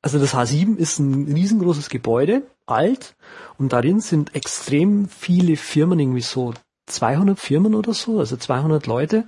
also 0.06 0.20
das 0.20 0.36
H7 0.36 0.78
ist 0.78 1.00
ein 1.00 1.34
riesengroßes 1.34 1.90
Gebäude, 1.90 2.44
alt, 2.68 3.16
und 3.58 3.74
darin 3.74 4.02
sind 4.02 4.36
extrem 4.36 5.10
viele 5.10 5.56
Firmen, 5.56 6.00
irgendwie 6.00 6.22
so 6.22 6.54
200 6.86 7.40
Firmen 7.40 7.74
oder 7.74 7.96
so, 7.96 8.20
also 8.20 8.38
200 8.38 8.86
Leute. 8.86 9.24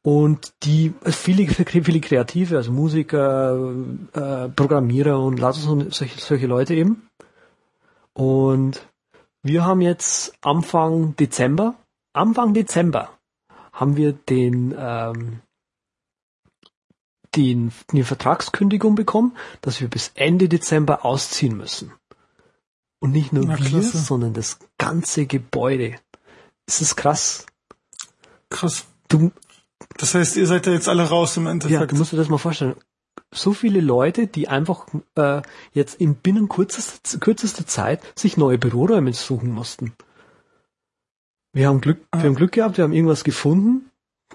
Und 0.00 0.54
die, 0.62 0.94
viele, 1.04 1.46
viele 1.48 2.00
Kreative, 2.00 2.56
also 2.56 2.72
Musiker, 2.72 3.74
äh, 4.14 4.48
Programmierer 4.48 5.20
und 5.20 5.38
so, 5.52 5.90
solche, 5.90 6.18
solche 6.18 6.46
Leute 6.46 6.74
eben. 6.74 7.06
Und 8.14 8.88
wir 9.42 9.66
haben 9.66 9.82
jetzt 9.82 10.34
Anfang 10.40 11.14
Dezember, 11.16 11.74
Anfang 12.14 12.54
Dezember 12.54 13.10
haben 13.74 13.98
wir 13.98 14.14
den, 14.14 14.74
ähm, 14.78 15.40
den, 17.36 17.72
die 17.92 18.02
Vertragskündigung 18.02 18.94
bekommen, 18.94 19.36
dass 19.60 19.80
wir 19.80 19.88
bis 19.88 20.12
Ende 20.14 20.48
Dezember 20.48 21.04
ausziehen 21.04 21.56
müssen. 21.56 21.92
Und 23.00 23.12
nicht 23.12 23.32
nur 23.32 23.44
Na, 23.46 23.58
wir, 23.58 23.66
klasse. 23.66 23.98
sondern 23.98 24.32
das 24.32 24.58
ganze 24.78 25.26
Gebäude. 25.26 25.96
Ist 26.66 26.80
das 26.80 26.96
krass? 26.96 27.46
Krass. 28.48 28.86
Du, 29.08 29.30
das 29.98 30.14
heißt, 30.14 30.36
ihr 30.36 30.46
seid 30.46 30.66
ja 30.66 30.72
jetzt 30.72 30.88
alle 30.88 31.02
raus 31.08 31.36
im 31.36 31.46
Endeffekt. 31.46 31.80
Ja, 31.80 31.86
du 31.86 31.96
musst 31.96 32.12
dir 32.12 32.16
das 32.16 32.28
mal 32.28 32.38
vorstellen 32.38 32.76
so 33.34 33.52
viele 33.52 33.80
Leute, 33.80 34.26
die 34.26 34.48
einfach 34.48 34.86
äh, 35.16 35.42
jetzt 35.72 36.00
in 36.00 36.14
binnen 36.14 36.48
kürzester, 36.48 37.18
kürzester 37.18 37.66
Zeit 37.66 38.00
sich 38.16 38.36
neue 38.36 38.58
Büroräume 38.58 39.12
suchen 39.12 39.50
mussten. 39.50 39.92
Wir 41.52 41.68
haben 41.68 41.80
Glück, 41.80 42.00
wir 42.12 42.22
haben 42.22 42.34
Glück 42.34 42.52
gehabt, 42.52 42.78
wir 42.78 42.84
haben 42.84 42.92
irgendwas 42.92 43.24
gefunden 43.24 43.90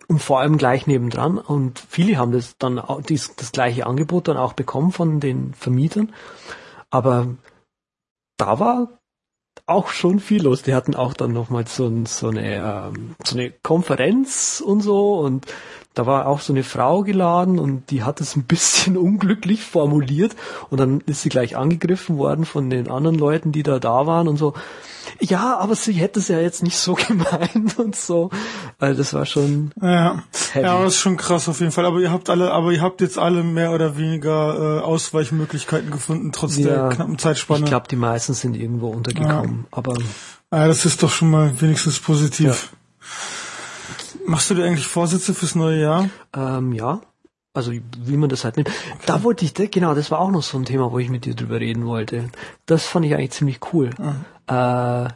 und 0.07 0.19
vor 0.19 0.39
allem 0.39 0.57
gleich 0.57 0.87
nebendran 0.87 1.37
und 1.37 1.79
viele 1.79 2.17
haben 2.17 2.31
das 2.31 2.57
dann 2.57 2.79
auch, 2.79 3.01
dies, 3.01 3.35
das 3.35 3.51
gleiche 3.51 3.85
Angebot 3.85 4.27
dann 4.27 4.37
auch 4.37 4.53
bekommen 4.53 4.91
von 4.91 5.19
den 5.19 5.53
Vermietern. 5.53 6.13
Aber 6.89 7.35
da 8.37 8.59
war 8.59 8.99
auch 9.65 9.89
schon 9.89 10.19
viel 10.19 10.43
los. 10.43 10.63
Die 10.63 10.73
hatten 10.73 10.95
auch 10.95 11.13
dann 11.13 11.31
nochmal 11.31 11.67
so, 11.67 11.91
so, 12.05 12.29
eine, 12.29 12.55
ähm, 12.55 13.15
so 13.23 13.37
eine 13.37 13.51
Konferenz 13.51 14.63
und 14.65 14.81
so 14.81 15.19
und 15.19 15.45
da 15.93 16.05
war 16.05 16.27
auch 16.27 16.39
so 16.39 16.53
eine 16.53 16.63
Frau 16.63 17.03
geladen 17.03 17.59
und 17.59 17.89
die 17.91 18.03
hat 18.03 18.21
es 18.21 18.35
ein 18.35 18.43
bisschen 18.43 18.97
unglücklich 18.97 19.63
formuliert 19.63 20.35
und 20.69 20.79
dann 20.79 21.01
ist 21.01 21.21
sie 21.21 21.29
gleich 21.29 21.57
angegriffen 21.57 22.17
worden 22.17 22.45
von 22.45 22.69
den 22.69 22.89
anderen 22.89 23.17
Leuten, 23.17 23.51
die 23.51 23.63
da 23.63 23.79
da 23.79 24.05
waren 24.05 24.27
und 24.27 24.37
so. 24.37 24.53
Ja, 25.19 25.57
aber 25.57 25.75
sie 25.75 25.93
hätte 25.93 26.19
es 26.19 26.27
ja 26.27 26.39
jetzt 26.39 26.63
nicht 26.63 26.77
so 26.77 26.93
gemeint 27.07 27.77
und 27.79 27.95
so. 27.95 28.29
Also 28.77 28.99
das 28.99 29.13
war 29.13 29.25
schon. 29.25 29.71
Ja, 29.81 30.23
heavy. 30.53 30.65
ja, 30.65 30.83
das 30.83 30.93
ist 30.93 30.99
schon 30.99 31.17
krass 31.17 31.49
auf 31.49 31.59
jeden 31.59 31.71
Fall. 31.71 31.85
Aber 31.85 31.99
ihr 31.99 32.11
habt 32.11 32.29
alle, 32.29 32.51
aber 32.51 32.71
ihr 32.71 32.81
habt 32.81 33.01
jetzt 33.01 33.17
alle 33.17 33.43
mehr 33.43 33.71
oder 33.71 33.97
weniger 33.97 34.77
äh, 34.77 34.81
Ausweichmöglichkeiten 34.81 35.91
gefunden 35.91 36.31
trotz 36.31 36.57
ja, 36.57 36.67
der 36.67 36.89
knappen 36.89 37.17
Zeitspanne. 37.17 37.63
Ich 37.63 37.69
glaube, 37.69 37.87
die 37.89 37.95
meisten 37.95 38.33
sind 38.33 38.55
irgendwo 38.55 38.89
untergekommen. 38.89 39.61
Ja. 39.63 39.67
Aber 39.77 39.95
ja, 40.51 40.67
das 40.67 40.85
ist 40.85 41.03
doch 41.03 41.11
schon 41.11 41.31
mal 41.31 41.59
wenigstens 41.59 41.99
positiv. 41.99 42.71
Ja. 42.71 42.78
Machst 44.29 44.51
du 44.51 44.53
dir 44.53 44.63
eigentlich 44.63 44.85
Vorsätze 44.85 45.33
fürs 45.33 45.55
neue 45.55 45.81
Jahr? 45.81 46.09
Ähm, 46.35 46.71
ja. 46.71 47.01
Also 47.51 47.71
wie 47.71 48.15
man 48.15 48.29
das 48.29 48.43
halt 48.43 48.57
nimmt. 48.57 48.69
Okay. 48.69 49.03
Da 49.07 49.23
wollte 49.23 49.43
ich, 49.43 49.71
genau, 49.71 49.95
das 49.95 50.11
war 50.11 50.19
auch 50.19 50.29
noch 50.29 50.43
so 50.43 50.55
ein 50.59 50.65
Thema, 50.65 50.91
wo 50.91 50.99
ich 50.99 51.09
mit 51.09 51.25
dir 51.25 51.33
drüber 51.33 51.59
reden 51.59 51.87
wollte. 51.87 52.29
Das 52.67 52.85
fand 52.85 53.07
ich 53.07 53.15
eigentlich 53.15 53.31
ziemlich 53.31 53.59
cool. 53.73 53.89
Mhm. 53.97 54.25
Äh, 54.45 55.07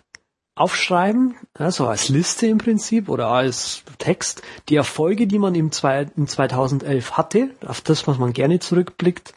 aufschreiben, 0.55 1.35
also 1.53 1.87
als 1.87 2.09
Liste 2.09 2.47
im 2.47 2.57
Prinzip 2.57 3.07
oder 3.07 3.27
als 3.27 3.83
Text, 3.99 4.41
die 4.69 4.77
Erfolge, 4.77 5.27
die 5.27 5.37
man 5.37 5.53
im, 5.53 5.71
zwei, 5.71 6.07
im 6.15 6.27
2011 6.27 7.11
hatte, 7.11 7.51
auf 7.67 7.81
das, 7.81 8.07
was 8.07 8.17
man 8.17 8.33
gerne 8.33 8.59
zurückblickt, 8.59 9.35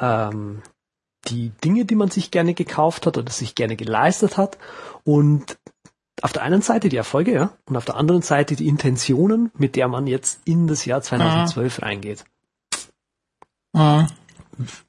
ähm, 0.00 0.62
die 1.26 1.50
Dinge, 1.62 1.84
die 1.84 1.96
man 1.96 2.10
sich 2.10 2.30
gerne 2.30 2.54
gekauft 2.54 3.06
hat 3.06 3.18
oder 3.18 3.30
sich 3.30 3.54
gerne 3.54 3.76
geleistet 3.76 4.38
hat 4.38 4.56
und 5.04 5.58
auf 6.22 6.32
der 6.32 6.42
einen 6.42 6.62
Seite 6.62 6.88
die 6.88 6.96
Erfolge, 6.96 7.32
ja, 7.32 7.52
und 7.66 7.76
auf 7.76 7.84
der 7.84 7.96
anderen 7.96 8.22
Seite 8.22 8.56
die 8.56 8.68
Intentionen, 8.68 9.50
mit 9.56 9.76
der 9.76 9.88
man 9.88 10.06
jetzt 10.06 10.40
in 10.44 10.66
das 10.66 10.84
Jahr 10.84 11.02
2012 11.02 11.78
ah. 11.78 11.86
reingeht. 11.86 12.24
Ah. 13.72 14.06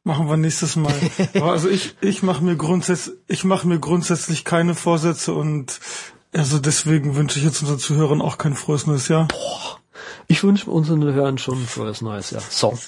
Machen 0.03 0.27
wir 0.27 0.38
nächstes 0.38 0.75
Mal. 0.75 0.93
also 1.41 1.69
ich, 1.69 1.95
ich 2.01 2.23
mache 2.23 2.43
mir 2.43 2.55
grundsätzlich, 2.55 3.15
ich 3.27 3.43
mache 3.43 3.67
mir 3.67 3.80
grundsätzlich 3.80 4.43
keine 4.43 4.73
Vorsätze 4.73 5.34
und 5.34 5.80
also 6.34 6.59
deswegen 6.59 7.15
wünsche 7.15 7.39
ich 7.39 7.45
jetzt 7.45 7.61
unseren 7.61 7.80
Zuhörern 7.80 8.21
auch 8.21 8.38
kein 8.38 8.55
frohes 8.55 8.88
neues 8.88 9.07
Jahr. 9.07 9.27
Boah. 9.27 9.80
Ich 10.27 10.43
wünsche 10.43 10.69
unseren 10.69 11.03
Hörern 11.03 11.38
schon 11.38 11.61
ein 11.61 11.67
frohes 11.67 12.01
neues 12.01 12.32
Jahr. 12.32 12.43
So. 12.47 12.77